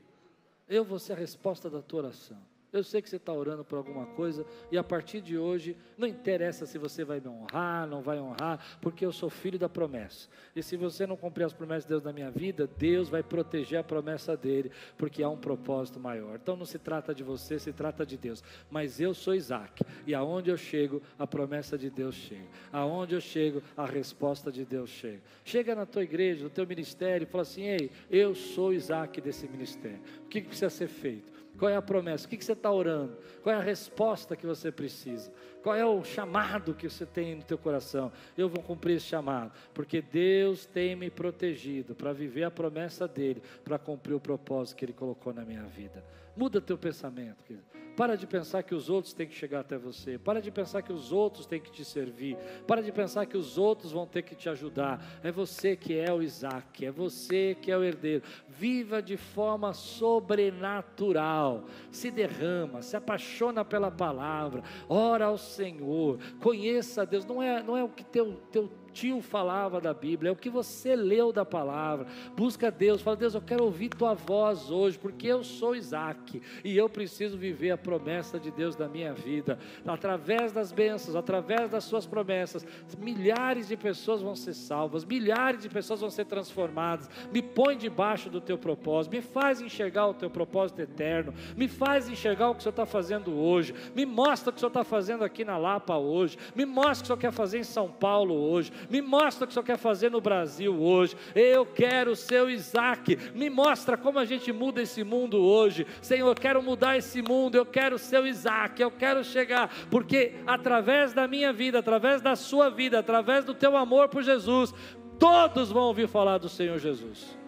Eu 0.68 0.84
vou 0.84 0.98
ser 0.98 1.12
a 1.12 1.16
resposta 1.16 1.70
da 1.70 1.80
tua 1.80 2.00
oração. 2.00 2.36
Eu 2.72 2.84
sei 2.84 3.02
que 3.02 3.10
você 3.10 3.16
está 3.16 3.32
orando 3.32 3.64
por 3.64 3.76
alguma 3.76 4.06
coisa, 4.06 4.46
e 4.70 4.78
a 4.78 4.84
partir 4.84 5.20
de 5.20 5.36
hoje, 5.36 5.76
não 5.98 6.06
interessa 6.06 6.66
se 6.66 6.78
você 6.78 7.04
vai 7.04 7.20
me 7.20 7.28
honrar, 7.28 7.86
não 7.86 8.00
vai 8.00 8.20
honrar, 8.20 8.78
porque 8.80 9.04
eu 9.04 9.12
sou 9.12 9.28
filho 9.28 9.58
da 9.58 9.68
promessa. 9.68 10.28
E 10.54 10.62
se 10.62 10.76
você 10.76 11.06
não 11.06 11.16
cumprir 11.16 11.44
as 11.44 11.52
promessas 11.52 11.84
de 11.84 11.88
Deus 11.88 12.04
na 12.04 12.12
minha 12.12 12.30
vida, 12.30 12.68
Deus 12.78 13.08
vai 13.08 13.22
proteger 13.22 13.80
a 13.80 13.84
promessa 13.84 14.36
dele, 14.36 14.70
porque 14.96 15.22
há 15.22 15.28
um 15.28 15.36
propósito 15.36 15.98
maior. 15.98 16.38
Então 16.40 16.56
não 16.56 16.64
se 16.64 16.78
trata 16.78 17.14
de 17.14 17.24
você, 17.24 17.58
se 17.58 17.72
trata 17.72 18.06
de 18.06 18.16
Deus. 18.16 18.42
Mas 18.70 19.00
eu 19.00 19.14
sou 19.14 19.34
Isaac, 19.34 19.84
e 20.06 20.14
aonde 20.14 20.50
eu 20.50 20.56
chego, 20.56 21.02
a 21.18 21.26
promessa 21.26 21.76
de 21.76 21.90
Deus 21.90 22.14
chega. 22.14 22.46
Aonde 22.72 23.14
eu 23.14 23.20
chego, 23.20 23.62
a 23.76 23.84
resposta 23.84 24.52
de 24.52 24.64
Deus 24.64 24.90
chega. 24.90 25.20
Chega 25.44 25.74
na 25.74 25.86
tua 25.86 26.04
igreja, 26.04 26.44
no 26.44 26.50
teu 26.50 26.66
ministério, 26.66 27.24
e 27.24 27.26
fala 27.26 27.42
assim: 27.42 27.62
ei, 27.62 27.90
eu 28.08 28.34
sou 28.34 28.72
Isaac 28.72 29.20
desse 29.20 29.48
ministério. 29.48 30.00
O 30.24 30.28
que 30.28 30.40
precisa 30.40 30.70
ser 30.70 30.86
feito? 30.86 31.39
Qual 31.60 31.70
é 31.70 31.76
a 31.76 31.82
promessa? 31.82 32.26
O 32.26 32.30
que, 32.30 32.42
você 32.42 32.52
está 32.52 32.72
orando? 32.72 33.18
Qual 33.42 33.54
é 33.54 33.58
a 33.58 33.62
resposta 33.62 34.34
que 34.34 34.46
você 34.46 34.72
precisa? 34.72 35.30
Qual 35.62 35.76
é 35.76 35.84
o 35.84 36.02
chamado 36.02 36.72
que 36.72 36.88
você 36.88 37.04
tem 37.04 37.34
no 37.34 37.42
teu 37.42 37.58
coração? 37.58 38.10
Eu 38.34 38.48
vou 38.48 38.62
cumprir 38.62 38.96
esse 38.96 39.04
chamado, 39.04 39.52
porque 39.74 40.00
Deus 40.00 40.64
tem 40.64 40.96
me 40.96 41.10
protegido 41.10 41.94
para 41.94 42.14
viver 42.14 42.44
a 42.44 42.50
promessa 42.50 43.06
dele, 43.06 43.42
para 43.62 43.78
cumprir 43.78 44.14
o 44.14 44.20
propósito 44.20 44.78
que 44.78 44.86
ele 44.86 44.94
colocou 44.94 45.34
na 45.34 45.44
minha 45.44 45.64
vida. 45.64 46.02
Muda 46.36 46.60
teu 46.60 46.78
pensamento, 46.78 47.42
querido. 47.44 47.70
Para 48.00 48.16
de 48.16 48.26
pensar 48.26 48.62
que 48.62 48.74
os 48.74 48.88
outros 48.88 49.12
têm 49.12 49.26
que 49.26 49.34
chegar 49.34 49.60
até 49.60 49.76
você. 49.76 50.16
Para 50.16 50.40
de 50.40 50.50
pensar 50.50 50.80
que 50.80 50.90
os 50.90 51.12
outros 51.12 51.44
têm 51.44 51.60
que 51.60 51.70
te 51.70 51.84
servir. 51.84 52.34
Para 52.66 52.82
de 52.82 52.90
pensar 52.90 53.26
que 53.26 53.36
os 53.36 53.58
outros 53.58 53.92
vão 53.92 54.06
ter 54.06 54.22
que 54.22 54.34
te 54.34 54.48
ajudar. 54.48 55.04
É 55.22 55.30
você 55.30 55.76
que 55.76 55.98
é 55.98 56.10
o 56.10 56.22
Isaac. 56.22 56.86
É 56.86 56.90
você 56.90 57.54
que 57.60 57.70
é 57.70 57.76
o 57.76 57.84
herdeiro. 57.84 58.22
Viva 58.48 59.02
de 59.02 59.18
forma 59.18 59.74
sobrenatural. 59.74 61.66
Se 61.90 62.10
derrama, 62.10 62.80
se 62.80 62.96
apaixona 62.96 63.66
pela 63.66 63.90
palavra. 63.90 64.62
Ora 64.88 65.26
ao 65.26 65.36
Senhor. 65.36 66.18
Conheça 66.40 67.02
a 67.02 67.04
Deus. 67.04 67.26
Não 67.26 67.42
é, 67.42 67.62
não 67.62 67.76
é 67.76 67.84
o 67.84 67.88
que 67.90 68.04
teu, 68.04 68.40
teu 68.50 68.70
tio 68.92 69.20
falava 69.20 69.80
da 69.80 69.94
Bíblia, 69.94 70.30
é 70.30 70.32
o 70.32 70.36
que 70.36 70.50
você 70.50 70.94
leu 70.94 71.32
da 71.32 71.44
palavra. 71.44 72.06
Busca 72.36 72.70
Deus, 72.70 73.00
fala: 73.00 73.16
Deus, 73.16 73.34
eu 73.34 73.40
quero 73.40 73.64
ouvir 73.64 73.88
tua 73.90 74.14
voz 74.14 74.70
hoje, 74.70 74.98
porque 74.98 75.26
eu 75.26 75.42
sou 75.42 75.74
Isaac 75.74 76.42
e 76.64 76.76
eu 76.76 76.88
preciso 76.88 77.36
viver 77.36 77.70
a 77.70 77.78
promessa 77.78 78.38
de 78.38 78.50
Deus 78.50 78.76
na 78.76 78.88
minha 78.88 79.12
vida. 79.12 79.58
Através 79.86 80.52
das 80.52 80.72
bênçãos, 80.72 81.16
através 81.16 81.70
das 81.70 81.84
suas 81.84 82.06
promessas, 82.06 82.66
milhares 82.98 83.68
de 83.68 83.76
pessoas 83.76 84.20
vão 84.20 84.36
ser 84.36 84.54
salvas, 84.54 85.04
milhares 85.04 85.62
de 85.62 85.68
pessoas 85.68 86.00
vão 86.00 86.10
ser 86.10 86.26
transformadas. 86.26 87.08
Me 87.32 87.42
põe 87.42 87.76
debaixo 87.76 88.28
do 88.28 88.40
teu 88.40 88.58
propósito, 88.58 89.12
me 89.12 89.22
faz 89.22 89.60
enxergar 89.60 90.06
o 90.06 90.14
teu 90.14 90.30
propósito 90.30 90.80
eterno, 90.80 91.32
me 91.56 91.68
faz 91.68 92.08
enxergar 92.08 92.50
o 92.50 92.54
que 92.54 92.60
o 92.60 92.62
Senhor 92.62 92.72
está 92.72 92.86
fazendo 92.86 93.36
hoje, 93.36 93.74
me 93.94 94.04
mostra 94.04 94.50
o 94.50 94.52
que 94.52 94.58
o 94.58 94.60
Senhor 94.60 94.70
está 94.70 94.84
fazendo 94.84 95.24
aqui 95.24 95.44
na 95.44 95.56
Lapa 95.56 95.96
hoje, 95.96 96.38
me 96.54 96.64
mostra 96.64 96.90
o 96.90 96.96
que 96.98 97.02
o 97.04 97.06
Senhor 97.06 97.18
quer 97.18 97.32
fazer 97.32 97.58
em 97.58 97.64
São 97.64 97.88
Paulo 97.88 98.34
hoje, 98.34 98.72
me 98.88 99.00
mostra 99.02 99.44
o 99.44 99.46
que 99.46 99.52
o 99.52 99.54
Senhor 99.54 99.64
quer 99.64 99.76
fazer 99.76 100.10
no 100.10 100.20
Brasil 100.20 100.80
hoje. 100.80 101.16
Eu 101.34 101.66
quero 101.66 102.12
o 102.12 102.50
Isaac. 102.50 103.18
Me 103.34 103.50
mostra 103.50 103.96
como 103.96 104.18
a 104.18 104.24
gente 104.24 104.52
muda 104.52 104.80
esse 104.80 105.04
mundo 105.04 105.38
hoje. 105.38 105.86
Senhor, 106.00 106.28
eu 106.28 106.34
quero 106.34 106.62
mudar 106.62 106.96
esse 106.96 107.20
mundo. 107.20 107.56
Eu 107.56 107.66
quero 107.66 107.96
o 107.96 108.26
Isaac. 108.26 108.80
Eu 108.80 108.90
quero 108.90 109.24
chegar. 109.24 109.70
Porque 109.90 110.34
através 110.46 111.12
da 111.12 111.26
minha 111.26 111.52
vida, 111.52 111.80
através 111.80 112.20
da 112.22 112.36
sua 112.36 112.70
vida, 112.70 112.98
através 112.98 113.44
do 113.44 113.54
teu 113.54 113.76
amor 113.76 114.08
por 114.08 114.22
Jesus, 114.22 114.72
todos 115.18 115.70
vão 115.70 115.84
ouvir 115.84 116.08
falar 116.08 116.38
do 116.38 116.48
Senhor 116.48 116.78
Jesus. 116.78 117.38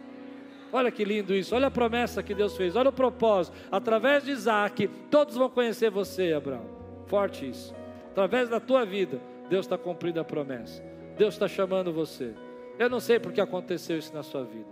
Olha 0.73 0.91
que 0.91 1.05
lindo 1.05 1.35
isso, 1.35 1.55
olha 1.55 1.67
a 1.67 1.71
promessa 1.71 2.23
que 2.23 2.35
Deus 2.35 2.57
fez, 2.57 2.75
olha 2.77 2.89
o 2.89 2.93
propósito. 2.93 3.55
Através 3.71 4.25
de 4.25 4.31
Isaac, 4.31 4.89
todos 5.11 5.37
vão 5.37 5.51
conhecer 5.51 5.91
você, 5.91 6.33
Abraão. 6.33 6.65
Forte 7.07 7.47
isso. 7.47 7.75
Através 8.11 8.49
da 8.49 8.59
tua 8.59 8.85
vida, 8.87 9.21
Deus 9.51 9.67
está 9.67 9.77
cumprindo 9.77 10.19
a 10.19 10.25
promessa. 10.25 10.83
Deus 11.23 11.35
está 11.35 11.47
chamando 11.47 11.93
você. 11.93 12.35
Eu 12.77 12.91
não 12.91 12.99
sei 12.99 13.21
porque 13.21 13.41
aconteceu 13.41 13.97
isso 13.97 14.13
na 14.13 14.25
sua 14.25 14.43
vida. 14.43 14.67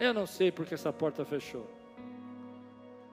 Eu 0.00 0.14
não 0.14 0.24
sei 0.24 0.50
porque 0.50 0.72
essa 0.72 0.90
porta 0.90 1.26
fechou. 1.26 1.70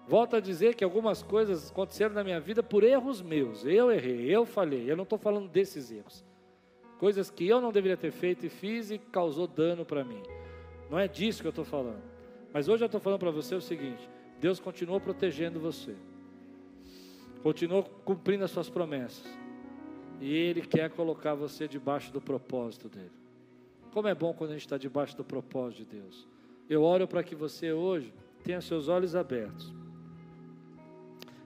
Volto 0.07 0.37
a 0.37 0.39
dizer 0.39 0.73
que 0.75 0.81
algumas 0.81 1.21
coisas 1.21 1.69
aconteceram 1.69 2.15
na 2.15 2.23
minha 2.23 2.39
vida 2.39 2.63
por 2.63 2.81
erros 2.81 3.21
meus. 3.21 3.65
Eu 3.65 3.91
errei, 3.91 4.23
eu 4.33 4.45
falhei. 4.45 4.89
Eu 4.89 4.95
não 4.95 5.03
estou 5.03 5.19
falando 5.19 5.49
desses 5.49 5.91
erros. 5.91 6.23
Coisas 6.97 7.29
que 7.29 7.45
eu 7.45 7.59
não 7.59 7.73
deveria 7.73 7.97
ter 7.97 8.11
feito 8.11 8.45
e 8.45 8.49
fiz 8.49 8.89
e 8.89 8.97
causou 8.97 9.47
dano 9.47 9.83
para 9.83 10.05
mim. 10.05 10.23
Não 10.89 10.97
é 10.97 11.09
disso 11.09 11.41
que 11.41 11.47
eu 11.47 11.49
estou 11.49 11.65
falando. 11.65 12.01
Mas 12.53 12.69
hoje 12.69 12.85
eu 12.85 12.85
estou 12.85 13.01
falando 13.01 13.19
para 13.19 13.31
você 13.31 13.53
o 13.53 13.59
seguinte: 13.59 14.09
Deus 14.39 14.61
continuou 14.61 15.01
protegendo 15.01 15.59
você, 15.59 15.93
continuou 17.43 17.83
cumprindo 17.83 18.45
as 18.45 18.51
suas 18.51 18.69
promessas, 18.69 19.27
e 20.21 20.31
Ele 20.31 20.61
quer 20.61 20.91
colocar 20.91 21.33
você 21.33 21.67
debaixo 21.67 22.13
do 22.13 22.21
propósito 22.21 22.87
dele. 22.87 23.11
Como 23.91 24.07
é 24.07 24.13
bom 24.13 24.31
quando 24.33 24.51
a 24.51 24.53
gente 24.53 24.61
está 24.61 24.77
debaixo 24.77 25.17
do 25.17 25.23
propósito 25.23 25.79
de 25.79 25.97
Deus. 25.97 26.27
Eu 26.69 26.83
oro 26.83 27.07
para 27.07 27.23
que 27.23 27.33
você 27.35 27.73
hoje 27.73 28.13
tenha 28.43 28.61
seus 28.61 28.87
olhos 28.87 29.15
abertos 29.15 29.73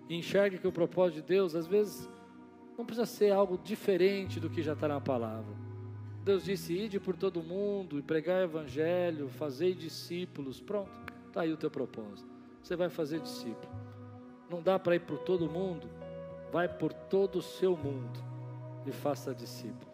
e 0.10 0.18
enxergue 0.18 0.60
que 0.60 0.68
o 0.68 0.74
propósito 0.74 1.22
de 1.22 1.28
Deus, 1.28 1.56
às 1.56 1.66
vezes, 1.66 2.08
não 2.78 2.86
precisa 2.86 3.06
ser 3.06 3.32
algo 3.32 3.58
diferente 3.58 4.40
do 4.42 4.50
que 4.50 4.62
já 4.62 4.74
está 4.74 4.90
na 4.90 5.00
palavra. 5.00 5.56
Deus 6.24 6.44
disse: 6.44 6.74
ide 6.74 7.00
por 7.00 7.16
todo 7.16 7.42
mundo 7.42 7.98
e 7.98 8.02
pregar 8.02 8.42
o 8.42 8.44
evangelho, 8.44 9.30
fazer 9.30 9.74
discípulos. 9.74 10.60
Pronto, 10.60 10.92
está 11.28 11.42
aí 11.42 11.54
o 11.54 11.58
teu 11.58 11.72
propósito. 11.72 12.30
Você 12.62 12.76
vai 12.76 12.90
fazer 12.90 13.22
discípulo. 13.22 13.74
Não 14.50 14.62
dá 14.62 14.78
para 14.78 14.96
ir 14.96 15.02
por 15.02 15.20
todo 15.20 15.50
mundo, 15.50 15.90
vai 16.52 16.68
por 16.68 16.92
todo 16.92 17.40
o 17.40 17.42
seu 17.42 17.76
mundo 17.76 18.35
e 18.86 18.92
faça 18.92 19.34
discípulo. 19.34 19.92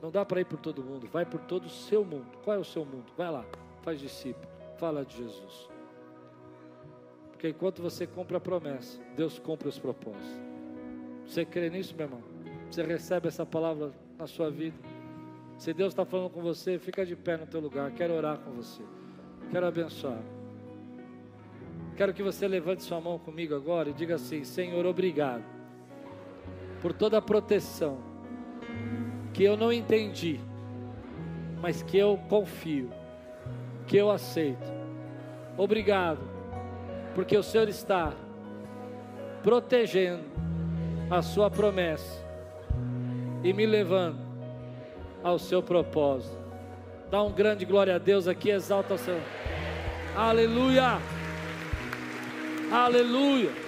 Não 0.00 0.10
dá 0.10 0.24
para 0.24 0.40
ir 0.40 0.44
por 0.44 0.58
todo 0.58 0.82
mundo, 0.82 1.08
vai 1.08 1.24
por 1.24 1.40
todo 1.40 1.66
o 1.66 1.70
seu 1.70 2.04
mundo. 2.04 2.26
Qual 2.44 2.56
é 2.56 2.58
o 2.58 2.64
seu 2.64 2.84
mundo? 2.84 3.06
Vai 3.16 3.30
lá, 3.30 3.44
faz 3.82 3.98
discípulo, 3.98 4.48
fala 4.78 5.04
de 5.04 5.16
Jesus. 5.16 5.68
Porque 7.30 7.48
enquanto 7.48 7.82
você 7.82 8.06
cumpre 8.06 8.36
a 8.36 8.40
promessa, 8.40 9.00
Deus 9.16 9.38
cumpre 9.38 9.68
os 9.68 9.78
propósitos. 9.78 10.48
Você 11.26 11.44
crê 11.44 11.68
nisso, 11.68 11.94
meu 11.96 12.06
irmão? 12.06 12.22
Você 12.70 12.82
recebe 12.82 13.28
essa 13.28 13.44
palavra 13.44 13.92
na 14.16 14.26
sua 14.26 14.50
vida? 14.50 14.76
Se 15.56 15.72
Deus 15.72 15.92
está 15.92 16.04
falando 16.04 16.30
com 16.30 16.40
você, 16.40 16.78
fica 16.78 17.04
de 17.04 17.16
pé 17.16 17.36
no 17.36 17.46
teu 17.46 17.60
lugar. 17.60 17.90
Quero 17.92 18.14
orar 18.14 18.38
com 18.38 18.52
você. 18.52 18.82
Quero 19.50 19.66
abençoar. 19.66 20.22
Quero 21.96 22.14
que 22.14 22.22
você 22.22 22.46
levante 22.46 22.84
sua 22.84 23.00
mão 23.00 23.18
comigo 23.18 23.54
agora 23.54 23.90
e 23.90 23.92
diga 23.92 24.14
assim: 24.14 24.44
Senhor, 24.44 24.86
obrigado 24.86 25.57
por 26.80 26.92
toda 26.92 27.18
a 27.18 27.22
proteção 27.22 27.98
que 29.32 29.44
eu 29.44 29.56
não 29.56 29.72
entendi, 29.72 30.40
mas 31.60 31.82
que 31.82 31.96
eu 31.96 32.18
confio, 32.28 32.90
que 33.86 33.96
eu 33.96 34.10
aceito. 34.10 34.72
Obrigado, 35.56 36.20
porque 37.14 37.36
o 37.36 37.42
Senhor 37.42 37.68
está 37.68 38.12
protegendo 39.42 40.24
a 41.10 41.22
Sua 41.22 41.50
promessa 41.50 42.24
e 43.42 43.52
me 43.52 43.66
levando 43.66 44.18
ao 45.22 45.38
seu 45.38 45.62
propósito. 45.62 46.36
Dá 47.10 47.22
um 47.22 47.32
grande 47.32 47.64
glória 47.64 47.94
a 47.94 47.98
Deus 47.98 48.28
aqui, 48.28 48.50
exalta 48.50 48.94
o 48.94 48.98
seu. 48.98 49.20
Aleluia! 50.16 50.98
Aleluia! 52.70 53.67